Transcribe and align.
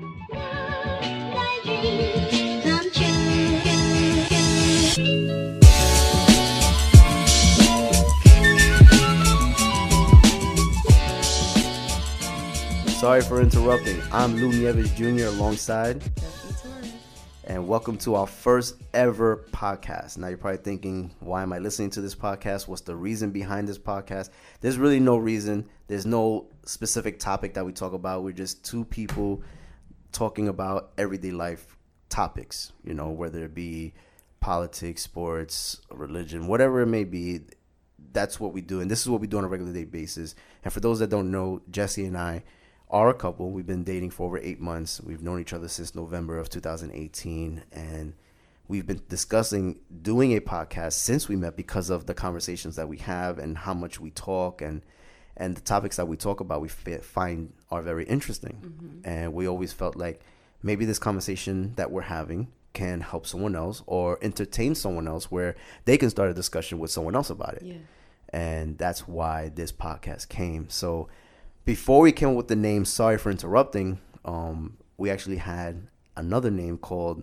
Sorry 0.00 0.08
for 13.20 13.42
interrupting. 13.42 14.00
I'm 14.10 14.36
Lou 14.36 14.48
Nieves 14.48 14.90
Jr. 14.92 15.26
alongside, 15.26 16.02
and 17.44 17.68
welcome 17.68 17.98
to 17.98 18.14
our 18.14 18.26
first 18.26 18.76
ever 18.94 19.44
podcast. 19.52 20.16
Now, 20.16 20.28
you're 20.28 20.38
probably 20.38 20.62
thinking, 20.62 21.10
why 21.20 21.42
am 21.42 21.52
I 21.52 21.58
listening 21.58 21.90
to 21.90 22.00
this 22.00 22.14
podcast? 22.14 22.68
What's 22.68 22.80
the 22.80 22.96
reason 22.96 23.32
behind 23.32 23.68
this 23.68 23.78
podcast? 23.78 24.30
There's 24.62 24.78
really 24.78 25.00
no 25.00 25.18
reason. 25.18 25.68
There's 25.88 26.06
no 26.06 26.46
specific 26.64 27.18
topic 27.18 27.52
that 27.52 27.66
we 27.66 27.72
talk 27.72 27.92
about. 27.92 28.22
We're 28.22 28.32
just 28.32 28.64
two 28.64 28.86
people 28.86 29.42
talking 30.12 30.48
about 30.48 30.92
everyday 30.98 31.30
life 31.30 31.76
topics, 32.08 32.72
you 32.84 32.94
know, 32.94 33.10
whether 33.10 33.44
it 33.44 33.54
be 33.54 33.94
politics, 34.40 35.02
sports, 35.02 35.80
religion, 35.90 36.46
whatever 36.46 36.80
it 36.82 36.86
may 36.86 37.04
be. 37.04 37.40
That's 38.12 38.40
what 38.40 38.52
we 38.52 38.60
do. 38.60 38.80
And 38.80 38.90
this 38.90 39.00
is 39.00 39.08
what 39.08 39.20
we 39.20 39.26
do 39.26 39.38
on 39.38 39.44
a 39.44 39.48
regular 39.48 39.72
day 39.72 39.84
basis. 39.84 40.34
And 40.64 40.72
for 40.72 40.80
those 40.80 40.98
that 40.98 41.10
don't 41.10 41.30
know, 41.30 41.62
Jesse 41.70 42.04
and 42.04 42.18
I 42.18 42.42
are 42.90 43.08
a 43.08 43.14
couple. 43.14 43.50
We've 43.50 43.66
been 43.66 43.84
dating 43.84 44.10
for 44.10 44.26
over 44.26 44.38
eight 44.38 44.60
months. 44.60 45.00
We've 45.00 45.22
known 45.22 45.40
each 45.40 45.52
other 45.52 45.68
since 45.68 45.94
November 45.94 46.38
of 46.38 46.48
2018. 46.48 47.62
And 47.70 48.14
we've 48.66 48.86
been 48.86 49.02
discussing 49.08 49.78
doing 50.02 50.36
a 50.36 50.40
podcast 50.40 50.94
since 50.94 51.28
we 51.28 51.36
met 51.36 51.56
because 51.56 51.88
of 51.88 52.06
the 52.06 52.14
conversations 52.14 52.76
that 52.76 52.88
we 52.88 52.96
have 52.98 53.38
and 53.38 53.58
how 53.58 53.74
much 53.74 54.00
we 54.00 54.10
talk 54.10 54.60
and 54.60 54.82
and 55.40 55.56
the 55.56 55.60
topics 55.74 55.96
that 55.96 56.06
we 56.06 56.16
talk 56.16 56.38
about 56.40 56.60
we 56.60 56.68
fi- 56.68 56.98
find 57.18 57.52
are 57.70 57.82
very 57.82 58.04
interesting 58.04 58.56
and 59.04 59.32
we 59.32 59.48
always 59.48 59.72
felt 59.72 59.96
like 59.96 60.20
maybe 60.62 60.84
this 60.84 60.98
conversation 60.98 61.72
that 61.76 61.90
we're 61.90 62.02
having 62.18 62.40
can 62.72 63.00
help 63.00 63.26
someone 63.26 63.56
else 63.56 63.82
or 63.86 64.18
entertain 64.22 64.74
someone 64.74 65.08
else 65.08 65.24
where 65.34 65.56
they 65.86 65.96
can 65.98 66.10
start 66.10 66.30
a 66.30 66.34
discussion 66.34 66.78
with 66.78 66.90
someone 66.90 67.16
else 67.16 67.30
about 67.30 67.54
it 67.54 67.62
Yeah. 67.64 67.82
and 68.48 68.78
that's 68.78 69.08
why 69.08 69.50
this 69.60 69.72
podcast 69.72 70.28
came. 70.28 70.68
So 70.68 71.08
before 71.64 72.00
we 72.06 72.12
came 72.12 72.28
up 72.30 72.36
with 72.36 72.48
the 72.48 72.56
name, 72.70 72.84
sorry 72.84 73.18
for 73.18 73.30
interrupting. 73.30 73.98
Um, 74.24 74.76
we 74.98 75.10
actually 75.10 75.38
had 75.38 75.86
another 76.16 76.50
name 76.50 76.76
called 76.78 77.22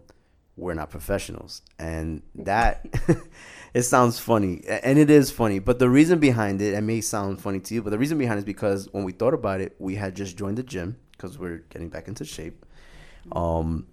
"We're 0.58 0.74
Not 0.74 0.90
Professionals," 0.90 1.62
and 1.80 2.22
that 2.36 2.86
it 3.74 3.84
sounds 3.84 4.20
funny, 4.20 4.64
and 4.68 4.98
it 4.98 5.10
is 5.10 5.32
funny. 5.32 5.60
But 5.60 5.80
the 5.80 5.90
reason 5.90 6.20
behind 6.20 6.62
it, 6.62 6.74
it 6.74 6.82
may 6.82 7.02
sound 7.02 7.42
funny 7.42 7.60
to 7.62 7.74
you, 7.74 7.82
but 7.82 7.92
the 7.92 7.98
reason 7.98 8.18
behind 8.18 8.38
it 8.38 8.40
is 8.40 8.46
because 8.46 8.90
when 8.92 9.04
we 9.04 9.12
thought 9.12 9.34
about 9.34 9.62
it, 9.62 9.76
we 9.80 9.96
had 9.96 10.16
just 10.16 10.38
joined 10.38 10.58
the 10.58 10.64
gym 10.64 10.98
because 11.12 11.38
we're 11.38 11.64
getting 11.70 11.90
back 11.90 12.08
into 12.08 12.26
shape. 12.26 12.66
Um, 13.32 13.88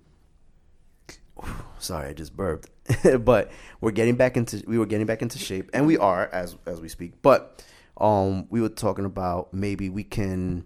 sorry, 1.79 2.09
I 2.09 2.13
just 2.13 2.37
burped. 2.37 2.71
but 3.25 3.51
we're 3.81 3.91
getting 3.91 4.17
back 4.17 4.37
into 4.37 4.63
we 4.67 4.79
were 4.79 4.87
getting 4.87 5.07
back 5.07 5.23
into 5.23 5.39
shape, 5.39 5.71
and 5.73 5.87
we 5.87 5.97
are 5.99 6.29
as 6.33 6.57
as 6.67 6.81
we 6.81 6.89
speak. 6.89 7.23
But 7.23 7.65
um, 7.99 8.47
we 8.51 8.61
were 8.61 8.69
talking 8.69 9.05
about 9.05 9.53
maybe 9.53 9.89
we 9.89 10.05
can 10.05 10.65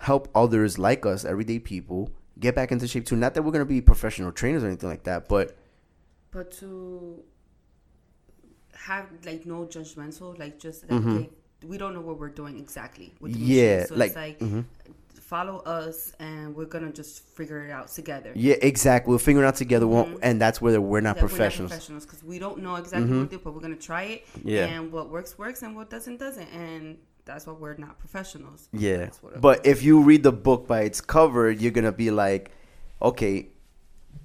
help 0.00 0.28
others 0.34 0.78
like 0.78 1.04
us, 1.04 1.24
everyday 1.24 1.58
people, 1.58 2.10
get 2.40 2.54
back 2.54 2.72
into 2.72 2.86
shape 2.88 3.04
too. 3.06 3.16
Not 3.16 3.34
that 3.34 3.42
we're 3.42 3.52
gonna 3.52 3.64
be 3.64 3.80
professional 3.80 4.32
trainers 4.32 4.62
or 4.62 4.66
anything 4.68 4.88
like 4.88 5.04
that, 5.04 5.28
but 5.28 5.56
But 6.30 6.50
to 6.58 7.22
have 8.74 9.06
like 9.24 9.46
no 9.46 9.64
judgmental, 9.66 10.38
like 10.38 10.58
just 10.58 10.88
like, 10.90 11.04
like, 11.04 11.30
we 11.66 11.76
don't 11.78 11.94
know 11.94 12.00
what 12.00 12.18
we're 12.18 12.28
doing 12.28 12.58
exactly. 12.58 13.12
With 13.20 13.32
the 13.32 13.38
Mm-hmm. 13.38 13.50
Yeah, 13.52 13.84
so 13.86 13.94
like- 13.96 14.08
it's 14.10 14.16
like 14.16 14.38
mhm. 14.38 14.64
follow 15.20 15.58
us, 15.58 16.12
and 16.20 16.54
we're 16.54 16.64
gonna 16.66 16.92
just 16.92 17.20
figure 17.22 17.66
it 17.66 17.70
out 17.70 17.88
together. 17.88 18.32
yeah, 18.34 18.54
exactly. 18.62 19.10
We'll 19.10 19.18
figure 19.18 19.42
it 19.42 19.46
out 19.46 19.56
together, 19.56 19.86
won't 19.86 20.18
and 20.22 20.40
that's 20.40 20.60
where 20.62 20.80
we're 20.80 21.00
not 21.00 21.16
That 21.16 21.24
we're 21.24 21.28
professionals. 21.28 21.70
professionals 21.72 22.06
because 22.06 22.22
we 22.24 22.38
don't 22.38 22.62
know 22.62 22.76
exactly 22.76 23.10
what 23.18 23.30
to 23.30 23.36
do, 23.36 23.42
but 23.42 23.52
we're 23.54 23.60
gonna 23.60 23.76
try 23.76 24.04
it. 24.04 24.26
Yeah. 24.44 24.66
And 24.66 24.92
what 24.92 25.10
works 25.10 25.36
works, 25.36 25.62
and 25.62 25.74
what 25.76 25.90
doesn't 25.90 26.18
doesn't, 26.18 26.48
and 26.48 26.98
that's 27.28 27.46
why 27.46 27.52
we're 27.52 27.76
not 27.76 27.98
professionals. 27.98 28.68
Yeah, 28.72 28.96
That's 28.96 29.22
what 29.22 29.38
but 29.40 29.66
if 29.66 29.82
you 29.82 30.02
read 30.02 30.22
the 30.22 30.32
book 30.32 30.66
by 30.66 30.80
its 30.80 31.02
cover, 31.02 31.50
you're 31.50 31.70
gonna 31.70 31.92
be 31.92 32.10
like, 32.10 32.50
okay, 33.02 33.48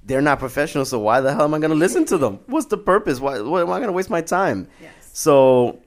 they're 0.05 0.21
not 0.21 0.39
professionals, 0.39 0.89
so 0.89 0.99
why 0.99 1.19
the 1.19 1.33
hell 1.33 1.43
am 1.43 1.53
I 1.53 1.59
gonna 1.59 1.75
listen 1.75 2.05
to 2.05 2.17
them? 2.17 2.39
What's 2.47 2.67
the 2.67 2.77
purpose? 2.77 3.19
Why, 3.19 3.41
why 3.41 3.61
am 3.61 3.69
I 3.71 3.81
gonna 3.81 3.91
waste 3.91 4.09
my 4.09 4.21
time? 4.21 4.69
Yes. 4.81 4.93
So 5.11 5.81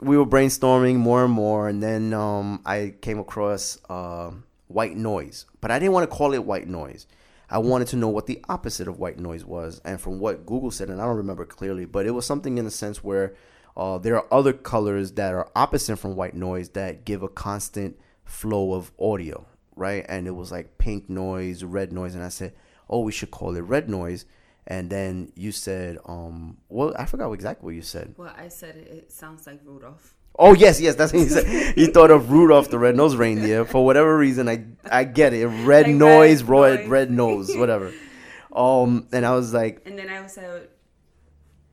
we 0.00 0.18
were 0.18 0.26
brainstorming 0.26 0.96
more 0.96 1.24
and 1.24 1.32
more, 1.32 1.68
and 1.68 1.82
then 1.82 2.12
um, 2.12 2.60
I 2.66 2.94
came 3.00 3.18
across 3.18 3.78
uh, 3.88 4.30
white 4.68 4.96
noise, 4.96 5.46
but 5.62 5.70
I 5.70 5.78
didn't 5.78 5.92
want 5.92 6.08
to 6.08 6.14
call 6.14 6.34
it 6.34 6.44
white 6.44 6.68
noise. 6.68 7.06
I 7.48 7.56
wanted 7.56 7.88
to 7.88 7.96
know 7.96 8.08
what 8.08 8.26
the 8.26 8.44
opposite 8.46 8.88
of 8.88 8.98
white 8.98 9.18
noise 9.18 9.42
was, 9.42 9.80
and 9.86 9.98
from 9.98 10.18
what 10.18 10.44
Google 10.44 10.70
said, 10.70 10.90
and 10.90 11.00
I 11.00 11.06
don't 11.06 11.16
remember 11.16 11.46
clearly, 11.46 11.86
but 11.86 12.04
it 12.04 12.10
was 12.10 12.26
something 12.26 12.58
in 12.58 12.66
the 12.66 12.70
sense 12.70 13.02
where 13.02 13.34
uh, 13.78 13.96
there 13.98 14.16
are 14.16 14.26
other 14.32 14.52
colors 14.52 15.12
that 15.12 15.32
are 15.32 15.48
opposite 15.56 15.96
from 15.96 16.16
white 16.16 16.34
noise 16.34 16.68
that 16.70 17.04
give 17.06 17.22
a 17.22 17.28
constant 17.28 17.96
flow 18.24 18.74
of 18.74 18.90
audio, 19.00 19.46
right? 19.76 20.04
And 20.08 20.26
it 20.26 20.32
was 20.32 20.50
like 20.52 20.76
pink 20.78 21.08
noise, 21.08 21.64
red 21.64 21.92
noise, 21.92 22.14
and 22.14 22.24
I 22.24 22.28
said, 22.28 22.52
"Oh, 22.90 23.00
we 23.00 23.12
should 23.12 23.30
call 23.30 23.56
it 23.56 23.60
red 23.60 23.88
noise." 23.88 24.26
And 24.70 24.90
then 24.90 25.32
you 25.34 25.50
said, 25.50 25.96
um, 26.04 26.58
well, 26.68 26.92
I 26.98 27.06
forgot 27.06 27.32
exactly 27.32 27.64
what 27.64 27.74
you 27.74 27.80
said. 27.80 28.12
Well, 28.18 28.34
I 28.36 28.48
said 28.48 28.76
it, 28.76 28.88
it 28.88 29.12
sounds 29.12 29.46
like 29.46 29.60
Rudolph. 29.64 30.14
Oh 30.38 30.52
yes, 30.54 30.78
yes, 30.80 30.94
that's 30.94 31.12
what 31.12 31.22
he 31.22 31.28
said. 31.28 31.74
he 31.74 31.86
thought 31.86 32.10
of 32.10 32.30
Rudolph 32.30 32.68
the 32.68 32.78
red-nosed 32.78 33.16
reindeer. 33.16 33.64
For 33.64 33.82
whatever 33.84 34.16
reason, 34.18 34.46
I 34.48 34.64
I 34.90 35.04
get 35.04 35.32
it. 35.32 35.46
Red 35.46 35.86
Like 35.86 35.94
noise, 35.94 36.42
red 36.42 36.50
red, 36.60 36.80
noise. 36.80 36.88
red 36.88 37.10
nose, 37.10 37.56
whatever. 37.56 37.92
Um, 38.50 39.06
and 39.12 39.24
I 39.26 39.34
was 39.36 39.52
like, 39.54 39.82
And 39.86 39.96
then 39.98 40.08
I 40.08 40.26
said, 40.26 40.68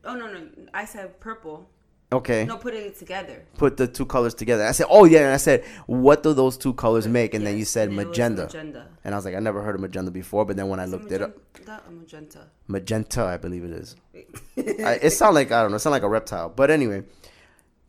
oh 0.04 0.14
no 0.16 0.28
no, 0.32 0.48
I 0.74 0.86
said 0.86 1.20
purple. 1.20 1.70
Okay, 2.12 2.46
No, 2.46 2.58
putting 2.58 2.84
it 2.86 2.98
together. 2.98 3.44
put 3.58 3.78
the 3.78 3.88
two 3.88 4.06
colors 4.06 4.34
together. 4.34 4.66
I 4.66 4.72
said, 4.72 4.88
oh 4.90 5.06
yeah, 5.06 5.20
and 5.26 5.34
I 5.34 5.38
said, 5.38 5.64
what 5.88 6.24
do 6.24 6.34
those 6.34 6.58
two 6.58 6.74
colors 6.74 7.08
make? 7.08 7.34
And 7.34 7.46
then 7.46 7.54
you 7.54 7.60
Yes, 7.60 7.70
said 7.70 7.88
and 7.90 7.98
magenta. 7.98 8.44
magenta. 8.44 8.88
And 9.04 9.14
I 9.14 9.18
was 9.18 9.26
like, 9.26 9.36
I 9.36 9.40
never 9.40 9.62
heard 9.62 9.76
of 9.76 9.82
magenta 9.82 10.12
before. 10.12 10.46
But 10.46 10.56
then 10.58 10.68
when 10.70 10.80
I 10.80 10.84
Is 10.86 10.94
it 10.94 11.00
looked 11.02 11.12
it 11.12 11.22
up, 11.22 11.36
magenta 11.58 11.82
magenta? 11.92 12.48
magenta, 12.68 13.24
I 13.26 13.38
believe 13.38 13.64
it 13.64 13.72
is. 13.72 13.96
I, 14.58 15.00
it 15.02 15.12
sounded 15.12 15.36
like 15.36 15.52
I 15.52 15.62
don't 15.62 15.72
know, 15.72 15.78
it 15.78 15.80
sounded 15.80 15.96
like 15.96 16.04
a 16.04 16.10
reptile. 16.10 16.50
But 16.50 16.72
anyway, 16.72 17.04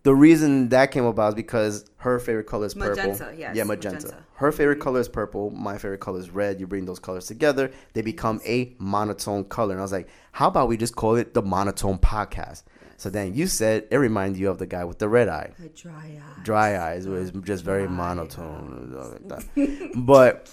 the 0.02 0.14
reason 0.14 0.68
that 0.70 0.92
came 0.92 1.04
about 1.04 1.30
is 1.30 1.34
because 1.34 1.84
her 1.98 2.18
favorite 2.18 2.46
color 2.46 2.66
is 2.66 2.74
purple. 2.74 3.10
Magenta, 3.12 3.34
yes, 3.36 3.56
Yeah, 3.56 3.64
magenta. 3.64 3.96
magenta. 4.06 4.24
Her 4.34 4.52
favorite 4.52 4.76
mm-hmm. 4.76 4.82
color 4.82 5.00
is 5.00 5.08
purple. 5.08 5.50
My 5.50 5.78
favorite 5.78 5.98
color 6.00 6.20
is 6.20 6.30
red. 6.30 6.60
You 6.60 6.66
bring 6.66 6.84
those 6.84 6.98
colors 6.98 7.26
together, 7.26 7.70
they 7.94 8.02
become 8.02 8.40
a 8.46 8.72
monotone 8.78 9.44
color. 9.44 9.72
And 9.72 9.80
I 9.80 9.82
was 9.82 9.92
like, 9.92 10.08
how 10.32 10.48
about 10.48 10.68
we 10.68 10.76
just 10.76 10.94
call 10.94 11.16
it 11.16 11.34
the 11.34 11.42
monotone 11.42 11.98
podcast? 11.98 12.62
So 12.98 13.10
then 13.10 13.34
you 13.34 13.46
said 13.46 13.86
it 13.90 13.96
reminded 13.96 14.38
you 14.40 14.48
of 14.50 14.58
the 14.58 14.66
guy 14.66 14.84
with 14.84 14.98
the 14.98 15.08
red 15.08 15.28
eye. 15.28 15.52
A 15.64 15.68
dry 15.68 15.92
eye. 16.20 16.42
Dry 16.42 16.78
eyes 16.92 17.06
was 17.06 17.30
just 17.42 17.64
very 17.64 17.88
monotone. 17.88 18.92
like 19.24 19.90
but 19.96 20.52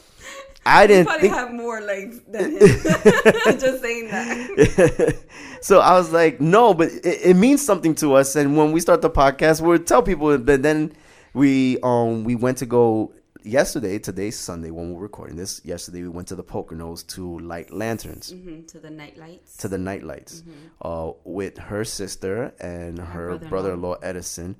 I 0.65 0.87
didn't 0.87 1.05
Probably 1.07 1.21
think 1.29 1.33
have 1.33 1.53
more 1.53 1.81
legs 1.81 2.21
than 2.27 2.51
him. 2.51 2.59
Just 3.59 3.81
saying 3.81 4.07
that. 4.07 5.15
so 5.61 5.79
I 5.79 5.93
was 5.97 6.11
like, 6.13 6.39
no, 6.39 6.73
but 6.73 6.89
it, 6.89 7.19
it 7.21 7.35
means 7.35 7.63
something 7.65 7.93
to 7.95 8.13
us. 8.13 8.35
And 8.37 8.55
when 8.55 8.71
we 8.71 8.79
start 8.79 9.01
the 9.01 9.09
podcast, 9.09 9.59
we'll 9.61 9.79
tell 9.79 10.01
people. 10.01 10.37
But 10.37 10.63
then 10.63 10.93
we 11.33 11.79
um 11.83 12.23
we 12.23 12.35
went 12.35 12.59
to 12.59 12.65
go 12.65 13.13
yesterday. 13.43 13.99
Today's 13.99 14.37
Sunday 14.37 14.71
when 14.71 14.93
we're 14.93 15.01
recording 15.01 15.35
this. 15.35 15.61
Yesterday 15.63 16.01
we 16.01 16.07
went 16.09 16.27
to 16.29 16.35
the 16.35 16.43
Poconos 16.43 17.05
to 17.07 17.39
light 17.39 17.71
lanterns 17.71 18.31
hmm 18.31 18.61
To 18.63 18.79
the 18.79 18.89
night 18.89 19.17
lights. 19.17 19.57
to 19.57 19.67
the 19.67 19.77
night 19.77 20.03
lights 20.03 20.43
uh, 20.81 21.11
with 21.23 21.57
her 21.57 21.83
sister 21.83 22.53
and 22.59 22.99
her 22.99 23.27
brother-in-law. 23.37 23.49
brother-in-law 23.49 23.95
Edison. 24.01 24.55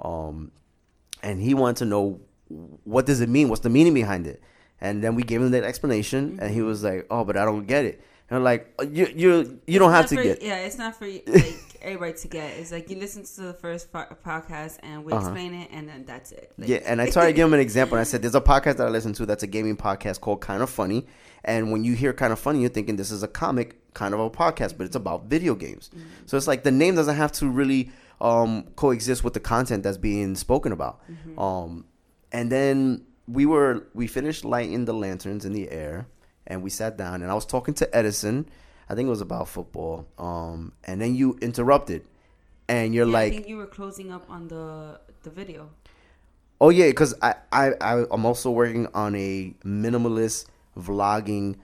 Um, 0.00 0.52
and 1.22 1.40
he 1.40 1.54
wanted 1.54 1.76
to 1.78 1.84
know 1.86 2.20
what 2.84 3.06
does 3.06 3.20
it 3.20 3.28
mean? 3.28 3.48
What's 3.48 3.62
the 3.62 3.70
meaning 3.70 3.94
behind 3.94 4.26
it? 4.26 4.40
And 4.80 5.02
then 5.02 5.14
we 5.14 5.22
gave 5.22 5.40
him 5.40 5.50
that 5.52 5.64
explanation, 5.64 6.38
and 6.40 6.52
he 6.52 6.60
was 6.60 6.84
like, 6.84 7.06
"Oh, 7.10 7.24
but 7.24 7.36
I 7.36 7.44
don't 7.46 7.66
get 7.66 7.86
it." 7.86 8.00
And 8.28 8.36
I'm 8.36 8.44
like, 8.44 8.72
"Uh, 8.78 8.84
"You 8.84 9.06
you 9.16 9.58
you 9.66 9.78
don't 9.78 9.90
have 9.90 10.06
to 10.10 10.16
for- 10.16 10.22
get." 10.22 10.42
Yeah, 10.42 10.58
it's 10.58 10.76
not 10.76 10.94
for 10.94 11.06
you. 11.06 11.22
like 11.26 11.54
everybody 11.86 12.12
to 12.18 12.28
get. 12.28 12.58
is 12.58 12.72
like 12.72 12.90
you 12.90 12.96
listen 12.96 13.24
to 13.24 13.40
the 13.42 13.54
first 13.54 13.92
po- 13.92 14.06
podcast 14.24 14.78
and 14.82 15.04
we 15.04 15.12
explain 15.12 15.54
it, 15.54 15.68
and 15.72 15.88
then 15.88 16.04
that's 16.04 16.32
it. 16.32 16.52
Like, 16.58 16.68
Uh-huh. 16.68 16.78
Yeah, 16.84 16.90
and 16.90 17.00
I 17.00 17.08
tried 17.10 17.26
to 17.26 17.32
give 17.32 17.46
him 17.46 17.54
an 17.54 17.60
example. 17.60 17.96
And 17.96 18.00
I 18.00 18.04
said, 18.04 18.22
"There's 18.22 18.34
a 18.34 18.40
podcast 18.40 18.76
that 18.78 18.86
I 18.86 18.90
listen 18.90 19.12
to 19.14 19.26
that's 19.26 19.42
a 19.42 19.46
gaming 19.46 19.76
podcast 19.76 20.20
called 20.20 20.40
Kind 20.40 20.62
of 20.62 20.68
Funny." 20.70 21.06
And 21.44 21.70
when 21.70 21.84
you 21.84 21.94
hear 21.94 22.12
Kind 22.12 22.32
of 22.32 22.38
Funny, 22.40 22.60
you're 22.60 22.70
thinking 22.70 22.96
this 22.96 23.10
is 23.12 23.22
a 23.22 23.28
comic 23.28 23.76
kind 23.94 24.12
of 24.14 24.20
a 24.20 24.28
podcast, 24.28 24.76
but 24.76 24.84
it's 24.84 24.96
about 24.96 25.26
video 25.26 25.54
games. 25.54 25.90
So 26.26 26.36
it's 26.36 26.48
like 26.48 26.64
the 26.64 26.72
name 26.72 26.96
doesn't 26.96 27.14
have 27.16 27.30
to 27.32 27.48
really 27.48 27.90
um, 28.20 28.64
coexist 28.74 29.22
with 29.22 29.32
the 29.34 29.40
content 29.40 29.82
that's 29.84 29.96
being 29.98 30.34
spoken 30.34 30.72
about. 30.72 31.00
Um, 31.38 31.84
and 32.32 32.50
then 32.50 33.06
we 33.28 33.46
were 33.46 33.86
we 33.94 34.06
finished 34.08 34.44
lighting 34.44 34.86
the 34.86 34.92
lanterns 34.92 35.44
in 35.44 35.52
the 35.52 35.70
air, 35.70 36.06
and 36.48 36.62
we 36.62 36.70
sat 36.70 36.96
down, 36.96 37.22
and 37.22 37.30
I 37.30 37.34
was 37.34 37.46
talking 37.46 37.74
to 37.74 37.96
Edison. 37.96 38.48
I 38.88 38.94
think 38.94 39.06
it 39.06 39.10
was 39.10 39.20
about 39.20 39.48
football. 39.48 40.06
Um, 40.18 40.72
and 40.84 41.00
then 41.00 41.14
you 41.14 41.36
interrupted, 41.40 42.04
and 42.68 42.94
you're 42.94 43.06
Yeah, 43.06 43.12
like, 43.12 43.32
I 43.32 43.36
think 43.36 43.48
you 43.48 43.56
were 43.56 43.66
closing 43.66 44.12
up 44.12 44.28
on 44.30 44.48
the 44.48 45.00
the 45.22 45.30
video. 45.30 45.70
Oh 46.60 46.70
yeah, 46.70 46.86
because 46.86 47.14
I, 47.20 47.34
I 47.52 47.72
I'm 48.10 48.24
also 48.24 48.50
working 48.50 48.86
on 48.94 49.14
a 49.14 49.54
minimalist 49.64 50.46
vlogging 50.78 51.56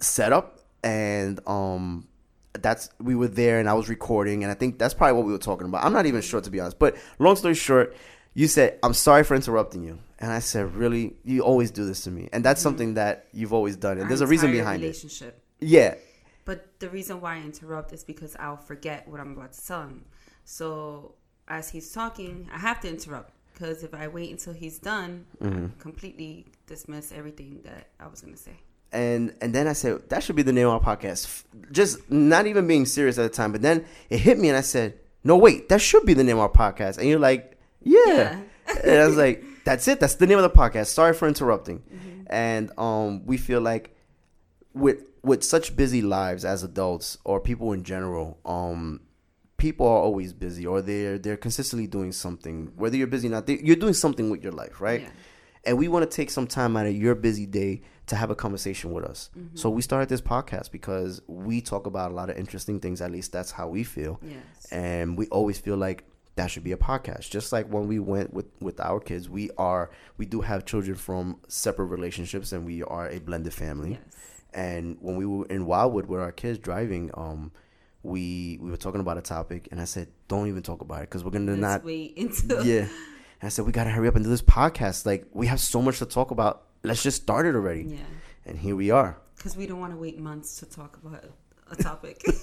setup, 0.00 0.60
and 0.82 1.40
um, 1.46 2.08
that's 2.54 2.88
we 2.98 3.14
were 3.14 3.28
there, 3.28 3.60
and 3.60 3.68
I 3.68 3.74
was 3.74 3.88
recording, 3.88 4.42
and 4.42 4.50
I 4.50 4.54
think 4.54 4.78
that's 4.78 4.94
probably 4.94 5.16
what 5.16 5.26
we 5.26 5.32
were 5.32 5.38
talking 5.38 5.66
about. 5.68 5.84
I'm 5.84 5.92
not 5.92 6.06
even 6.06 6.20
sure 6.20 6.40
to 6.40 6.50
be 6.50 6.60
honest, 6.60 6.78
but 6.78 6.96
long 7.18 7.36
story 7.36 7.54
short, 7.54 7.94
you 8.34 8.48
said 8.48 8.78
I'm 8.82 8.94
sorry 8.94 9.22
for 9.22 9.34
interrupting 9.34 9.84
you, 9.84 10.00
and 10.18 10.32
I 10.32 10.40
said, 10.40 10.74
really, 10.74 11.14
you 11.24 11.42
always 11.42 11.70
do 11.70 11.84
this 11.84 12.00
to 12.04 12.10
me, 12.10 12.28
and 12.32 12.44
that's 12.44 12.60
something 12.60 12.94
that 12.94 13.26
you've 13.32 13.52
always 13.52 13.76
done, 13.76 13.98
and 13.98 14.08
there's 14.08 14.20
a 14.20 14.26
reason 14.26 14.50
behind 14.50 14.82
it. 14.82 14.96
Yeah, 15.66 15.94
But 16.44 16.58
the 16.78 16.88
reason 16.90 17.20
why 17.22 17.36
I 17.36 17.40
interrupt 17.40 17.92
is 17.92 18.04
because 18.04 18.36
I'll 18.38 18.56
forget 18.70 19.08
what 19.08 19.18
I'm 19.20 19.32
about 19.36 19.52
to 19.54 19.66
tell 19.66 19.82
him. 19.82 20.04
So 20.44 21.14
as 21.48 21.70
he's 21.70 21.90
talking, 21.92 22.48
I 22.52 22.58
have 22.58 22.80
to 22.82 22.88
interrupt 22.88 23.32
because 23.52 23.82
if 23.82 23.94
I 23.94 24.08
wait 24.08 24.30
until 24.30 24.52
he's 24.52 24.78
done, 24.78 25.12
Mm-hmm. 25.42 25.66
I 25.66 25.82
completely 25.82 26.46
dismiss 26.66 27.12
everything 27.12 27.60
that 27.64 27.88
I 28.00 28.06
was 28.08 28.20
going 28.20 28.34
to 28.34 28.42
say. 28.48 28.56
and 28.92 29.34
and 29.42 29.50
then 29.56 29.66
I 29.66 29.72
said 29.74 30.08
that 30.10 30.22
should 30.22 30.36
be 30.36 30.42
the 30.50 30.52
name 30.52 30.68
of 30.68 30.74
our 30.78 30.96
podcast. 30.96 31.44
Just 31.72 31.92
not 32.10 32.46
even 32.46 32.66
being 32.66 32.86
serious 32.86 33.16
at 33.18 33.24
the 33.30 33.34
time, 33.40 33.50
but 33.52 33.62
then 33.62 33.84
it 34.10 34.18
hit 34.26 34.36
me, 34.38 34.48
and 34.50 34.56
I 34.56 34.62
said, 34.62 34.88
"No, 35.24 35.34
wait, 35.36 35.68
that 35.70 35.80
should 35.80 36.04
be 36.06 36.14
the 36.14 36.24
name 36.28 36.38
of 36.38 36.44
our 36.46 36.54
podcast." 36.64 36.98
And 36.98 37.06
you're 37.08 37.18
like, 37.30 37.42
"Yeah,", 37.82 38.40
and 38.84 38.96
I 39.02 39.06
was 39.06 39.16
like, 39.16 39.42
"That's 39.64 39.88
it. 39.88 39.98
That's 40.00 40.14
the 40.22 40.26
name 40.28 40.38
of 40.42 40.46
the 40.48 40.56
podcast." 40.62 40.88
Sorry 40.98 41.12
for 41.14 41.26
interrupting. 41.28 41.82
And 42.28 42.70
um, 42.78 43.26
we 43.26 43.36
feel 43.36 43.60
like 43.60 43.84
with 44.74 44.98
with 45.24 45.42
such 45.42 45.74
busy 45.74 46.02
lives 46.02 46.44
as 46.44 46.62
adults 46.62 47.18
or 47.24 47.40
people 47.40 47.72
in 47.72 47.82
general, 47.82 48.38
um, 48.44 49.00
people 49.56 49.86
are 49.86 49.98
always 49.98 50.32
busy 50.32 50.66
or 50.66 50.82
they're 50.82 51.18
they're 51.18 51.36
consistently 51.36 51.86
doing 51.86 52.12
something. 52.12 52.72
Whether 52.76 52.96
you're 52.96 53.06
busy 53.06 53.28
or 53.28 53.32
not, 53.32 53.46
they, 53.46 53.58
you're 53.62 53.76
doing 53.76 53.94
something 53.94 54.30
with 54.30 54.42
your 54.42 54.52
life, 54.52 54.80
right? 54.80 55.02
Yeah. 55.02 55.08
And 55.66 55.78
we 55.78 55.88
want 55.88 56.08
to 56.08 56.14
take 56.14 56.30
some 56.30 56.46
time 56.46 56.76
out 56.76 56.86
of 56.86 56.94
your 56.94 57.14
busy 57.14 57.46
day 57.46 57.80
to 58.08 58.16
have 58.16 58.30
a 58.30 58.34
conversation 58.34 58.92
with 58.92 59.04
us. 59.04 59.30
Mm-hmm. 59.36 59.56
So 59.56 59.70
we 59.70 59.80
started 59.80 60.10
this 60.10 60.20
podcast 60.20 60.70
because 60.70 61.22
we 61.26 61.62
talk 61.62 61.86
about 61.86 62.10
a 62.10 62.14
lot 62.14 62.28
of 62.28 62.36
interesting 62.36 62.80
things. 62.80 63.00
At 63.00 63.10
least 63.10 63.32
that's 63.32 63.50
how 63.50 63.68
we 63.68 63.82
feel. 63.82 64.20
Yes. 64.22 64.66
And 64.70 65.16
we 65.16 65.26
always 65.28 65.58
feel 65.58 65.78
like 65.78 66.04
that 66.36 66.48
should 66.48 66.64
be 66.64 66.72
a 66.72 66.76
podcast. 66.76 67.30
Just 67.30 67.50
like 67.50 67.66
when 67.72 67.88
we 67.88 67.98
went 67.98 68.34
with 68.34 68.46
with 68.60 68.78
our 68.80 69.00
kids, 69.00 69.30
we 69.30 69.50
are 69.56 69.90
we 70.18 70.26
do 70.26 70.42
have 70.42 70.66
children 70.66 70.96
from 70.96 71.40
separate 71.48 71.86
relationships, 71.86 72.52
and 72.52 72.66
we 72.66 72.82
are 72.82 73.08
a 73.08 73.20
blended 73.20 73.54
family. 73.54 73.92
Yes. 73.92 74.33
And 74.54 74.96
when 75.00 75.16
we 75.16 75.26
were 75.26 75.46
in 75.46 75.66
Wildwood 75.66 76.06
with 76.06 76.20
our 76.20 76.32
kids 76.32 76.58
driving, 76.58 77.10
um, 77.14 77.52
we 78.02 78.58
we 78.60 78.70
were 78.70 78.76
talking 78.76 79.00
about 79.00 79.18
a 79.18 79.22
topic, 79.22 79.68
and 79.70 79.80
I 79.80 79.84
said, 79.84 80.08
"Don't 80.28 80.46
even 80.46 80.62
talk 80.62 80.80
about 80.80 81.02
it 81.02 81.10
because 81.10 81.24
we're 81.24 81.32
gonna 81.32 81.52
Let's 81.52 81.60
not." 81.60 81.84
wait 81.84 82.16
until. 82.16 82.64
Yeah. 82.66 82.86
And 83.40 83.48
I 83.48 83.48
said, 83.48 83.66
"We 83.66 83.72
gotta 83.72 83.90
hurry 83.90 84.08
up 84.08 84.14
and 84.14 84.24
do 84.24 84.30
this 84.30 84.42
podcast. 84.42 85.06
Like 85.06 85.26
we 85.32 85.48
have 85.48 85.60
so 85.60 85.82
much 85.82 85.98
to 85.98 86.06
talk 86.06 86.30
about. 86.30 86.64
Let's 86.84 87.02
just 87.02 87.22
start 87.22 87.46
it 87.46 87.54
already." 87.54 87.82
Yeah. 87.82 87.96
And 88.46 88.58
here 88.58 88.76
we 88.76 88.90
are. 88.90 89.18
Because 89.36 89.56
we 89.56 89.66
don't 89.66 89.80
want 89.80 89.92
to 89.92 89.98
wait 89.98 90.18
months 90.18 90.60
to 90.60 90.66
talk 90.66 90.98
about 91.04 91.24
a 91.70 91.76
topic. 91.76 92.22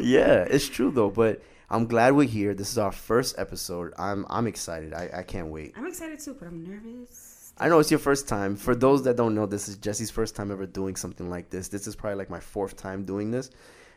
yeah, 0.00 0.44
it's 0.44 0.68
true 0.68 0.90
though. 0.90 1.10
But 1.10 1.42
I'm 1.70 1.86
glad 1.86 2.14
we're 2.14 2.28
here. 2.28 2.54
This 2.54 2.70
is 2.70 2.78
our 2.78 2.92
first 2.92 3.38
episode. 3.38 3.94
I'm 3.98 4.26
I'm 4.28 4.46
excited. 4.46 4.92
I, 4.92 5.10
I 5.14 5.22
can't 5.22 5.48
wait. 5.48 5.74
I'm 5.76 5.86
excited 5.86 6.18
too, 6.20 6.34
but 6.34 6.48
I'm 6.48 6.64
nervous. 6.64 7.37
I 7.58 7.68
know 7.68 7.78
it's 7.80 7.90
your 7.90 7.98
first 7.98 8.28
time. 8.28 8.54
For 8.56 8.74
those 8.74 9.02
that 9.04 9.16
don't 9.16 9.34
know, 9.34 9.46
this 9.46 9.68
is 9.68 9.76
Jesse's 9.78 10.10
first 10.10 10.36
time 10.36 10.50
ever 10.52 10.64
doing 10.66 10.94
something 10.96 11.28
like 11.28 11.50
this. 11.50 11.68
This 11.68 11.86
is 11.86 11.96
probably 11.96 12.16
like 12.16 12.30
my 12.30 12.40
fourth 12.40 12.76
time 12.76 13.04
doing 13.04 13.30
this, 13.32 13.50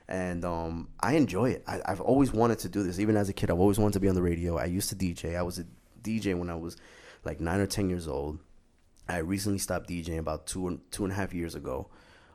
and 0.07 0.43
um, 0.45 0.89
I 0.99 1.13
enjoy 1.13 1.51
it. 1.51 1.63
I, 1.67 1.79
I've 1.85 2.01
always 2.01 2.33
wanted 2.33 2.59
to 2.59 2.69
do 2.69 2.81
this. 2.83 2.99
Even 2.99 3.15
as 3.15 3.29
a 3.29 3.33
kid, 3.33 3.51
I've 3.51 3.59
always 3.59 3.77
wanted 3.77 3.93
to 3.93 3.99
be 3.99 4.09
on 4.09 4.15
the 4.15 4.21
radio. 4.21 4.57
I 4.57 4.65
used 4.65 4.89
to 4.89 4.95
DJ. 4.95 5.37
I 5.37 5.43
was 5.43 5.59
a 5.59 5.65
DJ 6.01 6.37
when 6.37 6.49
I 6.49 6.55
was 6.55 6.75
like 7.23 7.39
nine 7.39 7.59
or 7.59 7.67
ten 7.67 7.89
years 7.89 8.07
old. 8.07 8.39
I 9.07 9.17
recently 9.17 9.59
stopped 9.59 9.89
DJing 9.89 10.19
about 10.19 10.47
two 10.47 10.67
and 10.67 10.79
two 10.91 11.03
and 11.03 11.11
a 11.11 11.15
half 11.15 11.33
years 11.33 11.53
ago. 11.55 11.89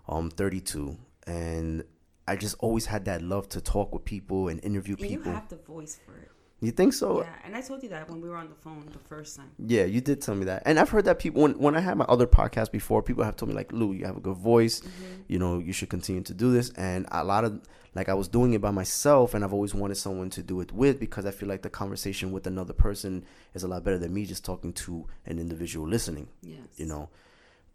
Um, 0.08 0.30
32, 0.30 0.96
and 1.26 1.82
I 2.28 2.36
just 2.36 2.54
always 2.60 2.86
had 2.86 3.06
that 3.06 3.22
love 3.22 3.48
to 3.48 3.60
talk 3.60 3.92
with 3.92 4.04
people 4.04 4.46
and 4.46 4.62
interview 4.64 4.94
And 5.00 5.10
you 5.10 5.18
people. 5.18 5.32
have 5.32 5.48
the 5.48 5.56
voice 5.56 5.98
for 6.06 6.16
it. 6.16 6.30
You 6.60 6.70
think 6.70 6.94
so? 6.94 7.20
Yeah, 7.20 7.28
and 7.44 7.54
I 7.54 7.60
told 7.60 7.82
you 7.82 7.90
that 7.90 8.08
when 8.08 8.20
we 8.20 8.28
were 8.28 8.36
on 8.36 8.48
the 8.48 8.54
phone 8.54 8.88
the 8.90 8.98
first 8.98 9.36
time. 9.36 9.50
Yeah, 9.58 9.84
you 9.84 10.00
did 10.00 10.22
tell 10.22 10.34
me 10.34 10.46
that, 10.46 10.62
and 10.64 10.78
I've 10.78 10.88
heard 10.88 11.04
that 11.04 11.18
people 11.18 11.42
when 11.42 11.58
when 11.58 11.76
I 11.76 11.80
had 11.80 11.98
my 11.98 12.06
other 12.06 12.26
podcast 12.26 12.72
before, 12.72 13.02
people 13.02 13.24
have 13.24 13.36
told 13.36 13.50
me 13.50 13.54
like, 13.54 13.72
"Lou, 13.72 13.92
you 13.92 14.06
have 14.06 14.16
a 14.16 14.20
good 14.20 14.38
voice. 14.38 14.80
You 15.28 15.38
know, 15.38 15.58
you 15.58 15.72
should 15.72 15.90
continue 15.90 16.22
to 16.22 16.34
do 16.34 16.52
this." 16.52 16.70
And 16.70 17.06
a 17.12 17.24
lot 17.24 17.44
of 17.44 17.60
like 17.94 18.08
I 18.08 18.14
was 18.14 18.28
doing 18.28 18.54
it 18.54 18.60
by 18.60 18.70
myself, 18.70 19.34
and 19.34 19.44
I've 19.44 19.52
always 19.52 19.74
wanted 19.74 19.96
someone 19.96 20.30
to 20.30 20.42
do 20.42 20.60
it 20.60 20.72
with 20.72 20.98
because 20.98 21.26
I 21.26 21.30
feel 21.30 21.48
like 21.48 21.62
the 21.62 21.70
conversation 21.70 22.32
with 22.32 22.46
another 22.46 22.72
person 22.72 23.24
is 23.54 23.62
a 23.62 23.68
lot 23.68 23.84
better 23.84 23.98
than 23.98 24.14
me 24.14 24.24
just 24.24 24.44
talking 24.44 24.72
to 24.74 25.06
an 25.26 25.38
individual 25.38 25.86
listening. 25.86 26.28
Yes. 26.42 26.60
You 26.76 26.86
know. 26.86 27.10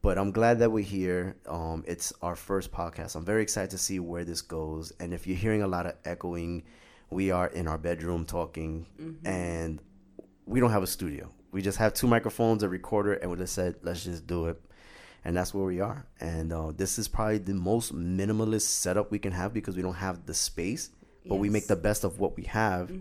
But 0.01 0.17
I'm 0.17 0.31
glad 0.31 0.57
that 0.59 0.71
we're 0.71 0.83
here. 0.83 1.35
Um, 1.47 1.83
it's 1.85 2.11
our 2.23 2.35
first 2.35 2.71
podcast. 2.71 3.15
I'm 3.15 3.23
very 3.23 3.43
excited 3.43 3.69
to 3.71 3.77
see 3.77 3.99
where 3.99 4.23
this 4.23 4.41
goes. 4.41 4.91
And 4.99 5.13
if 5.13 5.27
you're 5.27 5.37
hearing 5.37 5.61
a 5.61 5.67
lot 5.67 5.85
of 5.85 5.93
echoing, 6.05 6.63
we 7.11 7.29
are 7.31 7.47
in 7.47 7.67
our 7.67 7.77
bedroom 7.77 8.25
talking, 8.25 8.85
and 9.25 9.79
we 10.45 10.59
don't 10.59 10.71
have 10.71 10.83
a 10.83 10.87
studio. 10.87 11.29
We 11.51 11.61
just 11.61 11.77
have 11.77 11.93
two 11.93 12.07
microphones, 12.07 12.63
a 12.63 12.69
recorder, 12.69 13.13
and 13.13 13.29
we 13.29 13.37
just 13.37 13.53
said, 13.53 13.75
let's 13.83 14.03
just 14.05 14.25
do 14.25 14.45
it. 14.47 14.59
And 15.23 15.35
that's 15.37 15.53
where 15.53 15.65
we 15.65 15.81
are. 15.81 16.07
And 16.19 16.51
uh, 16.51 16.71
this 16.75 16.97
is 16.97 17.07
probably 17.07 17.37
the 17.37 17.53
most 17.53 17.93
minimalist 17.93 18.61
setup 18.61 19.11
we 19.11 19.19
can 19.19 19.33
have 19.33 19.53
because 19.53 19.75
we 19.75 19.81
don't 19.83 19.93
have 19.95 20.25
the 20.25 20.33
space, 20.33 20.89
but 21.27 21.35
we 21.35 21.49
make 21.49 21.67
the 21.67 21.75
best 21.75 22.03
of 22.03 22.19
what 22.19 22.35
we 22.37 22.43
have. 22.43 22.91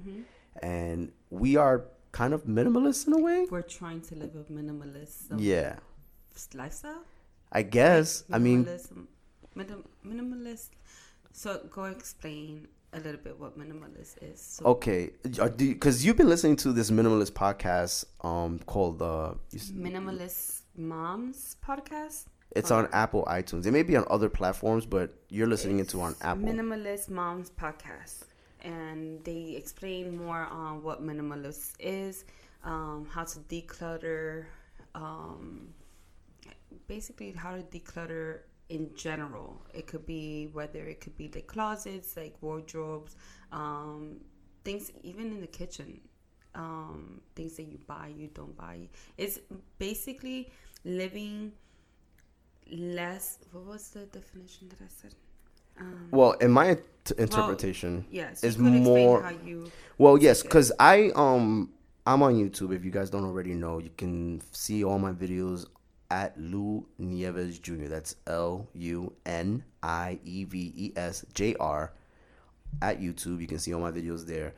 And 0.63 1.13
we 1.31 1.57
are 1.57 1.85
kind 2.13 2.35
of 2.35 2.45
minimalist 2.45 3.07
in 3.07 3.13
a 3.15 3.19
way. 3.19 3.47
We're 3.49 3.63
trying 3.63 4.01
to 4.03 4.17
live 4.17 4.35
a 4.35 4.53
minimalist 4.53 5.31
um, 5.31 5.39
Yeah. 5.39 5.77
lifestyle. 6.55 7.05
I 7.53 7.63
guess. 7.63 8.25
I 8.33 8.39
mean, 8.39 8.69
minim- 9.55 9.85
minimalist. 10.05 10.71
So 11.33 11.61
go 11.71 11.85
explain 11.85 12.67
a 12.93 12.99
little 12.99 13.21
bit 13.21 13.39
what 13.39 13.59
minimalist 13.59 14.17
is. 14.21 14.41
So 14.41 14.65
okay, 14.67 15.11
because 15.57 16.05
you've 16.05 16.17
been 16.17 16.29
listening 16.29 16.57
to 16.57 16.73
this 16.73 16.91
minimalist 16.91 17.33
podcast 17.33 18.05
um, 18.23 18.59
called 18.67 19.01
uh, 19.03 19.35
minimalist 19.53 20.63
moms 20.77 21.57
podcast. 21.65 22.27
it's 22.57 22.71
on 22.71 22.89
Apple 22.93 23.25
iTunes. 23.31 23.67
It 23.67 23.73
may 23.73 23.83
be 23.83 23.97
on 23.97 24.05
other 24.11 24.29
platforms, 24.29 24.87
but 24.87 25.15
you're 25.29 25.47
listening 25.47 25.79
into 25.79 26.01
on 26.01 26.15
Apple. 26.21 26.45
Minimalist 26.45 27.09
Moms 27.09 27.51
podcast, 27.51 28.25
and 28.63 29.23
they 29.25 29.55
explain 29.57 30.17
more 30.17 30.47
on 30.51 30.83
what 30.83 31.03
minimalist 31.05 31.75
is, 31.79 32.25
um, 32.65 33.07
how 33.11 33.25
to 33.25 33.39
declutter, 33.41 34.47
um, 34.95 35.69
basically 36.89 37.31
how 37.31 37.55
to 37.55 37.63
declutter 37.63 38.41
in 38.71 38.91
general. 38.95 39.61
It 39.75 39.87
could 39.87 40.07
be 40.07 40.49
whether 40.53 40.87
it 40.87 41.01
could 41.01 41.17
be 41.17 41.31
like 41.35 41.47
closets, 41.47 42.17
like 42.17 42.35
wardrobes, 42.41 43.17
um, 43.53 44.17
things 44.65 44.91
even 45.03 45.27
in 45.33 45.41
the 45.41 45.47
kitchen, 45.47 46.01
um, 46.55 47.21
things 47.35 47.57
that 47.57 47.65
you 47.65 47.79
buy, 47.87 48.13
you 48.17 48.29
don't 48.33 48.57
buy. 48.57 48.89
It's 49.19 49.41
basically 49.79 50.51
living 50.85 51.53
less. 52.73 53.39
What 53.53 53.67
was 53.67 53.91
the 53.91 54.07
definition 54.07 54.69
that 54.71 54.81
I 54.81 54.89
said? 54.89 55.15
Um, 55.79 56.09
well, 56.11 56.33
in 56.33 56.51
my 56.51 56.79
t- 57.05 57.15
interpretation, 57.19 58.07
Yes, 58.11 58.45
is 58.45 58.57
you 58.57 58.65
could 58.65 58.75
explain 58.75 59.07
more. 59.07 59.33
Well, 59.99 60.17
yes, 60.19 60.43
because 60.43 60.73
I 60.79 61.11
um 61.17 61.71
I'm 62.07 62.23
on 62.23 62.35
YouTube. 62.35 62.75
If 62.75 62.85
you 62.85 62.91
guys 62.91 63.11
don't 63.11 63.25
already 63.25 63.55
know, 63.55 63.79
you 63.79 63.91
can 63.97 64.41
see 64.53 64.85
all 64.85 64.99
my 64.99 65.13
videos 65.13 65.67
at 66.11 66.39
Lou 66.39 66.87
Nieves 66.99 67.59
Jr. 67.59 67.87
That's 67.87 68.17
L 68.27 68.69
U 68.75 69.13
N 69.27 69.65
I 69.83 70.19
E 70.25 70.45
V 70.45 70.73
E 70.77 70.93
S 70.97 71.25
J 71.35 71.55
R 71.61 71.93
at 72.83 73.01
YouTube. 73.01 73.41
You 73.41 73.47
can 73.47 73.59
see 73.59 73.73
all 73.73 73.81
my 73.81 73.91
videos 73.91 74.27
there. 74.27 74.55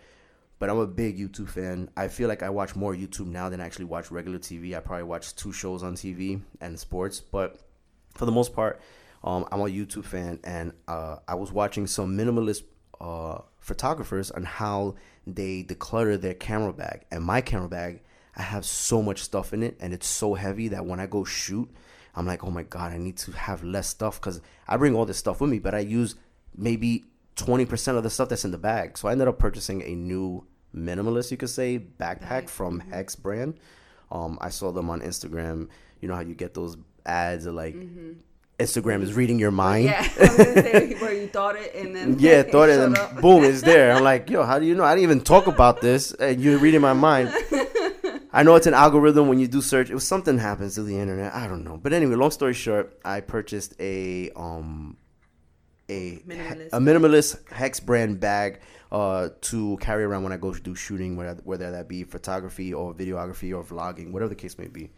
But 0.59 0.71
I'm 0.71 0.79
a 0.79 0.87
big 0.87 1.19
YouTube 1.19 1.49
fan. 1.49 1.91
I 1.97 2.07
feel 2.07 2.29
like 2.29 2.43
I 2.43 2.49
watch 2.49 2.77
more 2.77 2.95
YouTube 2.95 3.27
now 3.27 3.49
than 3.49 3.61
I 3.61 3.67
actually 3.67 3.87
watch 3.87 4.13
regular 4.13 4.39
TV. 4.39 4.77
I 4.77 4.81
probably 4.81 5.03
watch 5.03 5.35
two 5.35 5.53
shows 5.53 5.83
on 5.83 5.97
TV 5.97 6.41
and 6.61 6.79
sports, 6.79 7.21
but 7.21 7.59
for 8.15 8.27
the 8.27 8.33
most 8.33 8.55
part, 8.55 8.81
um, 9.25 9.47
I'm 9.51 9.61
a 9.61 9.65
YouTube 9.65 10.05
fan, 10.05 10.39
and 10.45 10.73
uh, 10.87 11.17
I 11.27 11.35
was 11.35 11.53
watching 11.53 11.87
some 11.87 12.17
minimalist 12.17 12.63
uh, 13.01 13.39
photographers 13.59 14.31
on 14.31 14.45
how 14.45 14.95
they 15.27 15.65
declutter 15.65 16.21
their 16.21 16.35
camera 16.35 16.73
bag. 16.73 17.07
And 17.11 17.25
my 17.25 17.41
camera 17.41 17.69
bag, 17.69 18.03
I 18.37 18.43
have 18.43 18.65
so 18.65 19.03
much 19.03 19.21
stuff 19.23 19.53
in 19.53 19.63
it, 19.63 19.77
and 19.81 19.93
it's 19.93 20.07
so 20.07 20.35
heavy 20.35 20.69
that 20.69 20.87
when 20.87 21.01
I 21.01 21.07
go 21.07 21.25
shoot, 21.25 21.71
I'm 22.15 22.27
like, 22.27 22.45
oh 22.45 22.51
my 22.51 22.63
god, 22.63 22.93
I 22.93 22.99
need 22.99 23.17
to 23.19 23.33
have 23.33 23.63
less 23.63 23.89
stuff 23.89 24.21
because 24.21 24.41
I 24.69 24.77
bring 24.77 24.95
all 24.95 25.05
this 25.07 25.19
stuff 25.19 25.41
with 25.41 25.51
me, 25.51 25.59
but 25.59 25.75
I 25.75 25.81
use 25.81 26.15
maybe 26.57 27.05
20% 27.37 27.97
of 27.97 28.03
the 28.03 28.11
stuff 28.11 28.29
that's 28.29 28.45
in 28.45 28.51
the 28.51 28.59
bag. 28.59 28.99
So 28.99 29.09
I 29.09 29.13
ended 29.13 29.29
up 29.29 29.39
purchasing 29.39 29.83
a 29.83 29.95
new 29.95 30.45
minimalist, 30.75 31.31
you 31.31 31.37
could 31.37 31.51
say, 31.51 31.79
backpack 31.79 32.49
from 32.49 32.81
Hex 32.81 33.17
brand. 33.17 33.55
Um, 34.11 34.39
I 34.41 34.51
saw 34.51 34.73
them 34.73 34.91
on 34.91 35.01
Instagram. 35.01 35.69
You 36.01 36.09
know 36.09 36.15
how 36.15 36.21
you 36.21 36.35
get 36.35 36.53
those 36.55 36.77
ads 37.07 37.47
of 37.47 37.55
like 37.55 37.75
Instagram 38.59 39.03
is 39.03 39.15
reading 39.15 39.39
your 39.39 39.51
mind. 39.51 39.87
Yeah, 39.87 40.07
I 40.19 40.23
was 40.23 40.37
gonna 40.37 40.63
say 40.63 40.95
where 41.01 41.15
you 41.15 41.27
thought 41.29 41.57
it 41.57 41.75
and 41.75 41.97
then 41.97 42.19
Yeah, 42.19 42.43
thought 42.53 42.69
it, 42.69 42.79
and 42.79 42.97
up. 42.97 43.21
boom, 43.21 43.45
it's 43.45 43.63
there. 43.63 43.93
I'm 43.93 44.03
like, 44.05 44.29
yo, 44.31 44.43
how 44.45 44.59
do 44.59 44.67
you 44.67 44.75
know? 44.75 44.85
I 44.85 44.95
didn't 44.95 45.05
even 45.05 45.21
talk 45.23 45.47
about 45.47 45.81
this, 45.81 46.13
and 46.13 46.41
you're 46.41 46.59
reading 46.59 46.81
my 46.83 46.93
mind. 46.93 47.33
I 48.33 48.43
know 48.43 48.55
it's 48.55 48.67
an 48.67 48.75
algorithm 48.75 49.29
when 49.29 49.39
you 49.39 49.47
do 49.47 49.61
search. 49.61 49.91
It 49.91 49.95
was 49.95 50.07
something 50.07 50.39
happens 50.39 50.75
to 50.77 50.83
the 50.83 50.99
internet. 50.99 51.35
I 51.35 51.47
don't 51.47 51.65
know. 51.65 51.77
But 51.77 51.93
anyway, 51.93 52.15
long 52.15 52.31
story 52.31 52.55
short, 52.55 52.99
I 53.05 53.21
purchased 53.21 53.75
a 53.79 54.31
um 54.37 54.97
a 55.89 56.23
Minimalist 56.27 56.69
a 56.73 56.79
minimalist 56.79 57.53
hex 57.53 57.81
brand 57.81 58.21
bag 58.21 58.61
uh 58.91 59.31
to 59.43 59.77
carry 59.81 60.05
around 60.05 60.23
when 60.23 60.33
I 60.33 60.37
go 60.39 60.53
to 60.55 60.61
do 60.61 60.75
shooting, 60.75 61.17
whether 61.17 61.41
whether 61.45 61.71
that 61.71 61.89
be 61.89 62.05
photography 62.05 62.73
or 62.73 62.95
videography 62.95 63.55
or 63.55 63.63
vlogging, 63.65 64.13
whatever 64.13 64.31
the 64.31 64.35
case 64.37 64.57
may 64.59 64.69
be. 64.69 64.91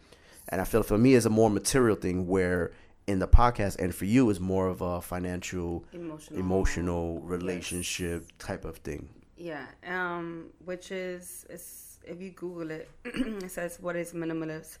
And 0.49 0.61
I 0.61 0.63
feel 0.63 0.83
for 0.83 0.97
me 0.97 1.15
it's 1.15 1.25
a 1.25 1.29
more 1.29 1.49
material 1.49 1.95
thing 1.95 2.27
where 2.27 2.71
in 3.07 3.19
the 3.19 3.27
podcast 3.27 3.77
and 3.79 3.93
for 3.93 4.05
you 4.05 4.29
is 4.29 4.39
more 4.39 4.67
of 4.67 4.81
a 4.81 5.01
financial 5.01 5.85
Emotional. 5.93 6.39
emotional 6.39 7.19
relationship 7.21 8.31
type 8.39 8.63
of 8.65 8.77
thing. 8.77 9.09
Yeah, 9.37 9.65
um, 9.85 10.51
which 10.63 10.91
is, 10.91 11.45
is 11.49 11.61
if 12.07 12.21
you 12.21 12.31
Google 12.31 12.71
it, 12.71 12.89
it 13.05 13.51
says 13.51 13.77
what 13.79 13.95
is 13.95 14.13
minimalist 14.13 14.77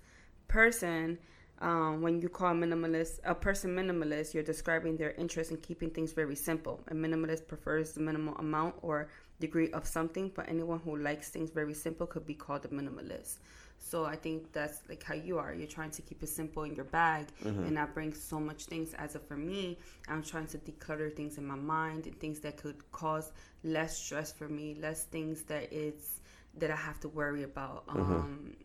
person. 0.47 1.17
Um, 1.61 2.01
when 2.01 2.21
you 2.21 2.27
call 2.27 2.53
minimalist 2.53 3.19
a 3.23 3.33
person 3.33 3.75
minimalist, 3.75 4.33
you're 4.33 4.43
describing 4.43 4.97
their 4.97 5.11
interest 5.11 5.51
in 5.51 5.57
keeping 5.57 5.89
things 5.89 6.11
very 6.11 6.35
simple. 6.35 6.81
A 6.89 6.93
minimalist 6.93 7.47
prefers 7.47 7.93
the 7.93 8.01
minimal 8.01 8.35
amount 8.35 8.75
or 8.81 9.09
degree 9.39 9.71
of 9.71 9.87
something, 9.87 10.31
but 10.35 10.49
anyone 10.49 10.79
who 10.79 10.97
likes 10.97 11.29
things 11.29 11.51
very 11.51 11.73
simple 11.73 12.07
could 12.07 12.25
be 12.25 12.33
called 12.33 12.65
a 12.65 12.67
minimalist. 12.67 13.37
So 13.77 14.05
I 14.05 14.15
think 14.15 14.51
that's 14.51 14.79
like 14.89 15.03
how 15.03 15.13
you 15.13 15.37
are. 15.37 15.53
You're 15.53 15.67
trying 15.67 15.91
to 15.91 16.01
keep 16.01 16.23
it 16.23 16.29
simple 16.29 16.63
in 16.63 16.75
your 16.75 16.85
bag 16.85 17.27
and 17.43 17.71
not 17.71 17.93
bring 17.93 18.13
so 18.13 18.39
much 18.39 18.65
things. 18.65 18.93
As 18.95 19.15
of 19.15 19.27
for 19.27 19.37
me, 19.37 19.77
I'm 20.07 20.23
trying 20.23 20.47
to 20.47 20.57
declutter 20.57 21.15
things 21.15 21.37
in 21.37 21.45
my 21.45 21.55
mind 21.55 22.07
and 22.07 22.19
things 22.19 22.39
that 22.39 22.57
could 22.57 22.89
cause 22.91 23.31
less 23.63 23.97
stress 23.97 24.31
for 24.31 24.47
me, 24.47 24.75
less 24.81 25.03
things 25.03 25.43
that 25.43 25.71
it's 25.71 26.19
that 26.57 26.71
I 26.71 26.75
have 26.75 26.99
to 27.01 27.09
worry 27.09 27.43
about. 27.43 27.83
Um, 27.87 28.55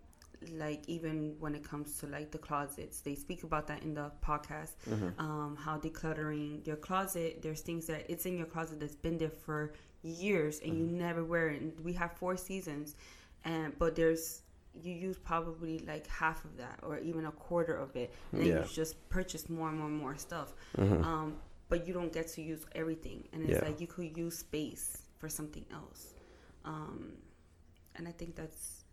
like 0.52 0.82
even 0.88 1.36
when 1.38 1.54
it 1.54 1.62
comes 1.62 1.98
to 1.98 2.06
like 2.06 2.30
the 2.30 2.38
closets, 2.38 3.00
they 3.00 3.14
speak 3.14 3.42
about 3.42 3.66
that 3.66 3.82
in 3.82 3.92
the 3.94 4.10
podcast. 4.24 4.72
Um, 5.18 5.56
how 5.60 5.76
decluttering 5.78 6.66
your 6.66 6.76
closet, 6.76 7.42
there's 7.42 7.60
things 7.60 7.86
that 7.88 8.06
it's 8.08 8.24
in 8.26 8.36
your 8.38 8.46
closet 8.46 8.80
that's 8.80 8.94
been 8.94 9.18
there 9.18 9.30
for 9.30 9.74
years 10.02 10.60
and 10.64 10.78
you 10.78 10.86
never 10.86 11.24
wear 11.24 11.50
it. 11.50 11.60
And 11.60 11.78
we 11.80 11.92
have 11.94 12.12
four 12.12 12.36
seasons, 12.38 12.96
and 13.44 13.78
but 13.78 13.94
there's 13.96 14.42
you 14.82 14.94
use 14.94 15.18
probably 15.18 15.80
like 15.80 16.06
half 16.06 16.44
of 16.44 16.56
that 16.56 16.78
or 16.84 16.98
even 17.00 17.26
a 17.26 17.32
quarter 17.32 17.76
of 17.76 17.94
it, 17.96 18.10
and 18.32 18.40
then 18.40 18.48
Yeah. 18.48 18.60
you 18.62 18.68
just 18.72 18.94
purchase 19.10 19.50
more 19.50 19.68
and 19.68 19.76
more 19.78 19.88
and 19.88 19.96
more 19.98 20.16
stuff. 20.16 20.54
Um, 20.78 21.36
but 21.68 21.86
you 21.86 21.92
don't 21.92 22.12
get 22.12 22.28
to 22.28 22.40
use 22.42 22.64
everything, 22.74 23.28
and 23.32 23.42
it's 23.42 23.60
Yeah. 23.60 23.68
like 23.68 23.80
you 23.80 23.86
could 23.88 24.16
use 24.16 24.38
space 24.38 25.02
for 25.18 25.28
something 25.28 25.66
else. 25.70 26.14
Um, 26.64 27.12
and 28.00 28.08
I 28.08 28.12
think 28.12 28.36
that's 28.36 28.84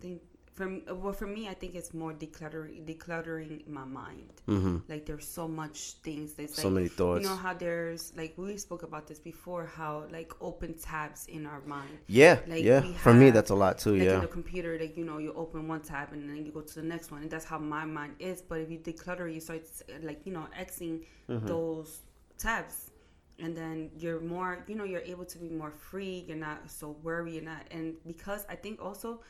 think 0.00 0.22
for 0.54 0.64
m- 0.64 0.82
well 1.02 1.12
for 1.12 1.26
me 1.26 1.48
I 1.48 1.54
think 1.54 1.74
it's 1.74 1.92
more 1.94 2.12
decluttering 2.12 2.84
decluttering 2.86 3.66
my 3.68 3.84
mind. 3.84 4.32
Mm-hmm. 4.48 4.78
Like 4.88 5.06
there's 5.06 5.26
so 5.26 5.48
much 5.48 5.94
things. 6.04 6.34
There's 6.34 6.54
So 6.54 6.68
like, 6.68 6.74
many 6.74 6.88
thoughts. 6.88 7.22
You 7.22 7.28
know 7.30 7.36
how 7.36 7.54
there's 7.54 8.12
like 8.16 8.34
we 8.36 8.56
spoke 8.56 8.82
about 8.84 9.06
this 9.08 9.18
before. 9.18 9.66
How 9.66 10.04
like 10.12 10.32
open 10.40 10.74
tabs 10.74 11.26
in 11.26 11.46
our 11.46 11.60
mind. 11.66 11.98
Yeah, 12.06 12.38
Like, 12.46 12.62
yeah. 12.64 12.82
we 12.82 12.92
For 12.94 13.12
me, 13.12 13.30
that's 13.30 13.50
a 13.50 13.54
lot 13.54 13.78
too. 13.78 13.96
Yeah. 13.96 14.04
Like 14.04 14.14
in 14.14 14.14
yeah, 14.14 14.20
the 14.20 14.28
computer, 14.28 14.78
like 14.78 14.96
you 14.96 15.04
know, 15.04 15.18
you 15.18 15.32
open 15.34 15.66
one 15.68 15.80
tab 15.80 16.12
and 16.12 16.28
then 16.30 16.44
you 16.46 16.52
go 16.52 16.60
to 16.60 16.74
the 16.74 16.82
next 16.94 17.10
one, 17.12 17.22
and 17.22 17.30
that's 17.30 17.44
how 17.44 17.58
my 17.58 17.84
mind 17.84 18.14
is. 18.20 18.42
But 18.42 18.60
if 18.60 18.70
you 18.70 18.78
declutter, 18.78 19.32
you 19.32 19.40
start 19.40 19.62
like 20.02 20.20
you 20.26 20.32
know 20.32 20.46
xing 20.58 21.04
Mm-hmm. 21.28 21.46
those 21.46 22.02
tabs, 22.38 22.90
and 23.38 23.56
then 23.56 23.90
you're 23.98 24.20
more, 24.20 24.64
you 24.68 24.74
know, 24.74 24.84
you're 24.84 25.00
able 25.02 25.24
to 25.24 25.38
be 25.38 25.48
more 25.48 25.70
free. 25.70 26.24
You're 26.28 26.36
not 26.36 26.70
so 26.70 26.96
worried. 27.02 27.34
You're 27.34 27.42
not, 27.44 27.62
and 27.70 27.94
because 28.06 28.46
I 28.48 28.54
think 28.56 28.80
also 28.82 29.20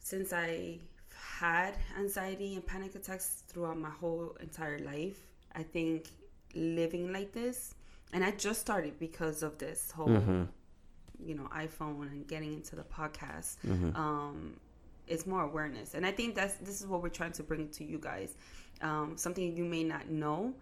since 0.00 0.32
I 0.32 0.78
had 1.38 1.74
anxiety 1.98 2.54
and 2.54 2.66
panic 2.66 2.94
attacks 2.94 3.42
throughout 3.48 3.78
my 3.78 3.90
whole 3.90 4.36
entire 4.40 4.78
life, 4.80 5.18
I 5.54 5.62
think 5.62 6.08
living 6.54 7.12
like 7.12 7.32
this, 7.32 7.74
and 8.12 8.22
I 8.24 8.30
just 8.32 8.60
started 8.60 8.98
because 8.98 9.42
of 9.42 9.58
this 9.58 9.90
whole, 9.90 10.08
Mm-hmm. 10.08 10.42
you 11.24 11.34
know, 11.34 11.48
iPhone 11.54 12.10
and 12.12 12.26
getting 12.26 12.52
into 12.52 12.76
the 12.76 12.82
podcast. 12.82 13.56
Mm-hmm. 13.66 13.96
Um, 13.96 14.56
it's 15.06 15.26
more 15.26 15.42
awareness, 15.42 15.94
and 15.94 16.04
I 16.06 16.12
think 16.12 16.34
that's 16.34 16.54
this 16.56 16.80
is 16.80 16.86
what 16.86 17.02
we're 17.02 17.08
trying 17.08 17.32
to 17.32 17.42
bring 17.42 17.68
to 17.70 17.84
you 17.84 17.98
guys. 17.98 18.34
Um, 18.82 19.14
something 19.16 19.56
you 19.56 19.64
may 19.64 19.84
not 19.84 20.08
know, 20.10 20.54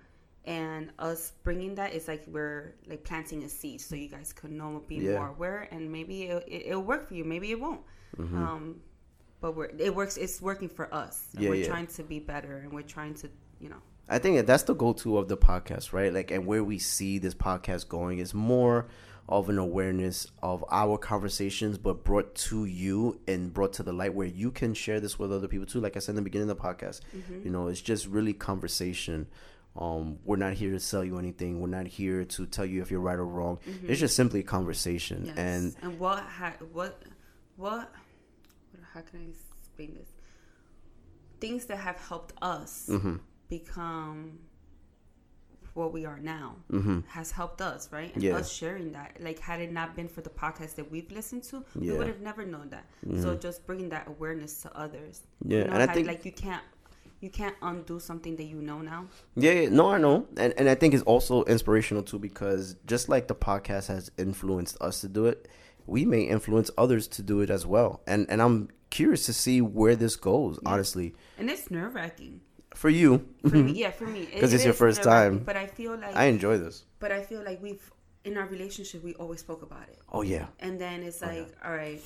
and 0.45 0.91
us 0.99 1.33
bringing 1.45 1.75
that 1.77 1.93
is 1.95 2.09
like 2.09 2.25
we're 2.27 2.75
like 2.89 3.05
planting 3.05 3.43
a 3.45 3.49
seed, 3.49 3.81
so 3.81 3.95
you 3.95 4.09
guys 4.09 4.33
could 4.33 4.51
know, 4.51 4.83
be 4.89 4.97
Yeah. 4.97 5.19
more 5.19 5.29
aware, 5.29 5.69
and 5.71 5.91
maybe 5.91 6.25
it, 6.25 6.45
it, 6.49 6.67
it'll 6.67 6.83
work 6.83 7.09
for 7.09 7.15
you, 7.15 7.25
maybe 7.25 7.51
it 7.51 7.61
won't. 7.61 7.81
Um, 8.19 8.81
but 9.41 9.57
we're 9.57 9.71
it 9.79 9.95
works. 9.95 10.17
It's 10.17 10.41
working 10.43 10.69
for 10.69 10.93
us. 10.95 11.29
And 11.35 11.43
Yeah, 11.45 11.49
we're 11.51 11.55
yeah. 11.57 11.67
trying 11.69 11.87
to 11.89 12.03
be 12.03 12.19
better, 12.19 12.59
and 12.59 12.73
we're 12.73 12.83
trying 12.83 13.15
to, 13.15 13.29
you 13.61 13.69
know, 13.69 13.77
I 14.09 14.19
think 14.19 14.47
that's 14.47 14.65
the 14.65 14.75
go-to 14.75 15.17
of 15.19 15.29
the 15.29 15.37
podcast, 15.37 15.93
right? 15.93 16.13
Like, 16.13 16.31
and 16.31 16.45
where 16.47 16.63
we 16.65 16.79
see 16.79 17.19
this 17.19 17.35
podcast 17.35 17.89
going 17.89 18.19
is 18.19 18.35
more 18.35 18.87
of 19.29 19.49
an 19.49 19.57
awareness 19.59 20.27
of 20.43 20.65
our 20.71 20.99
conversations, 20.99 21.79
but 21.79 22.03
brought 22.05 22.35
to 22.35 22.65
you 22.65 23.21
and 23.29 23.55
brought 23.55 23.73
to 23.75 23.83
the 23.85 23.93
light 23.93 24.13
where 24.13 24.27
you 24.27 24.51
can 24.51 24.75
share 24.75 24.99
this 24.99 25.19
with 25.19 25.33
other 25.33 25.47
people 25.47 25.65
too. 25.67 25.81
Like 25.81 25.97
I 25.97 26.01
said 26.01 26.13
in 26.13 26.17
the 26.17 26.23
beginning 26.23 26.51
of 26.51 26.57
the 26.59 26.63
podcast, 26.63 27.01
Mm-hmm. 27.17 27.45
you 27.45 27.51
know, 27.51 27.69
it's 27.69 27.81
just 27.81 28.07
really 28.09 28.33
conversation. 28.33 29.29
Um, 29.77 30.19
we're 30.25 30.37
not 30.37 30.53
here 30.53 30.71
to 30.73 30.81
sell 30.81 31.03
you 31.05 31.19
anything. 31.19 31.61
We're 31.61 31.69
not 31.69 31.87
here 31.87 32.25
to 32.25 32.47
tell 32.47 32.67
you 32.67 32.83
if 32.83 32.91
you're 32.91 33.01
right 33.01 33.19
or 33.19 33.25
wrong. 33.27 33.59
It's 33.89 34.01
just 34.01 34.15
simply 34.17 34.41
a 34.41 34.43
conversation, 34.43 35.19
Mm-hmm. 35.21 35.27
yes. 35.29 35.39
and 35.39 35.75
and 35.83 35.99
what 35.99 36.19
ha- 36.23 36.57
what 36.73 37.03
what 37.57 37.91
how 38.93 39.01
can 39.01 39.21
I 39.21 39.29
explain 39.31 39.95
this? 39.95 40.09
Things 41.41 41.65
that 41.67 41.79
have 41.79 41.97
helped 41.97 42.35
us 42.43 42.87
Mm-hmm. 42.91 43.17
become 43.49 44.39
what 45.75 45.91
we 45.91 46.05
are 46.05 46.19
now 46.21 46.55
has 47.09 47.31
helped 47.31 47.63
us, 47.63 47.91
right? 47.91 48.13
And 48.15 48.23
Yeah. 48.23 48.37
us 48.37 48.53
sharing 48.53 48.93
that, 48.93 49.17
like, 49.21 49.39
had 49.39 49.59
it 49.63 49.73
not 49.73 49.97
been 49.97 50.07
for 50.07 50.21
the 50.21 50.29
podcast 50.29 50.75
that 50.75 50.91
we've 50.91 51.11
listened 51.11 51.45
to, 51.45 51.65
we 51.75 51.91
would 51.93 52.09
have 52.09 52.21
never 52.21 52.45
known 52.45 52.69
that. 52.69 52.85
So 53.23 53.35
just 53.35 53.67
bringing 53.67 53.89
that 53.89 54.07
awareness 54.07 54.61
to 54.63 54.77
others, 54.77 55.23
Yeah, 55.43 55.61
you 55.61 55.65
know, 55.65 55.73
and 55.73 55.83
I 55.83 55.87
how, 55.87 55.95
think- 55.95 56.09
like 56.09 56.27
you 56.27 56.33
can't 56.33 56.63
you 57.23 57.31
can't 57.31 57.55
undo 57.63 57.99
something 58.01 58.37
that 58.37 58.45
you 58.45 58.61
know 58.61 58.81
now. 58.81 59.07
Yeah, 59.37 59.53
yeah, 59.53 59.69
no, 59.71 59.91
I 59.91 59.99
know, 59.99 60.27
and 60.37 60.53
and 60.59 60.69
I 60.69 60.75
think 60.75 60.93
it's 60.95 61.03
also 61.05 61.45
inspirational 61.45 62.03
too 62.03 62.19
because 62.19 62.77
just 62.87 63.09
like 63.09 63.29
the 63.29 63.35
podcast 63.35 63.87
has 63.89 64.11
influenced 64.19 64.77
us 64.81 65.01
to 65.03 65.09
do 65.09 65.27
it, 65.27 65.49
we 65.87 66.05
may 66.05 66.23
influence 66.23 66.71
others 66.77 67.07
to 67.09 67.23
do 67.23 67.41
it 67.41 67.51
as 67.51 67.65
well. 67.67 68.03
And 68.07 68.27
and 68.29 68.43
I'm 68.43 68.69
curious 68.91 69.25
to 69.27 69.33
see 69.33 69.61
where 69.61 69.97
this 69.97 70.17
goes. 70.17 70.59
Honestly, 70.67 71.15
And 71.39 71.49
it's 71.49 71.71
nerve 71.71 71.95
wracking. 71.95 72.41
for 72.75 72.91
you, 72.91 73.27
For 73.49 73.57
me, 73.57 73.73
yeah, 73.83 73.91
for 73.91 74.07
me, 74.07 74.27
'Cause 74.41 74.53
it 74.53 74.57
it's 74.57 74.65
your 74.65 74.75
first 74.75 75.03
time. 75.03 75.39
But 75.45 75.57
I 75.57 75.67
feel 75.67 75.93
like, 75.97 76.15
I 76.17 76.25
enjoy 76.25 76.59
this. 76.59 76.85
but 76.99 77.11
I 77.13 77.23
feel 77.23 77.43
like 77.45 77.63
we've 77.63 77.91
in 78.25 78.37
our 78.37 78.47
relationship 78.47 79.03
we 79.03 79.15
always 79.15 79.41
spoke 79.41 79.63
about 79.63 79.87
it, 79.89 79.99
Oh 80.11 80.23
yeah, 80.23 80.47
and 80.61 80.81
then 80.81 81.03
it's 81.03 81.23
oh, 81.23 81.27
like, 81.27 81.49
all 81.65 81.75
right, 81.75 82.01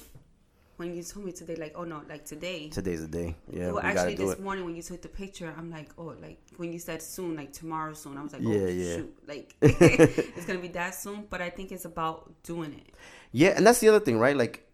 when 0.76 0.94
you 0.94 1.02
told 1.02 1.24
me 1.24 1.32
today, 1.32 1.56
like, 1.56 1.72
oh 1.74 1.84
no, 1.84 2.02
like 2.08 2.24
today. 2.24 2.68
today's 2.68 3.00
the 3.00 3.08
day. 3.08 3.34
Yeah, 3.50 3.72
well, 3.72 3.82
we 3.82 3.88
actually, 3.88 4.14
do 4.14 4.26
this 4.26 4.34
it. 4.34 4.42
morning 4.42 4.64
when 4.64 4.76
you 4.76 4.82
took 4.82 5.00
the 5.02 5.08
picture, 5.08 5.52
I'm 5.56 5.70
like, 5.70 5.90
oh, 5.96 6.14
like 6.20 6.38
when 6.56 6.72
you 6.72 6.78
said 6.78 7.02
soon, 7.02 7.36
like 7.36 7.52
tomorrow 7.52 7.94
soon, 7.94 8.18
I 8.18 8.22
was 8.22 8.32
like, 8.32 8.42
oh, 8.44 8.50
Yeah, 8.50 8.58
oh 8.60 8.66
yeah. 8.68 8.96
shoot, 8.96 9.18
like 9.26 9.54
it's 9.62 10.44
gonna 10.44 10.58
be 10.58 10.68
that 10.68 10.94
soon. 10.94 11.26
But 11.30 11.40
I 11.40 11.50
think 11.50 11.72
it's 11.72 11.84
about 11.84 12.42
doing 12.42 12.74
it. 12.74 12.94
Yeah, 13.32 13.50
and 13.56 13.66
that's 13.66 13.80
the 13.80 13.88
other 13.88 14.00
thing, 14.00 14.18
right? 14.18 14.36
Like 14.36 14.66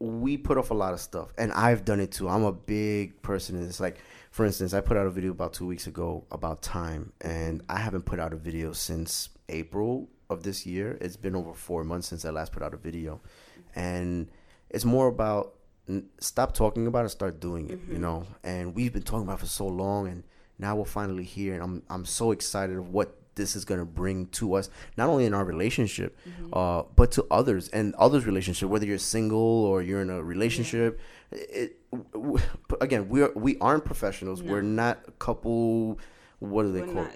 we 0.00 0.36
put 0.36 0.58
off 0.58 0.70
a 0.70 0.74
lot 0.74 0.92
of 0.94 1.00
stuff, 1.00 1.32
and 1.38 1.52
I've 1.52 1.84
done 1.84 2.00
it 2.00 2.12
too. 2.12 2.28
I'm 2.28 2.44
a 2.44 2.52
big 2.52 3.20
person 3.22 3.56
in 3.56 3.66
this. 3.66 3.80
Like, 3.80 3.98
for 4.30 4.44
instance, 4.46 4.72
I 4.74 4.80
put 4.80 4.96
out 4.96 5.06
a 5.06 5.10
video 5.10 5.32
about 5.32 5.54
two 5.54 5.66
weeks 5.66 5.86
ago 5.86 6.24
about 6.30 6.62
time, 6.62 7.12
and 7.20 7.62
I 7.68 7.78
haven't 7.78 8.02
put 8.02 8.20
out 8.20 8.32
a 8.32 8.36
video 8.36 8.72
since 8.72 9.30
April 9.48 10.08
of 10.30 10.42
this 10.44 10.66
year. 10.66 10.96
It's 11.00 11.16
been 11.16 11.34
over 11.34 11.52
four 11.52 11.82
months 11.82 12.06
since 12.06 12.24
I 12.24 12.30
last 12.30 12.52
put 12.52 12.62
out 12.62 12.74
a 12.74 12.76
video, 12.76 13.20
and 13.74 14.28
it's 14.70 14.84
more 14.84 15.08
about 15.08 15.54
stop 16.20 16.52
talking 16.54 16.86
about 16.86 17.04
it, 17.06 17.08
start 17.10 17.40
doing 17.40 17.70
it. 17.70 17.80
You 17.90 17.98
know, 17.98 18.26
and 18.44 18.74
we've 18.74 18.92
been 18.92 19.02
talking 19.02 19.22
about 19.24 19.38
it 19.38 19.40
for 19.40 19.46
so 19.46 19.66
long, 19.66 20.06
and 20.08 20.22
now 20.58 20.76
we're 20.76 20.84
finally 20.84 21.24
here, 21.24 21.54
and 21.54 21.62
I'm 21.62 21.82
I'm 21.88 22.04
so 22.04 22.32
excited 22.32 22.76
of 22.76 22.92
what 22.92 23.14
this 23.34 23.54
is 23.54 23.64
going 23.64 23.78
to 23.78 23.86
bring 23.86 24.26
to 24.26 24.54
us 24.54 24.68
not 24.96 25.08
only 25.08 25.24
in 25.24 25.32
our 25.32 25.44
relationship 25.44 26.18
uh, 26.52 26.82
but 26.96 27.12
to 27.12 27.24
others 27.30 27.68
and 27.68 27.94
others 27.94 28.26
relationship 28.26 28.68
whether 28.68 28.84
you're 28.84 28.98
single 28.98 29.38
or 29.64 29.80
you're 29.80 30.00
in 30.02 30.10
a 30.10 30.20
relationship 30.20 30.98
it, 31.30 31.76
w- 32.12 32.40
again 32.80 33.08
we 33.08 33.22
are 33.22 33.30
we 33.36 33.56
aren't 33.60 33.84
professionals 33.84 34.42
we're 34.42 34.60
not 34.60 34.98
a 35.06 35.12
couple 35.12 36.00
what 36.40 36.64
do 36.64 36.72
they 36.72 36.82
We're 36.82 36.94
call 36.94 37.06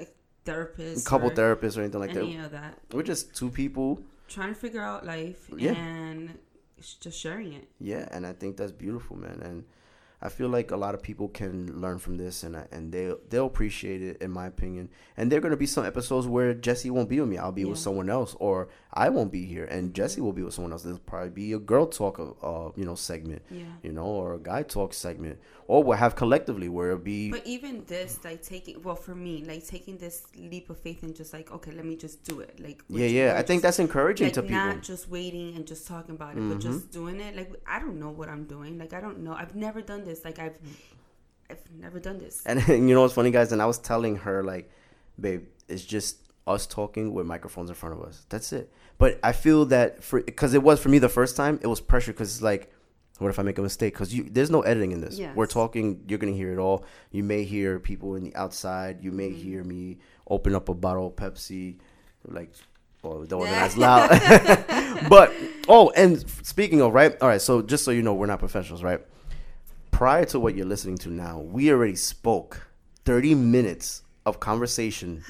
therapists, 0.44 1.04
couple 1.04 1.28
therapists 1.30 1.76
or 1.76 1.80
anything 1.80 1.98
like 1.98 2.14
any 2.14 2.36
that 2.36 2.52
that. 2.52 2.78
we're 2.92 3.02
just 3.02 3.34
two 3.34 3.50
people 3.50 3.98
Trying 4.28 4.50
to 4.54 4.60
figure 4.60 4.80
out 4.80 5.04
life 5.04 5.50
Yeah. 5.56 5.72
and 5.72 6.38
just 7.00 7.18
sharing 7.18 7.52
it. 7.52 7.68
yeah 7.80 8.08
and 8.10 8.26
i 8.26 8.32
think 8.32 8.56
that's 8.56 8.72
beautiful 8.72 9.16
man 9.16 9.40
and 9.42 9.64
I 10.22 10.28
feel 10.28 10.48
like 10.48 10.70
a 10.70 10.76
lot 10.76 10.94
of 10.94 11.02
people 11.02 11.28
can 11.28 11.80
learn 11.80 11.98
from 11.98 12.16
this, 12.16 12.42
and 12.44 12.56
and 12.70 12.92
they 12.92 13.12
they'll 13.28 13.46
appreciate 13.46 14.02
it, 14.02 14.22
in 14.22 14.30
my 14.30 14.46
opinion. 14.46 14.88
And 15.16 15.30
there 15.30 15.38
are 15.38 15.42
gonna 15.42 15.56
be 15.56 15.66
some 15.66 15.84
episodes 15.84 16.26
where 16.26 16.54
Jesse 16.54 16.90
won't 16.90 17.08
be 17.08 17.20
with 17.20 17.28
me. 17.28 17.38
I'll 17.38 17.52
be 17.52 17.64
with 17.64 17.78
someone 17.78 18.08
else, 18.08 18.36
or 18.38 18.68
I 18.94 19.08
won't 19.08 19.32
be 19.32 19.44
here, 19.46 19.64
and 19.64 19.94
Jesse 19.94 20.20
will 20.20 20.32
be 20.32 20.42
with 20.42 20.54
someone 20.54 20.72
else. 20.72 20.82
There'll 20.84 20.98
probably 21.00 21.30
be 21.30 21.52
a 21.54 21.58
girl 21.58 21.86
talk, 21.86 22.20
uh, 22.20 22.70
you 22.76 22.84
know, 22.84 22.94
segment, 22.94 23.42
Yeah. 23.50 23.64
you 23.82 23.92
know, 23.92 24.04
or 24.06 24.34
a 24.34 24.38
guy 24.38 24.62
talk 24.62 24.92
segment, 24.94 25.38
or 25.66 25.82
we'll 25.82 25.96
have 25.96 26.14
collectively 26.14 26.68
where 26.68 26.90
it'll 26.90 27.02
be. 27.16 27.30
But 27.30 27.46
even 27.46 27.84
this, 27.86 28.20
like 28.22 28.42
taking, 28.42 28.82
well, 28.82 28.94
for 29.06 29.14
me, 29.14 29.34
like 29.50 29.66
taking 29.66 29.96
this 29.96 30.16
leap 30.36 30.68
of 30.68 30.78
faith 30.78 31.02
and 31.02 31.16
just 31.16 31.32
like, 31.32 31.50
okay, 31.56 31.72
let 31.72 31.86
me 31.86 31.96
just 31.96 32.22
do 32.30 32.40
it. 32.40 32.60
Like, 32.60 32.82
yeah, 32.88 33.06
yeah. 33.06 33.34
I 33.40 33.42
think 33.42 33.62
that's 33.62 33.78
encouraging 33.78 34.26
like 34.26 34.34
to 34.34 34.42
people. 34.42 34.56
Mm-hmm. 34.58 34.68
not 34.76 34.82
just 34.82 35.08
waiting 35.08 35.56
and 35.56 35.66
just 35.66 35.86
talking 35.86 36.14
about 36.14 36.36
it, 36.36 36.46
but 36.50 36.58
just 36.60 36.90
doing 36.90 37.18
it. 37.20 37.34
Like, 37.34 37.50
I 37.66 37.78
don't 37.80 37.98
know 37.98 38.10
what 38.10 38.28
I'm 38.28 38.44
doing. 38.44 38.78
Like, 38.78 38.92
I 38.92 39.00
don't 39.00 39.20
know. 39.24 39.32
I've 39.32 39.54
never 39.56 39.80
done 39.80 40.04
this. 40.04 40.11
Like, 40.24 40.38
I've, 40.38 40.58
I've 41.50 41.60
never 41.78 41.98
done 42.00 42.18
this. 42.18 42.42
And 42.46 42.60
you 42.68 42.94
know 42.94 43.02
what's 43.02 43.14
funny, 43.14 43.30
guys? 43.30 43.52
And 43.52 43.60
I 43.62 43.66
was 43.66 43.78
telling 43.78 44.16
her, 44.16 44.42
like, 44.44 44.70
babe, 45.20 45.44
it's 45.68 45.84
just 45.84 46.18
us 46.46 46.66
talking 46.66 47.12
with 47.14 47.26
microphones 47.26 47.70
in 47.70 47.76
front 47.76 47.98
of 47.98 48.02
us. 48.04 48.26
That's 48.28 48.52
it. 48.52 48.72
But 48.98 49.18
I 49.22 49.32
feel 49.32 49.64
that 49.66 50.02
for 50.02 50.20
because 50.20 50.54
it 50.54 50.62
was 50.62 50.80
for 50.80 50.88
me 50.88 50.98
the 50.98 51.08
first 51.08 51.36
time, 51.36 51.58
it 51.62 51.66
was 51.66 51.80
pressure 51.80 52.12
because 52.12 52.32
it's 52.34 52.42
like, 52.42 52.72
what 53.18 53.28
if 53.28 53.38
I 53.38 53.42
make 53.42 53.58
a 53.58 53.62
mistake? 53.62 53.94
Because 53.94 54.12
you 54.14 54.24
there's 54.30 54.50
no 54.50 54.62
editing 54.62 54.92
in 54.92 55.00
this. 55.00 55.18
Yes. 55.18 55.34
We're 55.36 55.46
talking. 55.46 56.02
You're 56.08 56.18
gonna 56.18 56.32
hear 56.32 56.52
it 56.52 56.58
all. 56.58 56.84
You 57.10 57.22
may 57.22 57.44
hear 57.44 57.78
people 57.78 58.14
in 58.16 58.24
the 58.24 58.34
outside. 58.36 59.02
You 59.02 59.12
may 59.12 59.30
Mm-hmm. 59.30 59.38
hear 59.42 59.64
me 59.64 59.98
open 60.28 60.54
up 60.54 60.68
a 60.68 60.74
bottle 60.74 61.08
of 61.08 61.16
Pepsi, 61.16 61.76
like. 62.26 62.52
Well, 63.02 63.24
that 63.24 63.36
wasn't 63.36 63.56
as 63.58 63.76
loud. 63.76 64.10
but 65.08 65.32
oh, 65.68 65.90
and 65.96 66.24
speaking 66.44 66.80
of 66.80 66.92
right, 66.94 67.16
all 67.20 67.26
right. 67.28 67.40
So 67.40 67.60
just 67.60 67.84
so 67.84 67.90
you 67.90 68.02
know, 68.02 68.14
we're 68.14 68.26
not 68.26 68.38
professionals, 68.38 68.82
right? 68.84 69.00
Prior 70.02 70.24
to 70.24 70.40
what 70.40 70.56
you're 70.56 70.66
listening 70.66 70.98
to 70.98 71.08
now, 71.08 71.38
we 71.38 71.70
already 71.70 71.94
spoke 71.94 72.66
30 73.04 73.36
minutes 73.36 74.02
of 74.26 74.40
conversation 74.40 75.22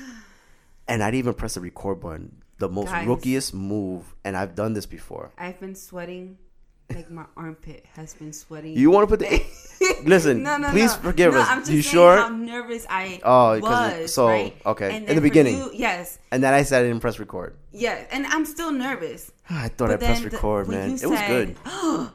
and 0.88 1.02
I 1.02 1.09
didn't 1.11 1.19
even 1.19 1.35
press 1.35 1.55
the 1.57 1.61
record 1.61 2.00
button. 2.00 2.43
The 2.57 2.71
most 2.71 2.88
Guys. 2.88 3.07
rookiest 3.07 3.52
move, 3.52 4.14
and 4.25 4.35
I've 4.35 4.55
done 4.55 4.73
this 4.73 4.87
before. 4.87 5.31
I've 5.37 5.61
been 5.61 5.75
sweating. 5.75 6.38
Like 6.88 7.11
my 7.11 7.26
armpit 7.37 7.85
has 7.97 8.14
been 8.14 8.33
sweating. 8.33 8.75
You 8.75 8.91
want 8.91 9.07
to 9.11 9.14
put 9.14 9.21
the 9.21 9.43
listen? 10.07 10.43
no, 10.43 10.57
no, 10.57 10.71
please 10.71 10.97
no. 10.97 11.02
forgive 11.02 11.35
no, 11.35 11.41
us. 11.41 11.49
I'm 11.50 11.59
just 11.59 11.71
you 11.73 11.83
sure? 11.83 12.17
How 12.17 12.29
nervous 12.31 12.87
I 12.88 13.21
Oh, 13.25 13.59
was. 13.61 14.14
so, 14.14 14.29
right? 14.29 14.57
okay. 14.64 14.97
In 15.07 15.14
the 15.17 15.21
beginning. 15.21 15.57
you- 15.59 15.71
yes, 15.75 16.19
and 16.31 16.43
then 16.43 16.55
I 16.55 16.62
said 16.62 16.81
I 16.81 16.88
didn't 16.88 17.00
press 17.00 17.19
record. 17.19 17.59
yeah, 17.73 18.05
and 18.11 18.25
I'm 18.26 18.47
still 18.47 18.73
nervous. 18.73 19.31
I 19.50 19.69
thought 19.69 19.88
But 19.88 19.91
I 19.91 19.97
pressed 19.99 20.23
the- 20.23 20.31
record, 20.31 20.69
man. 20.69 20.93
It 20.93 21.07
was 21.07 21.21
good. 21.29 21.57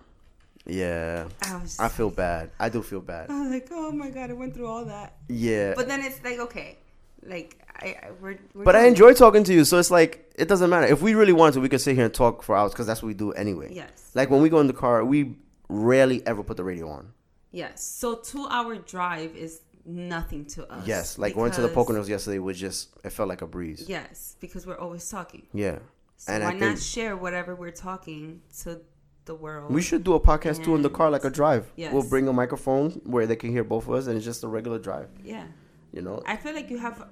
Yeah, 0.67 1.27
I. 1.43 1.61
I 1.79 1.87
feel 1.87 2.09
bad. 2.09 2.51
I 2.59 2.69
do 2.69 2.83
feel 2.83 3.01
bad. 3.01 3.29
I 3.29 3.39
was 3.41 3.51
like, 3.51 3.67
oh 3.71 3.91
my 3.91 4.09
god, 4.09 4.29
I 4.29 4.33
went 4.33 4.53
through 4.53 4.67
all 4.67 4.85
that. 4.85 5.15
Yeah, 5.29 5.73
But 5.75 5.87
then 5.87 6.01
it's 6.03 6.23
like, 6.23 6.39
okay, 6.39 6.77
like 7.23 7.57
I, 7.73 7.87
I 7.87 8.09
we're, 8.19 8.37
we're 8.53 8.63
But 8.65 8.75
I 8.75 8.85
enjoy 8.85 9.13
talking 9.13 9.43
to 9.45 9.53
you, 9.53 9.63
so 9.63 9.79
it's 9.79 9.91
like 9.91 10.31
it 10.35 10.47
doesn't 10.47 10.69
matter. 10.69 10.87
If 10.87 11.01
we 11.01 11.15
really 11.15 11.33
wanted 11.33 11.53
to, 11.53 11.61
we 11.61 11.69
could 11.69 11.81
sit 11.81 11.95
here 11.95 12.05
and 12.05 12.13
talk 12.13 12.43
for 12.43 12.55
hours 12.55 12.71
because 12.73 12.85
that's 12.87 13.01
what 13.01 13.07
we 13.07 13.13
do 13.13 13.31
anyway. 13.31 13.69
Yes. 13.73 14.11
Like 14.13 14.29
when 14.29 14.41
we 14.41 14.49
go 14.49 14.59
in 14.59 14.67
the 14.67 14.73
car, 14.73 15.03
we 15.05 15.35
rarely 15.69 16.25
ever 16.27 16.43
put 16.43 16.57
the 16.57 16.63
radio 16.63 16.89
on. 16.89 17.13
Yes. 17.51 17.83
So 17.83 18.15
two 18.15 18.45
hour 18.49 18.75
drive 18.75 19.35
is 19.35 19.61
nothing 19.85 20.45
to 20.45 20.69
us. 20.71 20.85
yes, 20.85 21.17
like 21.17 21.33
going 21.33 21.51
to 21.53 21.61
the 21.61 21.69
Poconos 21.69 22.09
yesterday 22.09 22.39
was 22.39 22.59
just 22.59 22.89
it 23.05 23.11
felt 23.11 23.29
like 23.29 23.41
a 23.41 23.47
breeze. 23.47 23.85
Yes, 23.87 24.35
because 24.41 24.67
we're 24.67 24.77
always 24.77 25.09
talking. 25.09 25.47
Yeah, 25.53 25.79
So 26.17 26.33
and 26.33 26.43
why 26.43 26.51
I 26.51 26.53
not 26.53 26.77
share 26.79 27.15
whatever 27.15 27.55
we're 27.55 27.71
talking 27.71 28.41
to 28.63 28.81
the 29.27 29.35
world? 29.35 29.71
we 29.71 29.81
should 29.81 30.03
do 30.03 30.13
a 30.15 30.19
podcast 30.19 30.63
too 30.65 30.73
in 30.75 30.81
the 30.81 30.89
car, 30.89 31.09
like 31.11 31.23
a 31.25 31.29
drive. 31.29 31.71
Yes. 31.75 31.93
We'll 31.93 32.09
bring 32.09 32.27
a 32.27 32.33
microphone 32.33 32.91
where 33.05 33.25
they 33.27 33.35
can 33.35 33.51
hear 33.51 33.63
both 33.63 33.87
of 33.87 33.93
us, 33.93 34.07
and 34.07 34.15
it's 34.17 34.25
just 34.25 34.43
a 34.43 34.47
regular 34.47 34.79
drive. 34.79 35.09
Yeah. 35.23 35.45
You 35.93 36.01
know, 36.01 36.21
I 36.25 36.35
feel 36.35 36.53
like 36.53 36.69
you 36.69 36.77
have 36.79 37.07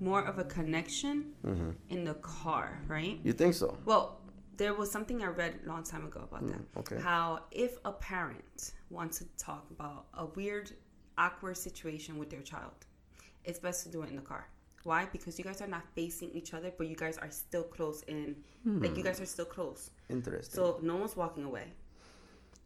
more 0.00 0.22
of 0.30 0.38
a 0.38 0.44
connection 0.44 1.32
Mm-hmm. 1.46 1.70
in 1.90 2.04
the 2.04 2.14
car, 2.14 2.80
right? 2.88 3.18
you 3.22 3.32
think 3.32 3.54
so? 3.54 3.76
Well, 3.84 4.20
there 4.56 4.74
was 4.74 4.90
something 4.90 5.22
I 5.22 5.26
read 5.26 5.52
a 5.64 5.68
long 5.68 5.82
time 5.84 6.04
ago 6.06 6.20
about 6.28 6.46
that. 6.46 6.60
Mm, 6.74 6.80
okay. 6.80 6.98
How 7.00 7.40
if 7.50 7.72
a 7.84 7.92
parent 7.92 8.72
wants 8.90 9.18
to 9.18 9.24
talk 9.36 9.64
about 9.70 10.06
a 10.14 10.26
weird, 10.38 10.72
awkward 11.18 11.56
situation 11.56 12.18
with 12.18 12.30
their 12.30 12.40
child, 12.42 12.72
it's 13.44 13.58
best 13.58 13.84
to 13.84 13.88
do 13.90 14.02
it 14.02 14.08
in 14.10 14.16
the 14.16 14.22
car. 14.22 14.48
Why? 14.86 15.02
Because 15.10 15.36
you 15.38 15.44
guys 15.44 15.60
are 15.60 15.66
not 15.76 15.84
facing 15.94 16.30
each 16.38 16.54
other, 16.56 16.70
but 16.78 16.86
you 16.86 16.96
guys 17.04 17.16
are 17.18 17.30
still 17.30 17.64
close 17.76 18.02
in. 18.14 18.36
Like 18.64 18.90
Hmm. 18.92 18.96
you 18.98 19.04
guys 19.08 19.20
are 19.20 19.26
still 19.36 19.44
close, 19.56 19.90
Interesting. 20.08 20.54
so 20.58 20.78
no 20.82 20.94
one's 20.96 21.16
walking 21.16 21.44
away, 21.44 21.66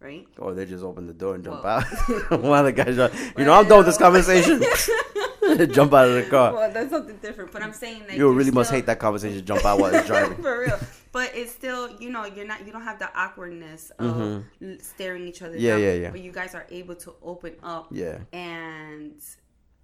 right? 0.01 0.27
or 0.39 0.55
they 0.55 0.65
just 0.67 0.85
open 0.85 1.07
the 1.07 1.13
door 1.23 1.35
and 1.37 1.45
jump 1.45 1.65
Well- 1.65 1.79
out. 1.81 2.31
One 2.53 2.59
of 2.61 2.67
the 2.67 2.73
guys, 2.73 2.99
are, 2.99 3.11
you 3.39 3.45
know, 3.47 3.55
I'm 3.55 3.67
done 3.69 3.79
with 3.79 3.87
this 3.91 3.99
conversation. 3.99 4.63
jump 5.73 5.93
out 5.95 6.09
of 6.09 6.15
the 6.15 6.27
car. 6.31 6.53
Well, 6.55 6.71
that's 6.73 6.91
something 6.91 7.17
different. 7.17 7.51
But 7.53 7.63
I'm 7.63 7.73
saying 7.73 8.03
like 8.09 8.17
you 8.19 8.31
really 8.33 8.51
must 8.53 8.71
hate 8.71 8.87
that 8.87 8.99
conversation. 8.99 9.45
Jump 9.45 9.65
out 9.65 9.81
while 9.81 9.93
it's 9.95 10.07
driving. 10.07 10.41
for 10.43 10.61
real. 10.61 10.79
But 11.13 11.33
it's 11.35 11.51
still, 11.53 11.91
you 12.01 12.09
know, 12.11 12.25
you're 12.25 12.47
not, 12.47 12.65
you 12.65 12.73
don't 12.73 12.83
have 12.91 12.99
the 13.01 13.11
awkwardness 13.19 13.91
of 13.99 14.45
l- 14.63 14.77
staring 14.81 15.27
each 15.27 15.43
other 15.43 15.55
Mm-hmm. 15.57 15.65
Yeah, 15.65 15.73
down. 15.73 15.83
yeah, 15.83 15.93
yeah. 15.95 16.11
But 16.11 16.21
you 16.21 16.31
guys 16.33 16.55
are 16.55 16.67
able 16.71 16.95
to 16.97 17.15
open 17.23 17.57
up 17.65 17.89
Yeah. 17.91 18.19
and 18.33 19.21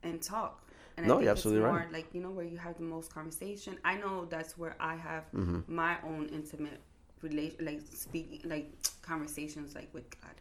and 0.04 0.22
talk. 0.22 0.62
And 0.96 1.06
No, 1.06 1.14
I 1.14 1.16
think 1.16 1.24
you're 1.24 1.32
absolutely 1.32 1.62
it's 1.64 1.70
more 1.72 1.80
right. 1.80 1.92
like 1.92 2.06
you 2.14 2.20
know 2.22 2.30
where 2.30 2.44
you 2.44 2.56
have 2.58 2.76
the 2.76 2.82
most 2.84 3.12
conversation. 3.14 3.78
I 3.84 3.96
know 3.96 4.24
that's 4.24 4.56
where 4.56 4.74
I 4.80 4.96
have 4.96 5.24
Mm-hmm. 5.34 5.60
my 5.74 5.96
own 6.04 6.28
intimate 6.32 6.80
relation, 7.22 7.64
like 7.64 7.80
speaking, 7.92 8.40
like 8.48 8.70
conversations, 9.02 9.74
like 9.74 9.92
with 9.92 10.08
God, 10.20 10.34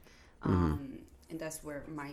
Mm-hmm. 0.51 0.63
um, 0.63 0.99
and 1.29 1.39
that's 1.39 1.63
where 1.63 1.83
my 1.93 2.11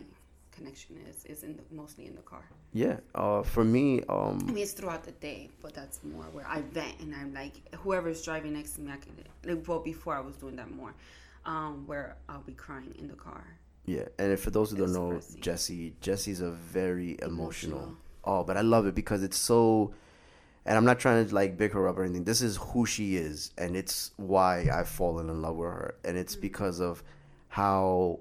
connection 0.50 0.96
is 1.08 1.24
is 1.24 1.42
in 1.44 1.56
the, 1.56 1.62
mostly 1.74 2.06
in 2.06 2.14
the 2.14 2.22
car. 2.22 2.44
Yeah. 2.72 2.96
Uh, 3.14 3.42
for 3.42 3.64
me, 3.64 4.02
um, 4.08 4.38
I 4.48 4.52
mean, 4.52 4.58
it's 4.58 4.72
throughout 4.72 5.04
the 5.04 5.12
day, 5.12 5.48
but 5.62 5.72
that's 5.74 6.02
more 6.04 6.24
where 6.32 6.46
I 6.46 6.62
vent 6.62 7.00
and 7.00 7.14
I'm 7.14 7.32
like, 7.34 7.54
whoever's 7.76 8.22
driving 8.24 8.54
next 8.54 8.72
to 8.74 8.80
me, 8.80 8.90
I 8.92 8.96
can, 8.96 9.12
like, 9.44 9.66
well, 9.68 9.80
before 9.80 10.14
I 10.16 10.20
was 10.20 10.36
doing 10.36 10.56
that 10.56 10.70
more, 10.70 10.94
um, 11.44 11.84
where 11.86 12.16
I'll 12.28 12.40
be 12.40 12.52
crying 12.54 12.94
in 12.98 13.08
the 13.08 13.14
car. 13.14 13.44
yeah. 13.86 14.04
And 14.18 14.38
for 14.38 14.50
those 14.50 14.70
who 14.70 14.76
don't 14.78 14.92
know, 14.92 15.20
Jesse, 15.40 15.94
Jesse's 16.00 16.40
a 16.40 16.50
very 16.50 17.18
emotional. 17.22 17.78
Emotional. 17.78 17.96
Oh, 18.24 18.44
but 18.44 18.56
I 18.56 18.60
love 18.60 18.86
it 18.86 18.94
because 18.94 19.22
it's 19.22 19.38
so. 19.38 19.94
And 20.64 20.76
I'm 20.76 20.84
not 20.84 21.00
trying 21.00 21.26
to 21.26 21.34
like 21.34 21.56
big 21.56 21.72
her 21.72 21.88
up 21.88 21.98
or 21.98 22.04
anything. 22.04 22.24
This 22.24 22.40
is 22.40 22.56
who 22.56 22.86
she 22.86 23.16
is, 23.16 23.50
and 23.58 23.76
it's 23.76 24.12
why 24.16 24.68
I've 24.72 24.88
fallen 24.88 25.28
in 25.28 25.42
love 25.42 25.56
with 25.56 25.68
her, 25.68 25.94
and 26.04 26.16
it's 26.16 26.36
mm. 26.36 26.40
because 26.40 26.80
of 26.80 27.02
how 27.48 28.20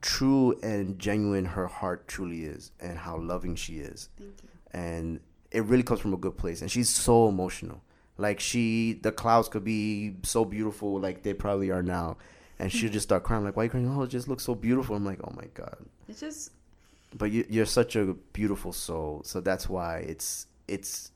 true 0.00 0.58
and 0.62 0.98
genuine 0.98 1.44
her 1.44 1.66
heart 1.66 2.08
truly 2.08 2.44
is, 2.44 2.72
and 2.80 2.98
how 2.98 3.18
loving 3.18 3.54
she 3.54 3.80
is. 3.80 4.08
Thank 4.18 4.30
you. 4.42 4.48
and 4.72 5.20
it 5.50 5.64
really 5.64 5.82
comes 5.82 6.00
from 6.00 6.12
a 6.12 6.16
good 6.16 6.36
place 6.36 6.60
and 6.60 6.70
she's 6.70 6.88
so 6.88 7.28
emotional 7.28 7.80
like 8.16 8.40
she 8.40 8.98
the 9.02 9.12
clouds 9.12 9.48
could 9.48 9.64
be 9.64 10.14
so 10.22 10.44
beautiful 10.44 11.00
like 11.00 11.22
they 11.22 11.32
probably 11.32 11.70
are 11.70 11.82
now 11.82 12.16
and 12.58 12.70
she'll 12.72 12.90
just 12.98 13.04
start 13.08 13.22
crying 13.22 13.44
like 13.44 13.56
why 13.56 13.62
are 13.62 13.64
you 13.64 13.70
crying 13.70 13.88
oh 13.88 14.02
it 14.02 14.08
just 14.08 14.28
looks 14.28 14.44
so 14.44 14.54
beautiful 14.54 14.94
i'm 14.96 15.04
like 15.04 15.20
oh 15.24 15.32
my 15.36 15.46
god 15.54 15.76
It's 16.08 16.20
just, 16.20 16.50
but 17.16 17.30
you, 17.30 17.44
you're 17.48 17.66
such 17.66 17.96
a 17.96 18.14
beautiful 18.32 18.72
soul 18.72 19.22
so 19.24 19.40
that's 19.40 19.68
why 19.68 19.98
it's 19.98 20.46
it's 20.66 21.10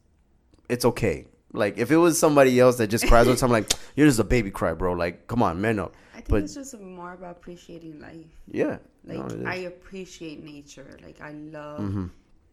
it's 0.68 0.84
okay 0.84 1.26
like 1.52 1.76
if 1.76 1.90
it 1.90 1.96
was 1.98 2.18
somebody 2.18 2.58
else 2.58 2.76
that 2.78 2.86
just 2.88 3.06
cries 3.06 3.26
all 3.26 3.34
the 3.34 3.38
time 3.40 3.50
like 3.50 3.70
you're 3.96 4.06
just 4.06 4.18
a 4.18 4.24
baby 4.24 4.50
cry 4.50 4.72
bro 4.72 4.92
like 4.92 5.26
come 5.26 5.42
on 5.42 5.60
man 5.60 5.78
up 5.78 5.94
I 6.12 6.16
think 6.16 6.28
But- 6.28 6.42
it's 6.44 6.54
just 6.54 6.78
more 6.80 7.12
about 7.14 7.32
appreciating 7.32 8.00
life. 8.00 8.26
yeah 8.50 8.78
Like, 9.04 9.18
no. 9.36 9.50
I 9.50 9.56
appreciate 9.72 10.44
nature. 10.44 10.96
Like, 11.02 11.20
I 11.20 11.32
love 11.32 11.80
Mm-hmm. 11.80 12.06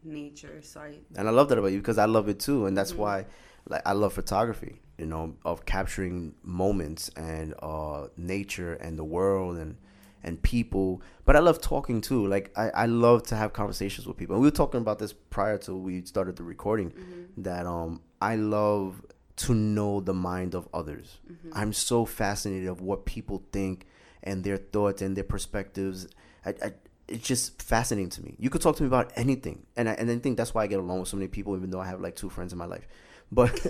nature. 0.04 0.60
So 0.62 0.80
I, 0.80 0.94
and 1.16 1.28
I 1.28 1.30
love 1.30 1.48
that 1.50 1.58
about 1.58 1.72
you 1.72 1.78
because 1.78 1.98
I 1.98 2.06
love 2.06 2.28
it 2.28 2.40
too, 2.40 2.66
and 2.66 2.76
that's 2.76 2.92
Mm-hmm. 2.92 3.00
why, 3.02 3.26
like, 3.68 3.82
I 3.86 3.92
love 3.92 4.12
photography. 4.14 4.80
You 4.98 5.06
know, 5.06 5.34
of 5.44 5.64
capturing 5.66 6.34
moments 6.42 7.10
and 7.16 7.54
uh, 7.62 8.08
nature 8.16 8.74
and 8.74 8.98
the 8.98 9.04
world 9.04 9.56
and 9.58 9.76
and 10.22 10.42
people. 10.42 11.02
But 11.24 11.36
I 11.36 11.40
love 11.40 11.60
talking 11.60 12.00
too. 12.00 12.26
Like, 12.26 12.52
I 12.56 12.70
I 12.70 12.86
love 12.86 13.24
to 13.24 13.36
have 13.36 13.52
conversations 13.52 14.06
with 14.06 14.16
people. 14.16 14.34
And 14.34 14.42
we 14.42 14.48
were 14.48 14.56
talking 14.56 14.80
about 14.80 14.98
this 14.98 15.12
prior 15.12 15.58
to 15.58 15.74
we 15.74 16.04
started 16.04 16.36
the 16.36 16.42
recording. 16.44 16.90
Mm-hmm. 16.90 17.42
That 17.42 17.66
um, 17.66 18.02
I 18.20 18.36
love 18.36 19.02
to 19.36 19.54
know 19.54 20.00
the 20.00 20.14
mind 20.14 20.54
of 20.54 20.68
others. 20.74 21.18
Mm-hmm. 21.30 21.52
I'm 21.54 21.72
so 21.72 22.04
fascinated 22.04 22.68
of 22.68 22.80
what 22.82 23.06
people 23.06 23.42
think 23.52 23.86
and 24.22 24.44
their 24.44 24.58
thoughts 24.58 25.00
and 25.00 25.16
their 25.16 25.24
perspectives. 25.24 26.06
I, 26.44 26.50
I 26.50 26.72
it's 27.08 27.26
just 27.26 27.60
fascinating 27.60 28.10
to 28.10 28.22
me. 28.22 28.36
You 28.38 28.50
could 28.50 28.62
talk 28.62 28.76
to 28.76 28.82
me 28.82 28.86
about 28.86 29.12
anything, 29.16 29.66
and 29.76 29.88
I, 29.88 29.92
and 29.94 30.10
I 30.10 30.18
think 30.18 30.36
that's 30.36 30.54
why 30.54 30.62
I 30.62 30.66
get 30.68 30.78
along 30.78 31.00
with 31.00 31.08
so 31.08 31.16
many 31.16 31.26
people, 31.26 31.56
even 31.56 31.70
though 31.70 31.80
I 31.80 31.86
have 31.86 32.00
like 32.00 32.14
two 32.14 32.30
friends 32.30 32.52
in 32.52 32.58
my 32.58 32.66
life. 32.66 32.86
But 33.32 33.64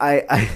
I, 0.00 0.24
I 0.30 0.50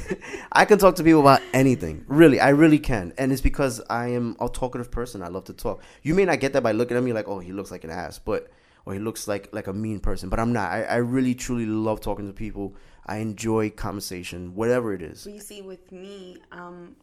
I 0.53 0.65
can 0.65 0.79
talk 0.79 0.97
to 0.97 1.05
people 1.05 1.21
about 1.21 1.41
anything. 1.53 2.05
Really, 2.09 2.41
I 2.41 2.51
really 2.51 2.79
can, 2.79 3.13
and 3.19 3.31
it's 3.33 3.43
because 3.43 3.83
I 3.91 4.09
am 4.09 4.37
a 4.41 4.49
talkative 4.49 4.91
person. 4.91 5.23
I 5.23 5.29
love 5.29 5.45
to 5.45 5.53
talk. 5.53 5.83
You 6.03 6.15
may 6.15 6.25
not 6.25 6.41
get 6.41 6.55
that 6.55 6.63
by 6.63 6.73
looking 6.73 6.97
at 6.97 7.03
me 7.03 7.13
like, 7.13 7.29
oh, 7.29 7.39
he 7.41 7.53
looks 7.53 7.71
like 7.71 7.85
an 7.85 7.91
ass, 7.91 8.19
but 8.19 8.51
or 8.87 8.95
he 8.95 8.99
looks 8.99 9.29
like 9.29 9.51
like 9.53 9.67
a 9.67 9.73
mean 9.75 10.01
person. 10.01 10.29
But 10.31 10.41
I'm 10.41 10.53
not. 10.55 10.71
I, 10.73 10.85
I 10.85 10.97
really 10.97 11.35
truly 11.35 11.67
love 11.67 12.01
talking 12.01 12.27
to 12.29 12.33
people. 12.33 12.75
I 13.05 13.19
enjoy 13.19 13.69
conversation, 13.71 14.55
whatever 14.55 14.95
it 14.95 15.03
is. 15.03 15.25
but 15.25 15.35
you 15.35 15.41
see, 15.41 15.61
with 15.61 15.91
me, 15.93 16.39
um, 16.53 16.97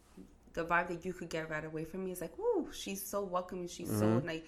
the 0.53 0.63
vibe 0.65 0.87
that 0.87 1.05
you 1.05 1.13
could 1.13 1.29
get 1.29 1.49
right 1.51 1.65
away 1.65 1.83
from 1.85 2.03
me 2.05 2.11
is 2.13 2.21
like, 2.21 2.33
"Ooh, 2.39 2.67
she's 2.71 3.05
so 3.05 3.21
welcoming. 3.23 3.67
She's 3.67 3.89
so 3.89 4.05
Mm-hmm. 4.05 4.27
like." 4.27 4.45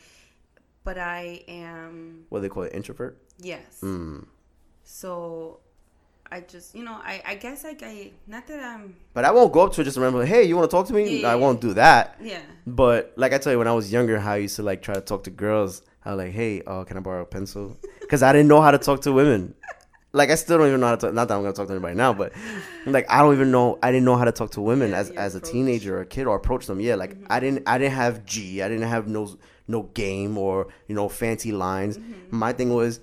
but 0.83 0.97
I 0.97 1.43
am 1.47 2.25
What 2.29 2.39
do 2.39 2.41
they 2.41 2.49
call 2.49 2.63
it? 2.63 2.73
Introvert. 2.73 3.21
yes. 3.37 3.81
Mm. 3.83 4.25
So 4.83 5.59
I 6.31 6.39
just 6.41 6.73
you 6.75 6.83
know 6.83 6.93
I 6.93 7.21
I 7.25 7.35
guess 7.35 7.63
like 7.63 7.83
I 7.83 8.11
not 8.27 8.47
that 8.47 8.63
I'm 8.63 8.95
But 9.13 9.25
I 9.25 9.31
won't 9.31 9.51
go 9.51 9.61
up 9.65 9.71
to 9.73 9.77
her 9.77 9.83
just 9.83 9.97
remember. 9.97 10.25
Hey, 10.25 10.43
you 10.43 10.55
want 10.55 10.69
to 10.71 10.75
talk 10.75 10.87
to 10.87 10.93
me? 10.93 11.21
Yeah. 11.21 11.31
I 11.31 11.35
won't 11.35 11.59
do 11.61 11.73
that. 11.73 12.15
yeah 12.21 12.39
But 12.65 13.13
like 13.17 13.33
I 13.33 13.37
tell 13.37 13.51
you, 13.51 13.59
when 13.59 13.67
I 13.67 13.73
was 13.73 13.91
younger, 13.91 14.17
how 14.19 14.33
I 14.33 14.37
used 14.37 14.55
to 14.55 14.63
like 14.63 14.81
try 14.81 14.95
to 14.95 15.01
talk 15.01 15.23
to 15.25 15.29
girls. 15.29 15.81
I 16.05 16.13
was 16.15 16.17
like, 16.25 16.33
hey, 16.33 16.63
uh, 16.65 16.83
can 16.83 16.97
I 16.97 16.99
borrow 17.01 17.21
a 17.21 17.25
pencil? 17.25 17.77
Because 18.01 18.23
I 18.23 18.33
didn't 18.33 18.49
know 18.49 18.59
how 18.61 18.71
to 18.71 18.77
talk 18.77 19.01
to 19.03 19.13
women. 19.13 19.53
Like 20.13 20.29
I 20.31 20.35
still 20.35 20.57
don't 20.57 20.67
even 20.67 20.81
know 20.81 20.87
how 20.87 20.95
to. 20.95 21.01
Talk, 21.07 21.13
not 21.13 21.29
that 21.29 21.35
I'm 21.35 21.41
gonna 21.43 21.53
talk 21.53 21.67
to 21.67 21.73
anybody 21.73 21.95
now, 21.95 22.11
but 22.13 22.33
like 22.85 23.05
I 23.09 23.21
don't 23.21 23.33
even 23.33 23.51
know. 23.51 23.79
I 23.81 23.91
didn't 23.91 24.03
know 24.03 24.17
how 24.17 24.25
to 24.25 24.33
talk 24.33 24.51
to 24.51 24.61
women 24.61 24.89
Yeah, 24.91 24.97
as 24.97 25.09
as 25.11 25.35
a 25.35 25.37
approach. 25.37 25.49
Mm-hmm. 25.49 25.57
teenager 25.57 25.97
or 25.97 26.01
a 26.01 26.05
kid 26.05 26.27
or 26.27 26.35
approach 26.35 26.65
them. 26.67 26.81
Yeah, 26.81 26.95
like 26.95 27.15
I 27.29 27.39
didn't. 27.39 27.63
I 27.65 27.77
didn't 27.77 27.93
have 27.93 28.25
G. 28.25 28.61
I 28.61 28.67
didn't 28.67 28.89
have 28.89 29.07
no 29.07 29.37
no 29.69 29.83
game 29.93 30.37
or 30.37 30.67
you 30.87 30.95
know 30.95 31.07
fancy 31.07 31.53
lines. 31.53 31.97
Mm-hmm. 31.97 32.35
My 32.35 32.51
thing 32.51 32.73
was 32.73 32.99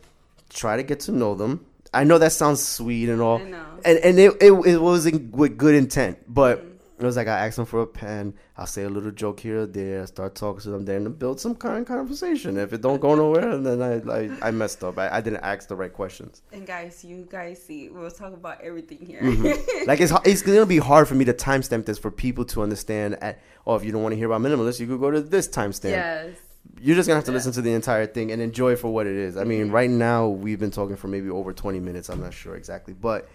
try 0.51 0.77
to 0.77 0.83
get 0.83 1.01
to 1.01 1.13
know 1.13 1.35
them. 1.35 1.65
I 1.95 2.05
know 2.05 2.19
that 2.19 2.33
sounds 2.33 2.63
sweet 2.63 3.09
and 3.09 3.21
all, 3.21 3.39
I 3.39 3.45
know. 3.51 3.65
and 3.85 3.99
and 3.99 4.19
it 4.19 4.33
it, 4.41 4.53
it 4.53 4.79
was 4.81 5.07
in, 5.07 5.31
with 5.33 5.57
good 5.57 5.75
intent, 5.75 6.19
but 6.29 6.59
Mm-hmm. 6.99 7.05
it 7.05 7.07
was 7.07 7.17
like 7.17 7.29
I 7.29 7.47
asked 7.47 7.57
them 7.57 7.67
for 7.67 7.81
a 7.83 7.87
pen. 7.87 8.35
I'll 8.57 8.67
say 8.67 8.83
a 8.83 8.89
little 8.91 9.13
joke 9.13 9.39
here 9.39 9.61
or 9.61 9.67
there. 9.67 10.05
Start 10.09 10.35
talking 10.35 10.61
to 10.63 10.71
them, 10.71 10.85
then 10.85 11.05
to 11.05 11.11
build 11.11 11.39
some 11.39 11.55
kind 11.55 11.79
of 11.79 11.87
conversation. 11.87 12.59
If 12.59 12.73
it 12.73 12.81
don't 12.81 13.01
go 13.01 13.15
nowhere, 13.15 13.57
then 13.57 13.81
I 13.81 13.93
I, 14.13 14.49
I 14.49 14.51
messed 14.51 14.83
up. 14.83 14.99
I, 14.99 15.09
I 15.09 15.21
didn't 15.21 15.45
ask 15.45 15.69
the 15.69 15.77
right 15.77 15.93
questions. 15.93 16.43
and 16.53 16.67
guys 16.67 17.05
you 17.05 17.27
guys 17.31 17.63
see 17.63 17.89
we'll 17.89 18.11
talk 18.11 18.33
about 18.33 18.61
everything 18.63 18.99
here 19.07 19.21
Mm-hmm. 19.23 19.87
Like 19.89 20.01
it's 20.01 20.13
it's 20.25 20.43
gonna 20.43 20.67
be 20.67 20.79
hard 20.79 21.07
for 21.07 21.15
me 21.15 21.25
to 21.27 21.33
timestamp 21.33 21.87
this 21.87 21.99
for 21.99 22.11
people 22.11 22.45
to 22.47 22.63
understand. 22.63 23.17
At 23.23 23.39
oh, 23.65 23.77
if 23.77 23.85
you 23.85 23.93
don't 23.93 24.03
want 24.03 24.13
to 24.15 24.17
hear 24.17 24.27
about 24.31 24.41
minimalists, 24.43 24.81
you 24.81 24.87
could 24.89 24.99
go 25.01 25.11
to 25.13 25.21
this 25.21 25.47
timestamp. 25.49 25.91
yes 25.91 26.37
You're 26.81 26.97
just 26.97 27.09
gonna 27.09 27.17
have 27.17 27.25
to 27.25 27.31
Yeah. 27.33 27.37
Listen 27.37 27.53
to 27.53 27.63
the 27.63 27.73
entire 27.73 28.07
thing 28.07 28.31
and 28.31 28.41
enjoy 28.43 28.77
for 28.77 28.93
what 28.93 29.07
it 29.07 29.17
is. 29.17 29.37
I 29.37 29.45
mean, 29.45 29.71
right 29.71 29.91
now 29.91 30.29
we've 30.29 30.61
been 30.61 30.71
talking 30.71 30.97
for 30.97 31.09
maybe 31.09 31.29
over 31.31 31.53
20 31.53 31.81
minutes. 31.81 32.09
I'm 32.09 32.21
not 32.21 32.33
sure 32.35 32.55
exactly, 32.57 32.95
but 32.95 33.29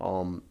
um, 0.00 0.42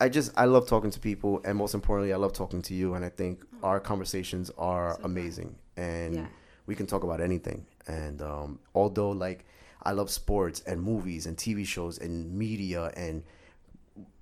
I 0.00 0.08
just 0.08 0.32
I 0.36 0.44
love 0.46 0.68
talking 0.68 0.90
to 0.90 1.00
people, 1.00 1.40
and 1.44 1.56
most 1.58 1.74
importantly, 1.74 2.12
I 2.12 2.16
love 2.16 2.32
talking 2.32 2.62
to 2.62 2.74
you. 2.74 2.94
And 2.94 3.04
I 3.04 3.08
think 3.08 3.44
our 3.62 3.80
conversations 3.80 4.50
are 4.58 4.94
So 4.96 5.04
amazing, 5.04 5.56
and 5.76 6.14
Yeah. 6.14 6.26
we 6.66 6.74
can 6.74 6.86
talk 6.86 7.02
about 7.04 7.20
anything. 7.20 7.66
And 7.86 8.22
um, 8.22 8.58
although 8.74 9.10
like 9.10 9.44
I 9.82 9.92
love 9.92 10.10
sports 10.10 10.60
and 10.66 10.80
movies 10.82 11.26
and 11.26 11.36
TV 11.36 11.66
shows 11.66 11.98
and 11.98 12.32
media 12.32 12.92
and 12.96 13.24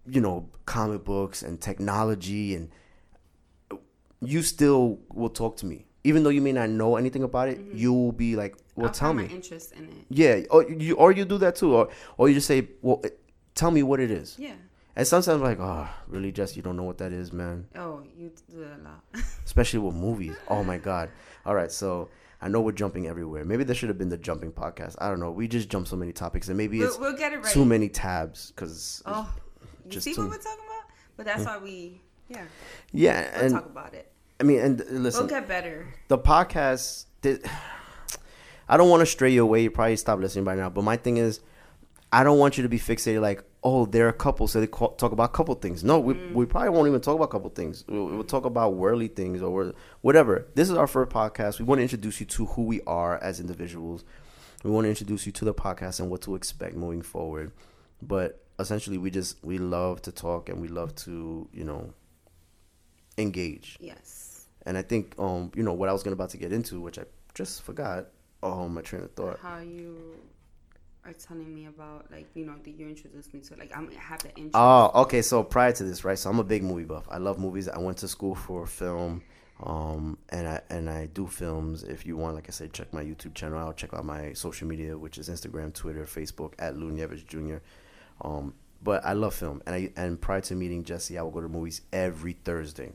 you 0.06 0.20
know 0.22 0.48
comic 0.64 1.04
books 1.04 1.42
and 1.42 1.60
technology 1.60 2.54
and 2.54 2.70
you 4.22 4.42
still 4.42 4.98
will 5.12 5.28
talk 5.30 5.56
to 5.58 5.66
me 5.66 5.84
even 6.04 6.22
though 6.22 6.30
you 6.30 6.40
may 6.40 6.52
not 6.52 6.70
know 6.70 6.96
anything 6.96 7.22
about 7.22 7.48
it 7.48 7.60
you 7.72 7.92
will 7.92 8.12
be 8.12 8.36
like 8.36 8.56
well 8.76 8.86
I'll 8.86 8.92
tell 8.92 9.12
me. 9.12 9.24
my 9.24 9.30
interest 9.30 9.72
in 9.72 9.84
it. 9.84 10.06
Yeah 10.08 10.40
or 10.50 10.68
you 10.70 10.96
or 10.96 11.12
you 11.12 11.24
do 11.24 11.38
that 11.38 11.56
too 11.56 11.74
or 11.74 11.88
or 12.16 12.28
you 12.28 12.34
just 12.34 12.46
say 12.46 12.68
well 12.82 13.00
eh, 13.04 13.10
tell 13.54 13.70
me 13.70 13.82
what 13.82 14.00
it 14.00 14.10
is. 14.10 14.36
Yeah. 14.38 14.54
And 14.96 15.06
sometimes 15.06 15.28
I'm 15.28 15.42
like 15.42 15.60
oh 15.60 15.88
really 16.08 16.32
Jess 16.32 16.56
you 16.56 16.62
don't 16.62 16.76
know 16.76 16.84
what 16.84 16.98
that 16.98 17.12
is 17.12 17.32
man. 17.32 17.66
Oh 17.76 18.02
you 18.16 18.32
do 18.50 18.60
that 18.60 18.80
a 18.80 18.82
lot. 18.82 19.04
Especially 19.44 19.78
with 19.80 19.94
movies. 19.94 20.36
Oh 20.48 20.64
my 20.64 20.78
god. 20.78 21.10
All 21.44 21.54
right 21.54 21.70
so 21.70 22.08
I 22.42 22.48
know 22.48 22.62
we're 22.62 22.72
jumping 22.72 23.06
everywhere. 23.06 23.44
Maybe 23.44 23.64
there 23.64 23.74
should 23.74 23.90
have 23.90 23.98
been 23.98 24.08
the 24.08 24.16
jumping 24.16 24.50
podcast. 24.50 24.96
I 24.98 25.08
don't 25.10 25.20
know. 25.20 25.30
We 25.30 25.46
just 25.46 25.68
jumped 25.68 25.90
so 25.90 25.96
many 25.96 26.12
topics, 26.12 26.48
and 26.48 26.56
maybe 26.56 26.80
it's 26.80 26.98
we'll, 26.98 27.14
get 27.14 27.34
it 27.34 27.44
right 27.44 27.52
too 27.52 27.66
many 27.66 27.90
tabs. 27.90 28.50
Because 28.50 29.02
oh 29.04 29.30
you 29.90 30.00
see 30.00 30.14
too- 30.14 30.22
what 30.22 30.30
we're 30.30 30.38
talking 30.38 30.64
about? 30.64 30.90
But 31.18 31.26
that's 31.26 31.44
why 31.44 31.58
we 31.58 32.00
yeah. 32.30 32.44
Yeah, 32.92 33.30
we'll 33.34 33.44
and 33.44 33.54
talk 33.54 33.66
about 33.66 33.92
it 33.92 34.09
I 34.40 34.42
mean, 34.42 34.60
and 34.60 34.80
uh, 34.80 34.84
listen, 34.90 35.20
we'll 35.22 35.28
get 35.28 35.46
better 35.46 35.86
the 36.08 36.18
podcast 36.18 37.04
did 37.20 37.44
I 38.70 38.76
don't 38.76 38.88
want 38.88 39.00
to 39.00 39.06
stray 39.06 39.30
you 39.30 39.42
away. 39.42 39.64
You 39.64 39.70
probably 39.70 39.96
stop 39.96 40.20
listening 40.20 40.44
by 40.44 40.54
now. 40.54 40.70
But 40.70 40.82
my 40.82 40.96
thing 40.96 41.16
is, 41.16 41.40
I 42.12 42.22
don't 42.22 42.38
want 42.38 42.56
you 42.56 42.62
to 42.62 42.68
be 42.68 42.78
fixated 42.78 43.20
like, 43.20 43.42
oh, 43.64 43.84
they're 43.84 44.08
a 44.08 44.12
couple, 44.12 44.46
so 44.46 44.60
they 44.60 44.68
call, 44.68 44.90
talk 44.92 45.10
about 45.10 45.32
couple 45.32 45.56
things. 45.56 45.82
No, 45.82 45.98
we, 45.98 46.14
we 46.14 46.46
probably 46.46 46.70
won't 46.70 46.86
even 46.86 47.00
talk 47.00 47.16
about 47.16 47.30
couple 47.30 47.50
things. 47.50 47.84
We'll, 47.88 48.06
we'll 48.06 48.22
talk 48.22 48.44
about 48.44 48.74
worldly 48.74 49.08
things 49.08 49.42
or 49.42 49.74
whatever. 50.02 50.46
This 50.54 50.70
is 50.70 50.76
our 50.76 50.86
first 50.86 51.10
podcast. 51.10 51.58
We 51.58 51.64
want 51.64 51.80
to 51.80 51.82
introduce 51.82 52.20
you 52.20 52.26
to 52.26 52.46
who 52.46 52.62
we 52.62 52.80
are 52.82 53.18
as 53.18 53.40
individuals. 53.40 54.04
We 54.62 54.70
want 54.70 54.84
to 54.84 54.88
introduce 54.88 55.26
you 55.26 55.32
to 55.32 55.44
the 55.44 55.54
podcast 55.54 55.98
and 55.98 56.08
what 56.08 56.22
to 56.22 56.36
expect 56.36 56.76
moving 56.76 57.02
forward. 57.02 57.50
But 58.00 58.40
essentially, 58.60 58.98
we 58.98 59.10
just 59.10 59.42
we 59.42 59.58
love 59.58 60.00
to 60.02 60.12
talk 60.12 60.48
and 60.48 60.60
we 60.60 60.68
love 60.68 60.94
to 60.96 61.48
you 61.52 61.64
know 61.64 61.92
engage. 63.18 63.76
yes 63.80 64.29
And 64.66 64.76
I 64.76 64.82
think, 64.82 65.14
um, 65.18 65.50
you 65.54 65.62
know, 65.62 65.72
what 65.72 65.88
I 65.88 65.92
was 65.92 66.02
gonna 66.02 66.14
about 66.14 66.30
to 66.30 66.36
get 66.36 66.52
into, 66.52 66.80
which 66.80 66.98
I 66.98 67.04
just 67.34 67.62
forgot. 67.62 68.08
Oh, 68.42 68.68
my 68.68 68.80
train 68.80 69.02
of 69.02 69.12
thought. 69.12 69.38
how 69.40 69.58
you 69.58 70.14
are 71.04 71.12
telling 71.14 71.54
me 71.54 71.66
about 71.66 72.10
like 72.10 72.26
you 72.34 72.44
know 72.44 72.54
that 72.62 72.70
you 72.70 72.86
introduced 72.86 73.32
me 73.32 73.40
to 73.40 73.56
like 73.56 73.74
I'm 73.74 73.88
I 73.88 74.00
have 74.00 74.22
the 74.22 74.28
interest 74.30 74.54
Oh, 74.54 74.90
okay. 75.02 75.22
So 75.22 75.42
prior 75.42 75.72
to 75.72 75.84
this, 75.84 76.04
right? 76.04 76.18
So 76.18 76.30
I'm 76.30 76.38
a 76.38 76.44
big 76.44 76.62
movie 76.62 76.84
buff. 76.84 77.06
I 77.10 77.18
love 77.18 77.38
movies. 77.38 77.68
I 77.68 77.78
went 77.78 77.98
to 77.98 78.08
school 78.08 78.34
for 78.34 78.66
film, 78.66 79.22
um, 79.62 80.18
and 80.28 80.46
I 80.46 80.60
and 80.70 80.88
I 80.90 81.06
do 81.06 81.26
films. 81.26 81.82
If 81.82 82.06
you 82.06 82.16
want, 82.16 82.34
like 82.34 82.48
I 82.48 82.52
said, 82.52 82.72
check 82.72 82.92
my 82.92 83.02
YouTube 83.02 83.34
channel 83.34 83.58
out. 83.58 83.76
Check 83.76 83.94
out 83.94 84.04
my 84.04 84.32
social 84.34 84.68
media, 84.68 84.96
which 84.96 85.18
is 85.18 85.28
Instagram, 85.28 85.72
Twitter, 85.72 86.04
Facebook 86.04 86.52
at 86.58 86.76
Lou 86.76 86.90
Nieves 86.90 87.22
Jr. 87.22 87.56
Um, 88.22 88.54
but 88.82 89.04
I 89.04 89.12
love 89.14 89.34
film, 89.34 89.62
and 89.66 89.74
I 89.74 89.92
and 89.96 90.20
prior 90.20 90.40
to 90.42 90.54
meeting 90.54 90.84
Jesse, 90.84 91.18
I 91.18 91.22
would 91.22 91.32
go 91.34 91.40
to 91.40 91.48
movies 91.48 91.82
every 91.92 92.34
Thursday. 92.34 92.92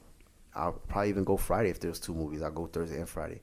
I'll 0.56 0.74
probably 0.74 1.10
even 1.10 1.24
go 1.24 1.38
Friday 1.38 1.70
if 1.70 1.80
there's 1.80 2.00
two 2.00 2.14
movies. 2.14 2.42
I'll 2.42 2.52
go 2.52 2.68
Thursday 2.68 2.98
and 2.98 3.10
Friday. 3.10 3.42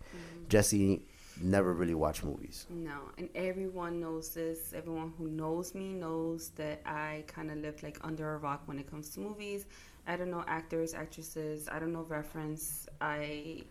Jesse 0.48 1.02
never 1.40 1.72
really 1.72 1.94
watched 1.94 2.24
movies. 2.24 2.66
No, 2.70 2.92
and 3.18 3.28
everyone 3.34 4.00
knows 4.00 4.30
this. 4.34 4.72
Everyone 4.74 5.12
who 5.18 5.28
knows 5.28 5.74
me 5.74 5.92
knows 5.92 6.50
that 6.56 6.80
I 6.86 7.24
kind 7.26 7.50
of 7.50 7.58
live 7.58 7.82
like 7.82 7.98
under 8.02 8.34
a 8.34 8.38
rock 8.38 8.62
when 8.66 8.78
it 8.78 8.90
comes 8.90 9.10
to 9.10 9.20
movies. 9.20 9.66
I 10.06 10.16
don't 10.16 10.30
know 10.30 10.44
actors, 10.46 10.94
actresses. 10.94 11.68
I 11.70 11.78
don't 11.78 11.92
know 11.92 12.02
reference. 12.08 12.86
I 13.00 13.62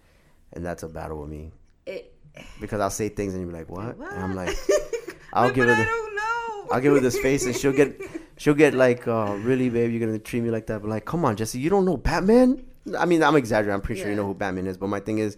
and 0.54 0.66
that's 0.66 0.84
a 0.84 0.88
battle 0.90 1.22
with 1.22 1.30
me 1.30 1.52
it. 1.86 2.14
because 2.60 2.80
I'll 2.80 2.90
say 2.90 3.10
things 3.10 3.34
and 3.34 3.42
you'll 3.42 3.52
be 3.52 3.58
like, 3.58 3.70
"What?" 3.70 3.98
What? 3.98 4.14
And 4.14 4.24
I'm 4.24 4.36
like, 4.36 4.56
"I'll 5.34 5.46
Like, 5.48 5.56
give 5.56 5.66
her 5.68 5.74
I 5.74 5.84
don't 5.86 6.16
know. 6.16 6.74
I'll 6.74 6.82
give 6.82 6.94
her 6.94 7.00
this 7.00 7.20
face, 7.20 7.46
and 7.46 7.56
she'll 7.56 7.74
get, 7.74 8.00
she'll 8.38 8.54
get 8.54 8.74
like, 8.74 9.08
uh, 9.08 9.36
"Really, 9.42 9.70
babe, 9.70 9.92
you're 9.92 10.00
gonna 10.06 10.20
treat 10.20 10.42
me 10.42 10.50
like 10.52 10.68
that?" 10.68 10.82
But 10.82 10.90
like, 10.90 11.06
come 11.06 11.26
on, 11.26 11.36
Jesse, 11.36 11.60
you 11.60 11.70
don't 11.70 11.86
know 11.86 11.98
Batman? 11.98 12.66
I 12.98 13.06
mean, 13.06 13.22
I'm 13.24 13.36
exaggerating. 13.36 13.74
I'm 13.76 13.82
pretty 13.82 14.02
sure 14.02 14.10
you 14.10 14.16
know 14.16 14.26
who 14.26 14.34
Batman 14.34 14.68
is, 14.68 14.78
but 14.78 14.88
my 14.88 15.00
thing 15.00 15.20
is, 15.20 15.38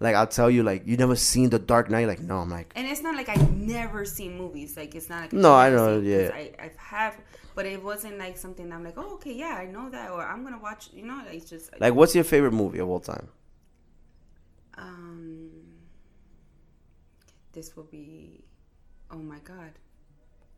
like, 0.00 0.14
I'll 0.16 0.26
tell 0.26 0.50
you, 0.50 0.62
like, 0.62 0.86
you 0.86 0.96
never 0.96 1.14
seen 1.16 1.50
The 1.50 1.58
Dark 1.58 1.90
Knight? 1.90 2.06
Like, 2.08 2.20
no, 2.20 2.38
I'm 2.38 2.50
like, 2.50 2.72
And 2.74 2.86
it's 2.86 3.02
not 3.02 3.14
like 3.14 3.28
I've 3.28 3.52
never 3.52 4.04
seen 4.04 4.36
movies. 4.38 4.76
Like 4.76 4.94
it's 4.94 5.08
not 5.08 5.20
like 5.22 5.32
No, 5.32 5.54
I 5.54 5.70
know, 5.70 6.00
yeah. 6.00 6.30
I 6.34 6.52
I've 6.58 6.76
have, 6.76 7.16
but 7.54 7.66
it 7.66 7.82
wasn't 7.82 8.18
like 8.18 8.36
something 8.38 8.72
I'm 8.72 8.82
like, 8.82 8.94
oh 8.96 9.14
okay, 9.14 9.32
yeah, 9.34 9.56
I 9.60 9.66
know 9.66 9.88
that, 9.90 10.10
or 10.10 10.22
I'm 10.22 10.42
gonna 10.42 10.58
watch. 10.58 10.88
You 10.92 11.04
know, 11.04 11.16
like, 11.24 11.34
it's 11.34 11.48
just 11.50 11.70
like, 11.80 11.94
what's 11.94 12.14
your 12.14 12.24
favorite 12.24 12.52
movie 12.52 12.78
of 12.80 12.88
all 12.88 13.00
time? 13.00 13.28
um, 14.78 15.50
this 17.52 17.76
will 17.76 17.84
be, 17.84 18.44
oh 19.10 19.18
my 19.18 19.38
god. 19.44 19.72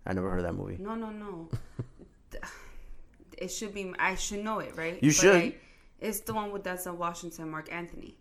I 0.07 0.13
never 0.13 0.31
heard 0.31 0.45
that 0.45 0.55
movie. 0.55 0.77
No, 0.79 0.95
no, 0.95 1.11
no. 1.11 1.49
it 3.39 3.49
should 3.49 3.75
be. 3.75 3.93
I 3.99 4.15
should 4.15 4.45
know 4.45 4.59
it, 4.61 4.77
right? 4.77 4.99
You 5.03 5.11
But 5.11 5.15
should. 5.17 5.35
I- 5.37 5.55
it's 6.03 6.21
the 6.21 6.35
one 6.35 6.51
with 6.53 6.65
Denzel 6.65 6.97
Washington, 6.97 7.51
Marc 7.51 7.73
Anthony. 7.73 8.17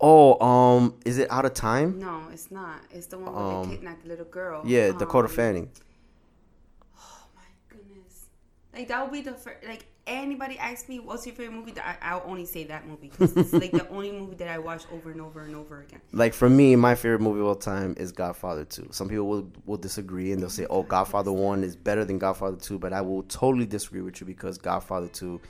Oh, 0.00 0.40
um, 0.44 0.94
is 1.04 1.18
it 1.18 1.30
Out 1.30 1.44
of 1.44 1.54
Time? 1.54 1.98
No, 2.00 2.22
it's 2.32 2.50
not. 2.50 2.80
It's 2.90 3.06
the 3.06 3.18
one 3.18 3.32
where 3.34 3.44
Um, 3.44 3.68
they 3.68 3.76
kidnapped 3.76 4.02
the 4.02 4.08
little 4.08 4.24
girl. 4.24 4.62
Yeah, 4.64 4.90
Dakota 4.92 5.28
Um, 5.28 5.34
Fanning. 5.34 5.70
Oh 6.98 7.26
my 7.36 7.42
goodness! 7.68 8.26
Like 8.74 8.88
that 8.88 9.02
would 9.04 9.12
be 9.12 9.20
the 9.20 9.34
first. 9.34 9.64
Like 9.66 9.84
anybody 10.06 10.58
asks 10.58 10.88
me, 10.88 10.98
"What's 10.98 11.24
your 11.26 11.36
favorite 11.36 11.54
movie?" 11.56 11.70
That 11.72 11.98
I, 12.02 12.10
I'll 12.14 12.24
only 12.26 12.46
say 12.46 12.64
that 12.64 12.88
movie 12.88 13.10
because 13.10 13.36
it's 13.36 13.52
like 13.62 13.70
the 13.70 13.88
only 13.90 14.10
movie 14.10 14.34
that 14.36 14.48
I 14.48 14.58
watch 14.58 14.82
over 14.92 15.10
and 15.12 15.20
over 15.20 15.42
and 15.42 15.54
over 15.54 15.82
again. 15.82 16.00
Like 16.12 16.34
for 16.34 16.48
me, 16.50 16.74
my 16.74 16.94
favorite 16.96 17.20
movie 17.20 17.40
of 17.40 17.46
all 17.46 17.54
time 17.54 17.94
is 17.96 18.10
Godfather 18.10 18.64
2. 18.64 18.88
Some 18.90 19.08
people 19.08 19.28
will, 19.28 19.52
will 19.66 19.76
disagree 19.76 20.32
and 20.32 20.42
they'll 20.42 20.50
say, 20.50 20.66
"Oh, 20.68 20.82
Godfather 20.82 21.30
1 21.32 21.62
is 21.62 21.76
better 21.76 22.04
than 22.04 22.18
Godfather 22.18 22.56
2," 22.56 22.78
but 22.80 22.92
I 22.92 23.02
will 23.02 23.22
totally 23.24 23.66
disagree 23.66 24.00
with 24.02 24.20
you 24.20 24.26
because 24.26 24.58
Godfather 24.58 25.06
2 25.08 25.40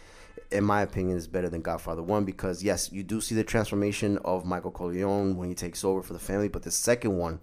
in 0.50 0.64
my 0.64 0.82
opinion 0.82 1.16
is 1.16 1.26
better 1.26 1.48
than 1.48 1.62
Godfather 1.62 2.02
1 2.02 2.24
because 2.24 2.62
yes, 2.62 2.92
you 2.92 3.02
do 3.02 3.20
see 3.20 3.34
the 3.34 3.44
transformation 3.44 4.18
of 4.18 4.44
Michael 4.44 4.70
Corleone 4.70 5.36
when 5.36 5.48
he 5.48 5.54
takes 5.54 5.84
over 5.84 6.02
for 6.02 6.12
the 6.12 6.18
family, 6.18 6.48
but 6.48 6.62
the 6.62 6.70
second 6.70 7.16
one 7.16 7.40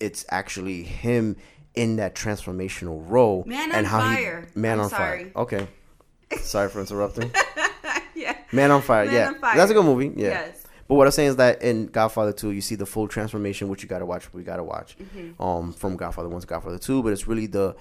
it's 0.00 0.24
actually 0.30 0.82
him 0.82 1.36
in 1.74 1.96
that 1.96 2.14
transformational 2.14 3.02
role 3.08 3.44
Man 3.46 3.70
and 3.72 3.78
on 3.78 3.84
how 3.84 4.00
Fire. 4.00 4.48
he 4.52 4.60
Man 4.60 4.78
I'm 4.78 4.84
on 4.84 4.90
sorry. 4.90 5.24
fire. 5.24 5.32
Okay. 5.36 5.68
Sorry 6.40 6.68
for 6.68 6.80
interrupting. 6.80 7.30
yeah. 8.14 8.36
Man 8.52 8.70
on 8.70 8.82
Fire. 8.82 9.04
Man 9.04 9.14
yeah. 9.14 9.28
on 9.28 9.38
Fire. 9.38 9.56
That's 9.56 9.70
a 9.70 9.74
good 9.74 9.84
movie. 9.84 10.12
Yeah. 10.16 10.28
Yes. 10.28 10.66
But 10.88 10.94
what 10.94 11.06
I'm 11.06 11.12
saying 11.12 11.30
is 11.30 11.36
that 11.36 11.62
in 11.62 11.86
Godfather 11.86 12.32
2, 12.32 12.52
you 12.52 12.60
see 12.60 12.76
the 12.76 12.86
full 12.86 13.08
transformation, 13.08 13.68
which 13.68 13.82
you 13.82 13.88
gotta 13.88 14.06
watch. 14.06 14.32
We 14.32 14.42
gotta 14.42 14.62
watch, 14.62 14.96
um, 15.40 15.72
from 15.72 15.96
Godfather 15.96 16.28
1 16.28 16.40
to 16.42 16.46
Godfather 16.46 16.78
2. 16.78 17.02
But 17.02 17.12
it's 17.12 17.26
really 17.26 17.46
the 17.46 17.74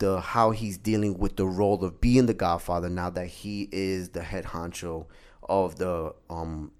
the 0.00 0.20
how 0.20 0.50
he's 0.50 0.76
dealing 0.76 1.16
with 1.18 1.36
the 1.36 1.46
role 1.46 1.84
of 1.84 2.00
being 2.00 2.26
the 2.26 2.34
Godfather 2.34 2.88
now 2.90 3.08
that 3.10 3.26
he 3.28 3.68
is 3.72 4.08
the 4.10 4.22
head 4.22 4.44
honcho 4.46 5.06
of 5.48 5.76
the 5.76 6.12
um 6.28 6.72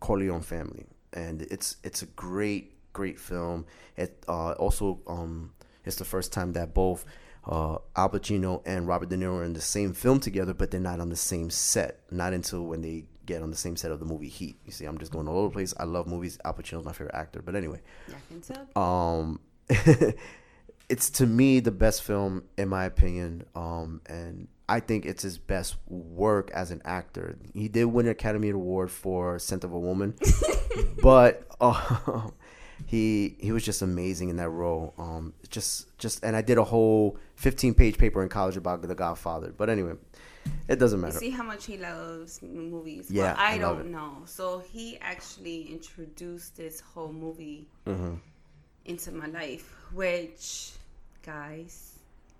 Corleone 0.00 0.40
family, 0.42 0.86
and 1.12 1.42
it's 1.42 1.76
it's 1.84 2.00
a 2.02 2.06
great 2.06 2.72
great 2.94 3.18
film. 3.20 3.66
It 3.96 4.24
uh, 4.26 4.52
also 4.52 5.00
um, 5.06 5.52
it's 5.84 5.96
the 5.96 6.04
first 6.06 6.32
time 6.32 6.54
that 6.54 6.72
both 6.72 7.04
uh, 7.44 7.76
Al 7.96 8.08
Pacino 8.10 8.62
and 8.66 8.86
Robert 8.88 9.08
De 9.10 9.16
Niro 9.16 9.34
are 9.40 9.44
in 9.44 9.52
the 9.52 9.60
same 9.60 9.92
film 9.92 10.18
together, 10.20 10.54
but 10.54 10.70
they're 10.70 10.80
not 10.80 11.00
on 11.00 11.08
the 11.10 11.16
same 11.16 11.50
set. 11.50 12.00
Not 12.10 12.32
until 12.32 12.62
when 12.64 12.80
they 12.82 13.04
get 13.26 13.42
on 13.42 13.50
the 13.50 13.56
same 13.56 13.76
set 13.76 13.90
of 13.90 14.00
the 14.00 14.06
movie 14.06 14.28
Heat. 14.28 14.56
You 14.64 14.72
see, 14.72 14.86
I'm 14.86 14.98
just 14.98 15.12
going 15.12 15.28
all 15.28 15.38
over 15.38 15.48
the 15.48 15.52
place. 15.54 15.72
I 15.78 15.84
love 15.84 16.06
movies. 16.06 16.38
Al 16.44 16.54
Pacino's 16.54 16.84
my 16.84 16.92
favorite 16.92 17.14
actor. 17.14 17.42
But 17.42 17.54
anyway, 17.56 17.80
Yeah, 18.08 18.14
I 18.16 18.32
can 18.32 18.40
tell. 18.40 18.82
um, 18.82 19.40
it's 20.90 21.08
to 21.10 21.26
me 21.26 21.60
the 21.60 21.70
best 21.70 22.02
film 22.02 22.44
in 22.58 22.68
my 22.68 22.84
opinion. 22.84 23.44
Um, 23.54 24.00
and 24.06 24.48
I 24.68 24.80
think 24.80 25.06
it's 25.06 25.22
his 25.22 25.38
best 25.38 25.76
work 25.88 26.50
as 26.52 26.70
an 26.70 26.82
actor. 26.84 27.38
He 27.54 27.68
did 27.68 27.84
win 27.86 28.06
an 28.06 28.12
Academy 28.12 28.50
Award 28.50 28.90
for 28.90 29.38
Scent 29.38 29.64
of 29.64 29.72
a 29.72 29.78
Woman, 29.78 30.14
but 31.02 31.46
uh, 31.60 32.28
he 32.86 33.36
he 33.40 33.52
was 33.52 33.64
just 33.64 33.82
amazing 33.82 34.28
in 34.28 34.36
that 34.36 34.50
role. 34.50 34.94
Um, 34.98 35.32
just 35.48 35.96
just 35.98 36.22
and 36.24 36.36
I 36.36 36.42
did 36.42 36.58
a 36.58 36.64
whole 36.64 37.18
15 37.36 37.74
page 37.74 37.98
paper 37.98 38.22
in 38.22 38.28
college 38.28 38.56
about 38.56 38.82
The 38.82 38.94
Godfather. 38.94 39.52
But 39.56 39.70
anyway, 39.70 39.94
it 40.68 40.78
doesn't 40.78 40.98
You 40.98 41.06
matter. 41.06 41.18
see 41.18 41.30
how 41.30 41.42
much 41.44 41.66
he 41.66 41.76
loves 41.76 42.40
movies. 42.42 43.10
Yeah, 43.10 43.34
well, 43.34 43.34
I, 43.38 43.54
I 43.54 43.58
don't 43.58 43.90
know. 43.90 44.22
So 44.26 44.62
he 44.72 44.98
actually 45.00 45.62
introduced 45.72 46.56
this 46.56 46.80
whole 46.80 47.12
movie 47.12 47.66
Mm-hmm. 47.86 48.14
into 48.84 49.10
my 49.12 49.26
life, 49.26 49.66
which, 49.92 50.72
guys, 51.22 51.98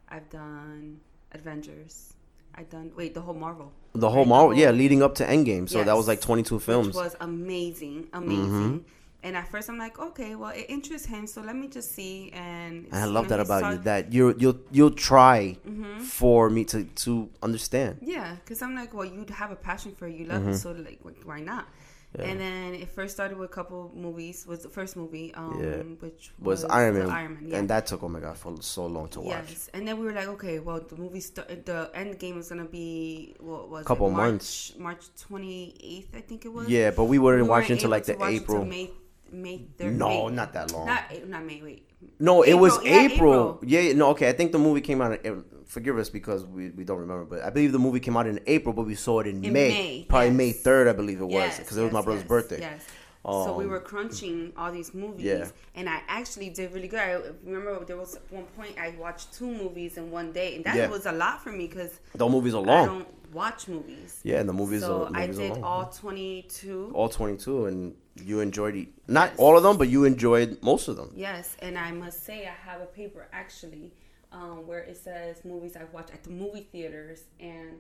I've 0.09 0.29
done 0.31 1.01
Avengers. 1.33 2.15
I've 2.55 2.69
done 2.69 2.91
wait 2.97 3.15
the 3.15 3.21
whole 3.21 3.35
Marvel. 3.35 3.73
The 3.95 4.09
whole 4.11 4.21
Right, 4.25 4.29
Marvel, 4.29 4.57
yeah, 4.57 4.71
leading 4.71 5.03
up 5.03 5.15
to 5.17 5.25
Endgame. 5.25 5.69
So 5.69 5.83
that 5.85 5.97
was 5.97 6.09
like 6.09 6.21
22 6.21 6.59
films. 6.59 6.89
Mm-hmm. 6.89 6.97
which 6.97 7.05
was 7.05 7.17
amazing, 7.21 8.09
amazing. 8.13 8.85
And 9.23 9.37
at 9.37 9.49
first, 9.49 9.69
I'm 9.69 9.77
like, 9.77 9.99
okay, 9.99 10.35
well, 10.35 10.51
it 10.51 10.65
interests 10.71 11.07
him, 11.07 11.27
so 11.27 11.43
let 11.43 11.55
me 11.55 11.69
just 11.69 11.95
see. 11.95 12.31
And, 12.33 12.87
And 12.87 12.95
I 12.95 13.05
love 13.05 13.29
that 13.29 13.39
about 13.39 13.73
you 13.73 13.79
that 13.81 14.13
you 14.13 14.35
you'll 14.39 14.59
you'll 14.73 14.91
try 14.93 15.59
Mm-hmm. 15.69 16.01
for 16.01 16.49
me 16.49 16.65
to 16.67 16.85
to 17.05 17.29
understand. 17.43 17.99
Yeah, 18.01 18.37
because 18.37 18.63
I'm 18.63 18.75
like, 18.75 18.95
well, 18.95 19.05
you 19.05 19.27
have 19.31 19.51
a 19.53 19.57
passion 19.57 19.93
for 19.95 20.07
it, 20.09 20.17
you 20.17 20.25
love 20.25 20.49
it, 20.49 20.57
so 20.57 20.73
like, 20.73 21.01
why 21.25 21.41
not? 21.41 21.69
Yeah. 22.19 22.25
And 22.25 22.41
then 22.41 22.75
it 22.75 22.89
first 22.89 23.15
started 23.15 23.39
with 23.39 23.51
a 23.51 23.53
couple 23.53 23.93
movies. 23.95 24.45
Was 24.45 24.65
the 24.65 24.69
first 24.69 24.97
movie, 24.97 25.33
um, 25.35 25.61
Yeah. 25.63 25.83
which 26.05 26.33
Was 26.41 26.65
Iron 26.65 26.95
Man, 26.95 27.09
Iron 27.09 27.35
Man, 27.35 27.47
yeah. 27.47 27.59
and 27.59 27.71
that 27.71 27.87
took 27.87 28.03
oh 28.03 28.09
my 28.09 28.19
god 28.19 28.37
for 28.37 28.57
so 28.61 28.87
long 28.87 29.09
to 29.11 29.21
watch. 29.21 29.45
Yes, 29.49 29.71
and 29.75 29.87
then 29.87 29.97
we 29.99 30.07
were 30.07 30.13
like, 30.13 30.27
okay, 30.27 30.59
well, 30.59 30.81
the 30.81 30.97
movie, 30.97 31.21
st- 31.21 31.65
the 31.67 31.89
end 31.95 32.19
game 32.19 32.35
was 32.37 32.49
gonna 32.49 32.65
be 32.65 33.37
what 33.39 33.71
was 33.71 33.83
a 33.83 33.85
Couple 33.85 34.09
it? 34.09 34.13
March, 34.13 34.31
months. 34.31 34.75
March 34.77 35.05
28th, 35.29 36.17
I 36.17 36.21
think 36.21 36.45
it 36.45 36.49
was. 36.53 36.69
Yeah, 36.69 36.91
but 36.91 37.05
we 37.05 37.19
wouldn't 37.21 37.45
We 37.45 37.49
weren't 37.49 37.71
until 37.71 37.91
like 37.91 38.05
the 38.07 38.21
April. 38.25 38.65
May, 38.65 38.91
May 39.33 39.67
3rd. 39.79 39.93
no, 39.93 40.29
May. 40.29 40.35
not 40.37 40.53
that 40.53 40.73
long. 40.73 40.87
Not 40.87 41.03
not 41.29 41.45
May. 41.45 41.61
Wait. 41.63 41.87
no, 42.19 42.43
it 42.43 42.55
was 42.55 42.75
April, 42.79 42.87
yeah, 42.93 43.01
April. 43.03 43.33
April. 43.57 43.59
Yeah, 43.67 43.93
no, 43.95 44.09
okay. 44.11 44.29
I 44.29 44.33
think 44.33 44.53
the 44.53 44.59
movie 44.59 44.81
came 44.81 45.01
out. 45.01 45.25
In, 45.25 45.45
forgive 45.67 45.99
us 45.99 46.09
because 46.11 46.45
we, 46.45 46.71
we 46.71 46.83
don't 46.85 46.99
remember, 46.99 47.25
but 47.25 47.43
I 47.43 47.51
believe 47.51 47.71
the 47.73 47.79
movie 47.79 48.01
came 48.01 48.17
out 48.17 48.27
in 48.27 48.41
April, 48.47 48.73
but 48.75 48.87
we 48.87 48.95
saw 48.97 49.21
it 49.21 49.27
in, 49.29 49.45
In 49.45 49.53
May. 49.53 49.69
May, 49.69 50.07
Probably 50.09 50.29
yes. 50.29 50.37
May 50.37 50.53
third, 50.53 50.89
I 50.89 50.93
believe 50.93 51.21
it 51.21 51.25
was, 51.25 51.33
Yes, 51.35 51.59
because 51.61 51.77
it 51.77 51.83
was 51.85 51.93
my 51.93 52.03
brother's 52.03 52.23
yes, 52.23 52.29
birthday. 52.29 52.61
Yes. 52.61 52.85
so 53.23 53.55
we 53.57 53.65
Um, 53.65 53.71
were 53.71 53.81
crunching 53.81 54.53
all 54.57 54.73
these 54.73 54.93
movies, 54.95 55.25
Yeah. 55.25 55.47
and 55.77 55.89
I 55.89 56.01
actually 56.09 56.49
did 56.51 56.73
really 56.75 56.89
good. 56.89 56.99
I 56.99 57.21
remember 57.45 57.85
there 57.85 57.97
was 57.99 58.19
one 58.31 58.47
point 58.57 58.79
I 58.81 58.95
watched 58.99 59.33
two 59.35 59.47
movies 59.47 59.97
in 59.97 60.11
one 60.11 60.33
day, 60.33 60.57
and 60.57 60.65
that 60.65 60.75
Yeah. 60.75 60.89
was 60.89 61.07
a 61.07 61.13
lot 61.13 61.41
for 61.45 61.53
me 61.53 61.69
because 61.69 62.01
The 62.17 62.29
movies 62.29 62.55
are 62.55 62.63
I 62.65 62.67
long. 62.87 63.07
Watch 63.33 63.69
movies. 63.69 64.21
Yeah, 64.25 64.39
and 64.41 64.49
the 64.49 64.53
movies 64.53 64.81
so 64.83 65.05
are. 65.05 65.11
I 65.15 65.27
movies 65.27 65.39
are 65.39 65.43
did 65.43 65.51
long. 65.53 65.65
all 65.65 65.85
twenty-two. 65.87 66.93
all 66.95 67.09
22 67.09 67.67
and 67.67 67.95
you 68.23 68.41
enjoyed 68.41 68.75
it 68.77 68.89
not 69.09 69.33
all 69.39 69.57
of 69.57 69.63
them 69.63 69.79
but 69.79 69.89
you 69.89 70.05
enjoyed 70.05 70.59
most 70.63 70.89
of 70.89 70.97
them 70.97 71.11
Yes, 71.15 71.57
and 71.61 71.79
I 71.79 71.91
must 71.93 72.25
say 72.25 72.47
I 72.47 72.71
have 72.71 72.81
a 72.83 72.87
paper 72.87 73.29
actually 73.33 73.93
um, 74.33 74.67
where 74.67 74.81
it 74.81 74.97
says 74.97 75.45
movies 75.45 75.77
I've 75.77 75.93
watched 75.93 76.11
at 76.13 76.23
the 76.23 76.31
movie 76.31 76.67
theaters, 76.71 77.23
and 77.41 77.79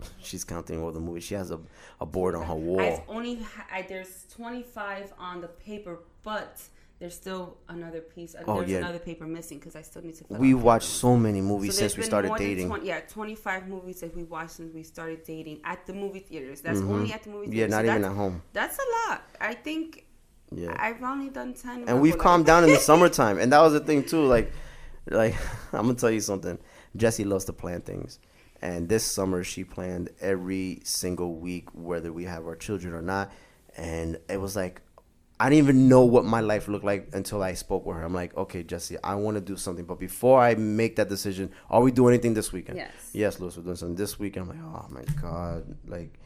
she's 0.22 0.44
counting 0.44 0.80
all 0.82 0.92
the 0.92 1.00
movies 1.00 1.24
she 1.24 1.34
has 1.34 1.50
a, 1.50 1.58
a 2.00 2.06
board 2.06 2.34
on 2.34 2.44
her 2.46 2.54
wall 2.54 2.80
I've 2.80 3.00
only 3.08 3.40
I, 3.72 3.82
there's 3.82 4.26
25 4.34 5.12
on 5.18 5.40
the 5.40 5.48
paper, 5.48 6.00
but 6.22 6.60
there's 7.00 7.14
still 7.14 7.56
another 7.68 8.00
piece. 8.00 8.34
Uh, 8.34 8.42
Oh, 8.46 8.58
there's 8.58 8.70
yeah. 8.70 8.78
another 8.78 8.98
paper 8.98 9.24
missing 9.26 9.58
because 9.58 9.76
I 9.76 9.82
still 9.82 10.02
need 10.02 10.16
to. 10.16 10.24
we 10.28 10.54
watched 10.54 10.86
papers. 10.86 11.00
so 11.00 11.16
many 11.16 11.40
movies 11.40 11.74
So 11.74 11.80
since 11.80 11.96
we 11.96 12.02
started 12.02 12.32
dating 12.36 12.68
20 12.68 12.86
yeah, 12.86 13.00
25 13.00 13.68
movies 13.68 14.00
that 14.00 14.14
we 14.16 14.24
watched 14.24 14.50
since 14.52 14.74
we 14.74 14.82
started 14.82 15.22
dating 15.24 15.60
at 15.64 15.86
the 15.86 15.92
movie 15.92 16.20
theaters. 16.20 16.60
That's 16.60 16.80
only 16.80 17.12
at 17.12 17.22
the 17.22 17.30
movie 17.30 17.46
Mm-hmm. 17.48 17.56
yeah 17.56 17.66
theaters. 17.66 17.70
not 17.70 17.84
So 17.84 17.90
even 17.92 18.04
at 18.04 18.12
home 18.16 18.42
That's 18.52 18.78
a 18.78 19.10
lot. 19.10 19.22
I 19.40 19.54
think 19.54 20.06
yeah 20.50 20.74
I've 20.78 21.02
only 21.02 21.28
done 21.30 21.54
10. 21.54 21.84
and 21.88 22.00
we've 22.00 22.18
calmed 22.18 22.46
down 22.46 22.64
in 22.64 22.70
the 22.70 22.76
summertime 22.90 23.38
and 23.38 23.52
that 23.52 23.60
was 23.60 23.74
the 23.74 23.80
thing 23.80 24.02
too 24.02 24.24
like 24.24 24.50
like 25.10 25.34
i'm 25.74 25.82
gonna 25.82 25.94
tell 25.94 26.10
you 26.10 26.20
something 26.20 26.58
jesse 26.96 27.22
loves 27.24 27.44
to 27.44 27.52
plan 27.52 27.82
things 27.82 28.18
and 28.62 28.88
this 28.88 29.04
summer 29.04 29.44
she 29.44 29.62
planned 29.62 30.08
every 30.22 30.80
single 30.84 31.34
week 31.34 31.68
whether 31.74 32.12
we 32.14 32.24
have 32.24 32.46
our 32.46 32.56
children 32.56 32.94
or 32.94 33.02
not 33.02 33.30
and 33.76 34.18
it 34.30 34.40
was 34.40 34.56
like 34.56 34.80
I 35.40 35.48
didn't 35.48 35.64
even 35.64 35.88
know 35.88 36.02
what 36.02 36.24
my 36.24 36.40
life 36.40 36.66
looked 36.66 36.84
like 36.84 37.10
until 37.12 37.42
I 37.42 37.54
spoke 37.54 37.86
with 37.86 37.96
her. 37.96 38.02
I'm 38.02 38.12
like, 38.14 38.36
okay, 38.36 38.64
Jesse, 38.64 38.96
I 39.04 39.14
want 39.14 39.36
to 39.36 39.40
do 39.40 39.56
something, 39.56 39.84
but 39.84 39.98
before 40.00 40.40
I 40.40 40.56
make 40.56 40.96
that 40.96 41.08
decision, 41.08 41.52
are 41.70 41.80
we 41.80 41.92
doing 41.92 42.14
anything 42.14 42.34
this 42.34 42.52
weekend? 42.52 42.78
Yes. 42.78 42.90
Yes, 43.12 43.38
Louis, 43.38 43.56
we're 43.56 43.62
doing 43.62 43.76
something 43.76 43.94
this 43.96 44.18
weekend. 44.18 44.50
I'm 44.50 44.56
like, 44.56 44.82
oh 44.82 44.86
my 44.92 45.04
god, 45.22 45.76
like, 45.86 46.18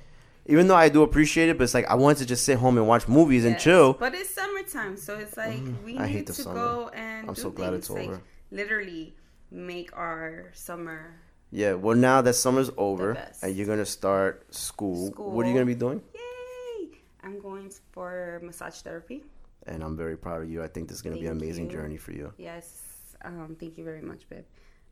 even 0.47 0.67
though 0.67 0.77
I 0.77 0.89
do 0.89 1.03
appreciate 1.03 1.51
it, 1.51 1.59
but 1.59 1.65
it's 1.65 1.75
like 1.75 1.87
I 1.91 1.95
wanted 1.95 2.19
to 2.19 2.27
just 2.27 2.45
sit 2.45 2.59
home 2.59 2.79
and 2.79 2.89
watch 2.89 3.07
movies 3.07 3.45
and 3.45 3.59
chill. 3.59 3.93
But 3.93 4.15
it's 4.15 4.31
summertime, 4.31 4.97
so 4.97 5.19
it's 5.19 5.37
like 5.37 5.61
mm, 5.61 5.83
we 5.85 5.99
I 5.99 6.11
need 6.11 6.27
to 6.29 6.33
summer. 6.33 6.55
go 6.55 6.89
and 6.95 7.29
I'm 7.29 7.35
do 7.35 7.43
so 7.43 7.51
glad 7.51 7.73
things, 7.73 7.79
it's 7.81 7.91
like, 7.91 8.09
over. 8.09 8.23
Literally 8.51 9.15
make 9.51 9.95
our 9.97 10.51
summer. 10.55 11.21
Yeah, 11.55 11.75
well, 11.75 11.95
now 11.97 12.23
that 12.23 12.33
summer's 12.33 12.71
over 12.79 13.13
and 13.43 13.55
you're 13.55 13.67
gonna 13.67 13.85
start 13.85 14.47
school, 14.55 15.11
what 15.11 15.45
are 15.45 15.49
you 15.51 15.55
gonna 15.55 15.67
be 15.67 15.75
doing? 15.75 16.01
I'm 17.23 17.41
going 17.41 17.71
for 17.93 18.41
massage 18.43 18.81
therapy. 18.81 19.25
And 19.67 19.83
I'm 19.83 19.97
very 19.97 20.17
proud 20.17 20.43
of 20.43 20.51
you. 20.51 20.63
I 20.63 20.69
think 20.69 20.89
this 20.89 20.97
is 20.97 21.03
gonna 21.03 21.17
be 21.17 21.27
an 21.27 21.37
amazing 21.37 21.67
you. 21.67 21.73
journey 21.73 21.97
for 21.97 22.13
you. 22.13 22.33
Yes. 22.37 22.83
Um, 23.25 23.57
thank 23.59 23.79
you 23.79 23.85
very 23.85 24.03
much, 24.03 24.29
babe. 24.29 24.45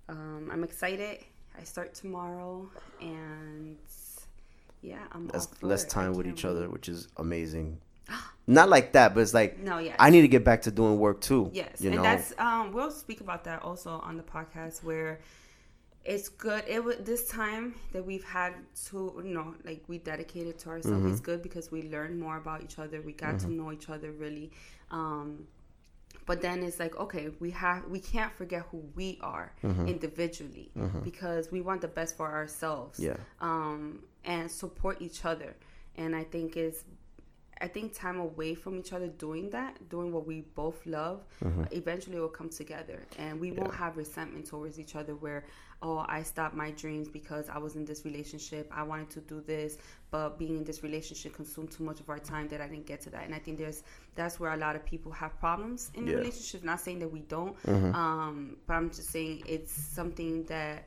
Um, 0.08 0.48
I'm 0.52 0.62
excited. 0.64 1.18
I 1.58 1.64
start 1.64 1.94
tomorrow, 1.94 2.70
and 3.00 3.76
yeah, 4.82 4.98
I'm 5.12 5.28
for 5.28 5.66
less. 5.66 5.84
Time 5.84 6.14
with 6.14 6.26
each 6.26 6.44
other, 6.44 6.68
which 6.68 6.88
is 6.88 7.08
amazing. 7.16 7.78
Not 8.46 8.68
like 8.68 8.92
that, 8.92 9.14
but 9.14 9.20
it's 9.20 9.34
like 9.34 9.58
No, 9.58 9.78
yes. 9.78 9.96
I 9.98 10.10
need 10.10 10.22
to 10.22 10.28
get 10.28 10.44
back 10.44 10.62
to 10.62 10.70
doing 10.70 10.98
work 10.98 11.20
too. 11.20 11.50
Yes, 11.52 11.80
you 11.80 11.88
and 11.90 11.96
know. 11.96 12.02
that's 12.02 12.32
um, 12.38 12.72
we'll 12.72 12.90
speak 12.90 13.20
about 13.20 13.44
that 13.44 13.62
also 13.62 14.00
on 14.04 14.16
the 14.16 14.22
podcast 14.22 14.82
where 14.82 15.20
it's 16.04 16.28
good. 16.30 16.64
It 16.66 16.82
was 16.82 16.96
this 17.00 17.28
time 17.28 17.74
that 17.92 18.04
we've 18.04 18.24
had 18.24 18.54
to, 18.86 19.20
you 19.24 19.34
know, 19.34 19.54
like 19.64 19.82
we 19.86 19.98
dedicated 19.98 20.58
to 20.60 20.70
ourselves. 20.70 20.98
Mm-hmm. 20.98 21.10
It's 21.12 21.20
good 21.20 21.42
because 21.42 21.70
we 21.70 21.82
learned 21.82 22.18
more 22.18 22.36
about 22.38 22.62
each 22.62 22.78
other. 22.78 23.00
We 23.02 23.12
got 23.12 23.38
to 23.40 23.50
know 23.50 23.70
each 23.72 23.88
other 23.90 24.10
really. 24.12 24.50
Um, 24.90 25.46
but 26.26 26.40
then 26.42 26.62
it's 26.62 26.78
like 26.78 26.96
okay, 26.98 27.30
we 27.40 27.50
have 27.52 27.84
we 27.86 28.00
can't 28.00 28.32
forget 28.32 28.62
who 28.70 28.82
we 28.94 29.18
are 29.20 29.52
Mm-hmm. 29.62 29.86
individually 29.88 30.70
because 31.04 31.50
we 31.52 31.60
want 31.60 31.80
the 31.80 31.88
best 31.88 32.16
for 32.16 32.30
ourselves. 32.30 32.98
Yeah. 32.98 33.16
Um, 33.40 34.04
and 34.24 34.50
support 34.50 35.00
each 35.00 35.24
other. 35.24 35.56
And 35.96 36.14
I 36.16 36.24
think 36.24 36.56
is 36.56 36.84
I 37.62 37.68
think 37.68 37.94
time 37.94 38.18
away 38.18 38.54
from 38.54 38.78
each 38.78 38.92
other 38.94 39.08
doing 39.08 39.50
that, 39.50 39.88
doing 39.90 40.12
what 40.12 40.26
we 40.26 40.42
both 40.54 40.86
love, 40.86 41.20
Mm-hmm. 41.44 41.64
eventually 41.72 42.18
will 42.18 42.28
come 42.28 42.48
together. 42.48 43.02
And 43.18 43.38
we 43.38 43.52
won't 43.52 43.74
have 43.74 43.96
resentment 43.98 44.46
towards 44.46 44.78
each 44.78 44.96
other 44.96 45.14
where, 45.14 45.44
oh, 45.82 46.04
I 46.08 46.22
stopped 46.22 46.54
my 46.54 46.70
dreams 46.72 47.08
because 47.08 47.48
I 47.48 47.58
was 47.58 47.74
in 47.76 47.84
this 47.86 48.04
relationship. 48.04 48.70
I 48.74 48.82
wanted 48.82 49.10
to 49.10 49.20
do 49.20 49.40
this, 49.40 49.78
but 50.10 50.38
being 50.38 50.56
in 50.58 50.64
this 50.64 50.82
relationship 50.82 51.34
consumed 51.34 51.70
too 51.70 51.84
much 51.84 52.00
of 52.00 52.08
our 52.10 52.18
time 52.18 52.48
that 52.48 52.60
I 52.60 52.68
didn't 52.68 52.86
get 52.86 53.00
to 53.02 53.10
that. 53.10 53.24
And 53.24 53.34
I 53.34 53.38
think 53.38 53.56
there's 53.58 53.82
that's 54.14 54.38
where 54.38 54.52
a 54.52 54.56
lot 54.58 54.76
of 54.76 54.84
people 54.84 55.10
have 55.12 55.38
problems 55.40 55.90
in 55.94 56.06
Yeah. 56.06 56.16
relationships. 56.16 56.64
Not 56.64 56.80
saying 56.80 56.98
that 56.98 57.08
we 57.10 57.20
don't, 57.20 57.56
Mm-hmm. 57.62 57.94
um, 57.94 58.56
but 58.66 58.74
I'm 58.74 58.90
just 58.90 59.08
saying 59.10 59.42
it's 59.46 59.72
something 59.72 60.44
that 60.44 60.86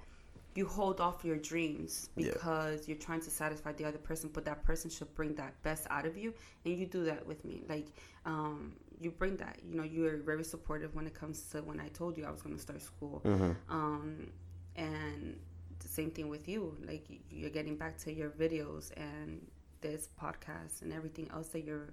you 0.56 0.68
hold 0.68 1.02
off 1.02 1.26
your 1.26 1.38
dreams 1.38 2.10
Yeah. 2.16 2.32
because 2.34 2.88
you're 2.88 2.98
trying 2.98 3.22
to 3.22 3.32
satisfy 3.32 3.72
the 3.74 3.86
other 3.86 3.98
person 3.98 4.30
but 4.32 4.46
that 4.46 4.64
person 4.64 4.92
should 4.92 5.12
bring 5.16 5.34
that 5.36 5.60
best 5.64 5.88
out 5.90 6.06
of 6.06 6.16
you 6.16 6.32
and 6.64 6.78
you 6.78 6.86
do 6.86 7.06
that 7.06 7.26
with 7.26 7.44
me 7.44 7.64
like 7.68 7.88
um, 8.28 8.74
you 9.02 9.10
bring 9.10 9.36
that 9.38 9.58
you 9.68 9.76
know 9.76 9.82
you're 9.82 10.18
very 10.18 10.44
supportive 10.44 10.94
when 10.94 11.08
it 11.08 11.16
comes 11.16 11.42
to 11.52 11.64
when 11.64 11.80
i 11.80 11.88
told 11.88 12.16
you 12.20 12.24
i 12.26 12.30
was 12.30 12.44
going 12.44 12.56
to 12.56 12.62
start 12.62 12.80
school 12.84 13.20
Mm-hmm. 13.26 13.52
um, 13.76 14.28
and 14.76 15.38
the 15.80 15.88
same 15.88 16.12
thing 16.12 16.30
with 16.30 16.48
you 16.48 16.76
like 16.88 17.06
you're 17.30 17.50
getting 17.50 17.76
back 17.76 17.98
to 17.98 18.12
your 18.14 18.30
videos 18.30 18.92
and 18.98 19.42
this 19.82 20.10
podcast 20.22 20.82
and 20.82 20.94
everything 20.94 21.28
else 21.34 21.50
that 21.50 21.64
you're 21.66 21.90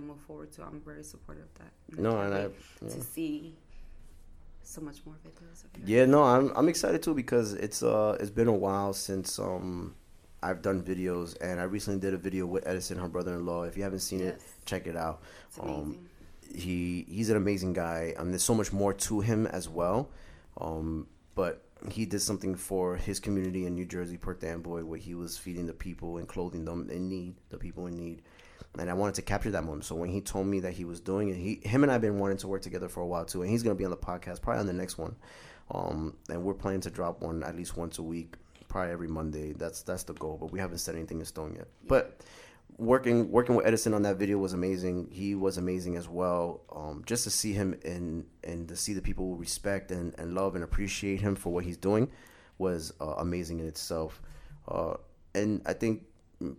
to 0.00 0.06
move 0.06 0.20
forward 0.20 0.50
to 0.52 0.62
i'm 0.62 0.80
very 0.80 1.02
supportive 1.04 1.44
of 1.44 1.54
that 1.58 1.98
No, 2.02 2.20
and 2.20 2.34
I- 2.34 2.48
yeah. 2.82 2.88
to 2.88 3.00
see 3.02 3.54
so 4.62 4.80
much 4.80 4.98
more 5.06 5.14
videos 5.24 5.64
of 5.64 5.88
Yeah, 5.88 6.06
no, 6.06 6.24
I'm 6.24 6.50
I'm 6.56 6.68
excited 6.68 7.00
too 7.02 7.14
because 7.14 7.52
it's 7.54 7.82
uh 7.84 8.16
it's 8.18 8.30
been 8.30 8.48
a 8.48 8.52
while 8.66 8.92
since 8.92 9.38
um 9.38 9.94
I've 10.42 10.60
done 10.60 10.82
videos 10.82 11.36
and 11.40 11.60
I 11.60 11.64
recently 11.64 12.00
did 12.00 12.14
a 12.14 12.18
video 12.18 12.46
with 12.46 12.66
Edison, 12.66 12.98
her 12.98 13.08
brother-in-law. 13.08 13.62
If 13.64 13.76
you 13.76 13.82
haven't 13.84 14.00
seen 14.00 14.20
it, 14.20 14.40
check 14.64 14.86
it 14.86 14.96
out. 14.96 15.22
Um, 15.60 16.08
he 16.54 17.04
he's 17.08 17.30
an 17.30 17.36
amazing 17.36 17.72
guy. 17.74 18.14
and 18.18 18.32
there's 18.32 18.42
so 18.42 18.54
much 18.54 18.72
more 18.72 18.92
to 18.92 19.20
him 19.20 19.46
as 19.46 19.68
well. 19.68 20.08
Um, 20.60 21.06
but 21.36 21.62
he 21.90 22.06
did 22.06 22.20
something 22.20 22.54
for 22.54 22.96
his 22.96 23.20
community 23.20 23.66
in 23.66 23.74
New 23.74 23.84
Jersey, 23.84 24.16
Perth 24.16 24.42
Amboy, 24.42 24.82
where 24.82 24.98
he 24.98 25.14
was 25.14 25.36
feeding 25.36 25.66
the 25.66 25.72
people 25.72 26.18
and 26.18 26.26
clothing 26.26 26.64
them 26.64 26.88
in 26.90 27.08
need, 27.08 27.34
the 27.50 27.58
people 27.58 27.86
in 27.86 27.94
need. 27.94 28.22
And 28.78 28.90
I 28.90 28.94
wanted 28.94 29.14
to 29.16 29.22
capture 29.22 29.50
that 29.50 29.64
moment. 29.64 29.84
So 29.84 29.94
when 29.94 30.10
he 30.10 30.20
told 30.20 30.46
me 30.46 30.60
that 30.60 30.72
he 30.72 30.84
was 30.84 31.00
doing 31.00 31.28
it, 31.28 31.36
he, 31.36 31.60
him 31.66 31.82
and 31.82 31.92
I've 31.92 32.00
been 32.00 32.18
wanting 32.18 32.38
to 32.38 32.48
work 32.48 32.62
together 32.62 32.88
for 32.88 33.00
a 33.00 33.06
while 33.06 33.24
too. 33.24 33.42
And 33.42 33.50
he's 33.50 33.62
gonna 33.62 33.74
be 33.74 33.84
on 33.84 33.90
the 33.90 33.96
podcast, 33.96 34.42
probably 34.42 34.60
on 34.60 34.66
the 34.66 34.72
next 34.72 34.98
one. 34.98 35.16
Um, 35.70 36.16
and 36.28 36.42
we're 36.44 36.54
planning 36.54 36.80
to 36.82 36.90
drop 36.90 37.22
one 37.22 37.42
at 37.42 37.56
least 37.56 37.76
once 37.76 37.98
a 37.98 38.02
week, 38.02 38.34
probably 38.68 38.92
every 38.92 39.08
Monday. 39.08 39.52
That's 39.52 39.82
that's 39.82 40.02
the 40.04 40.14
goal. 40.14 40.38
But 40.40 40.52
we 40.52 40.58
haven't 40.58 40.78
set 40.78 40.94
anything 40.94 41.20
in 41.20 41.26
stone 41.26 41.54
yet. 41.56 41.68
But 41.86 42.20
working 42.78 43.30
working 43.30 43.54
with 43.54 43.66
Edison 43.66 43.94
on 43.94 44.02
that 44.02 44.16
video 44.16 44.38
was 44.38 44.52
amazing. 44.52 45.08
He 45.10 45.34
was 45.34 45.56
amazing 45.56 45.96
as 45.96 46.08
well. 46.08 46.62
Um, 46.74 47.02
just 47.06 47.24
to 47.24 47.30
see 47.30 47.52
him 47.52 47.78
and 47.84 48.26
and 48.44 48.68
to 48.68 48.76
see 48.76 48.92
the 48.92 49.02
people 49.02 49.36
respect 49.36 49.90
and, 49.90 50.14
and 50.18 50.34
love 50.34 50.54
and 50.54 50.64
appreciate 50.64 51.20
him 51.20 51.36
for 51.36 51.52
what 51.52 51.64
he's 51.64 51.76
doing 51.76 52.10
was 52.58 52.92
uh, 53.00 53.14
amazing 53.18 53.60
in 53.60 53.66
itself. 53.66 54.20
Uh, 54.68 54.94
and 55.34 55.62
I 55.66 55.72
think 55.72 56.04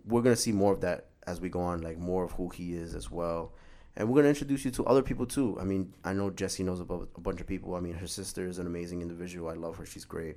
we're 0.06 0.22
gonna 0.22 0.36
see 0.36 0.52
more 0.52 0.72
of 0.72 0.80
that 0.80 1.06
as 1.26 1.40
we 1.40 1.48
go 1.48 1.60
on, 1.60 1.82
like 1.82 1.98
more 1.98 2.24
of 2.24 2.32
who 2.32 2.48
he 2.48 2.74
is 2.74 2.94
as 2.94 3.10
well. 3.10 3.52
And 3.96 4.08
we're 4.08 4.16
gonna 4.16 4.28
introduce 4.28 4.64
you 4.64 4.70
to 4.72 4.86
other 4.86 5.02
people 5.02 5.26
too. 5.26 5.56
I 5.60 5.64
mean, 5.64 5.92
I 6.04 6.12
know 6.12 6.30
Jesse 6.30 6.62
knows 6.62 6.80
about 6.80 7.08
a 7.16 7.20
bunch 7.20 7.40
of 7.40 7.46
people. 7.46 7.74
I 7.74 7.80
mean, 7.80 7.94
her 7.94 8.06
sister 8.06 8.46
is 8.46 8.58
an 8.58 8.66
amazing 8.66 9.02
individual. 9.02 9.48
I 9.48 9.54
love 9.54 9.76
her. 9.76 9.86
She's 9.86 10.04
great. 10.04 10.36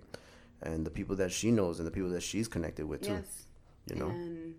And 0.64 0.86
the 0.86 0.92
people 0.92 1.16
that 1.16 1.32
she 1.32 1.50
knows 1.50 1.80
and 1.80 1.88
the 1.88 1.92
people 1.92 2.10
that 2.12 2.22
she's 2.22 2.48
connected 2.48 2.86
with 2.86 3.02
too. 3.02 3.14
Yes. 3.14 3.46
You 3.90 3.96
know. 3.96 4.10
And 4.10 4.56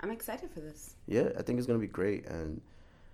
I'm 0.00 0.10
excited 0.10 0.50
for 0.50 0.60
this. 0.60 0.94
yeah, 1.06 1.30
I 1.38 1.42
think 1.42 1.58
it's 1.58 1.66
gonna 1.66 1.78
be 1.78 1.86
great, 1.86 2.26
and 2.26 2.60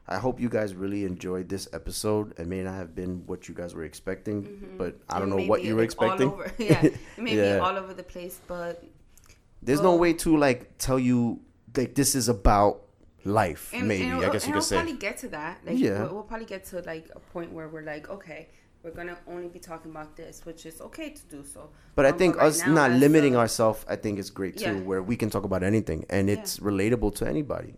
I 0.09 0.19
hope 0.19 0.41
you 0.41 0.49
guys 0.49 0.75
really 0.75 1.05
enjoyed 1.05 1.49
this 1.49 1.69
episode. 1.73 2.39
It 2.39 2.47
may 2.47 2.63
not 2.63 2.75
have 2.75 2.95
been 2.95 3.23
what 3.27 3.49
you 3.49 3.55
guys 3.55 3.75
were 3.75 3.85
expecting, 3.85 4.43
mm-hmm. 4.43 4.77
but 4.79 4.97
I 5.09 5.19
don't 5.21 5.31
know 5.31 5.45
what 5.47 5.63
you 5.63 5.77
were 5.77 5.83
expecting. 5.85 6.29
over- 6.29 6.53
yeah, 6.59 6.85
it 6.85 6.97
may 7.19 7.37
Yeah. 7.37 7.55
be 7.55 7.61
all 7.61 7.77
over 7.77 7.95
the 7.95 8.03
place, 8.03 8.41
but 8.47 8.83
There's 9.63 9.81
no 9.81 9.95
way 9.95 10.13
to 10.15 10.37
like 10.37 10.77
tell 10.79 10.99
you 10.99 11.41
like 11.77 11.95
this 11.95 12.15
is 12.17 12.29
about 12.29 12.83
life. 13.25 13.71
and, 13.73 13.87
maybe 13.87 14.03
and 14.05 14.25
I 14.25 14.31
guess 14.33 14.47
you 14.47 14.53
could 14.53 14.61
we'll 14.61 14.81
probably 14.81 14.95
get 14.99 15.19
to 15.19 15.29
that. 15.29 15.61
Like, 15.65 15.79
Yeah. 15.79 16.03
we'll, 16.03 16.15
we'll 16.15 16.23
probably 16.25 16.47
get 16.47 16.65
to 16.67 16.81
like 16.83 17.09
a 17.15 17.21
point 17.21 17.53
where 17.53 17.69
we're 17.69 17.83
like, 17.85 18.11
okay, 18.11 18.49
we're 18.83 18.91
gonna 18.91 19.17
only 19.29 19.49
be 19.49 19.59
talking 19.59 19.91
about 19.91 20.17
this, 20.17 20.45
which 20.45 20.67
is 20.67 20.81
okay 20.81 21.11
to 21.11 21.23
do 21.27 21.45
so. 21.45 21.71
But 21.95 22.07
I 22.07 22.11
Um, 22.11 22.19
think 22.19 22.37
right 22.37 22.47
us 22.47 22.61
now, 22.67 22.75
not 22.75 22.91
limiting 22.93 23.37
ourselves, 23.37 23.85
I 23.89 23.97
think 23.97 24.19
is 24.19 24.31
great 24.31 24.57
too, 24.57 24.65
Yeah. 24.65 24.81
where 24.81 25.03
we 25.03 25.17
can 25.17 25.31
talk 25.31 25.45
about 25.45 25.63
anything 25.63 26.05
and 26.11 26.29
it's 26.29 26.59
relatable 26.59 27.15
to 27.17 27.29
anybody. 27.29 27.75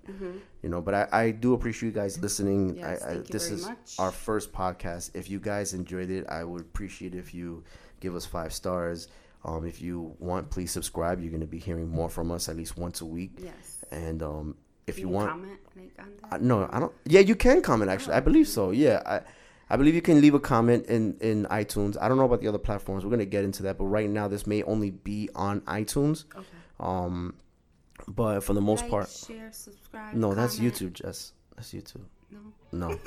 You 0.63 0.71
know, 0.71 0.81
but 0.81 0.95
I, 0.95 1.09
I 1.13 1.31
do 1.33 1.53
appreciate 1.53 1.91
you 1.91 1.95
guys 1.95 2.19
listening. 2.21 2.71
Mm-hmm. 2.71 2.79
Yes, 2.79 3.03
I, 3.03 3.09
I, 3.11 3.13
you 3.17 3.23
this 3.25 3.49
very 3.49 3.61
is 3.61 3.67
much. 3.67 3.95
our 3.99 4.11
first 4.11 4.53
podcast. 4.53 5.11
If 5.15 5.29
you 5.29 5.39
guys 5.41 5.75
enjoyed 5.75 6.09
it, 6.11 6.25
I 6.29 6.43
would 6.45 6.63
appreciate 6.63 7.15
if 7.15 7.35
you 7.35 7.65
give 8.01 8.15
us 8.17 8.25
five 8.25 8.53
stars. 8.55 9.09
Um, 9.45 9.67
if 9.67 9.83
you 9.83 10.17
want, 10.21 10.49
please 10.49 10.71
subscribe. 10.71 11.21
You're 11.21 11.31
going 11.31 11.43
to 11.43 11.47
be 11.47 11.59
hearing 11.59 11.91
more 11.91 12.09
from 12.09 12.31
us 12.31 12.49
at 12.49 12.57
least 12.57 12.79
once 12.79 13.03
a 13.03 13.05
week. 13.05 13.33
Yes. 13.37 13.85
And 13.91 14.23
um, 14.23 14.57
if 14.87 14.95
Can 14.95 15.03
you 15.03 15.09
want, 15.11 15.29
comment 15.29 15.59
like 15.77 15.93
on 15.99 16.07
that. 16.23 16.33
I, 16.33 16.39
no, 16.39 16.67
I 16.73 16.81
don't. 16.81 16.93
Yeah, 17.05 17.21
you 17.21 17.35
can 17.35 17.61
comment. 17.61 17.91
Actually, 17.91 18.15
I 18.15 18.21
believe 18.21 18.49
so. 18.49 18.71
Yeah, 18.71 19.03
I, 19.05 19.21
I 19.71 19.77
believe 19.77 19.95
you 19.95 20.03
can 20.03 20.21
leave 20.21 20.35
a 20.35 20.41
comment 20.41 20.87
in 20.87 21.17
in 21.21 21.47
iTunes. 21.47 21.97
I 22.01 22.09
don't 22.09 22.19
know 22.19 22.25
about 22.25 22.41
the 22.41 22.49
other 22.49 22.59
platforms. 22.59 23.05
We're 23.05 23.11
gonna 23.11 23.25
get 23.25 23.45
into 23.45 23.63
that, 23.65 23.79
but 23.79 23.87
right 23.87 24.09
now 24.09 24.29
this 24.29 24.47
may 24.47 24.63
only 24.65 24.91
be 24.91 25.29
on 25.35 25.61
iTunes. 25.63 26.25
okay. 26.35 26.47
Um, 26.81 27.35
but 28.09 28.41
for 28.41 28.53
the 28.53 28.61
most 28.61 28.83
like, 28.83 28.91
part, 28.91 29.09
share, 29.09 29.51
subscribe. 29.53 30.15
no, 30.15 30.35
that's 30.35 30.57
comment. 30.57 30.75
YouTube. 30.75 30.93
Jess, 30.93 31.33
that's 31.57 31.73
YouTube. 31.73 32.03
No. 32.31 32.41
No. 32.73 32.99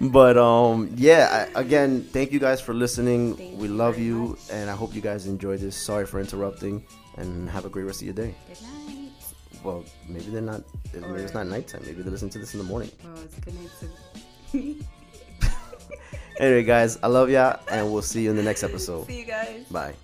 but 0.10 0.38
um, 0.38 0.90
yeah. 0.96 1.48
I, 1.54 1.60
again, 1.60 2.02
thank 2.02 2.32
you 2.32 2.38
guys 2.40 2.60
for 2.60 2.72
listening. 2.72 3.36
Thank 3.36 3.58
we 3.58 3.68
you 3.68 3.74
love 3.74 3.98
you, 3.98 4.28
much. 4.28 4.38
and 4.50 4.70
I 4.70 4.74
hope 4.74 4.94
you 4.94 5.02
guys 5.02 5.26
enjoyed 5.26 5.60
this. 5.60 5.76
Sorry 5.76 6.06
for 6.06 6.18
interrupting, 6.18 6.84
and 7.18 7.48
have 7.50 7.66
a 7.66 7.68
great 7.68 7.84
rest 7.84 8.00
of 8.00 8.06
your 8.06 8.14
day. 8.14 8.34
Good 8.48 8.62
night. 8.62 9.10
Well, 9.62 9.84
maybe 10.08 10.30
they're 10.30 10.40
not. 10.40 10.62
Maybe 10.94 11.22
it's 11.22 11.34
not 11.34 11.46
nighttime. 11.46 11.82
Maybe 11.84 12.02
they 12.02 12.10
listen 12.10 12.30
to 12.30 12.38
this 12.38 12.54
in 12.54 12.58
the 12.58 12.64
morning. 12.64 12.90
Well, 13.04 13.22
it's 13.22 13.38
good 13.38 13.54
night 13.54 13.70
to. 13.80 13.86
Anyway, 16.38 16.64
guys, 16.64 16.98
I 17.02 17.06
love 17.06 17.30
y'all, 17.30 17.58
and 17.70 17.90
we'll 17.90 18.02
see 18.02 18.22
you 18.22 18.30
in 18.30 18.36
the 18.36 18.42
next 18.42 18.62
episode. 18.62 19.06
See 19.06 19.20
you 19.20 19.24
guys. 19.24 19.64
Bye. 19.70 19.94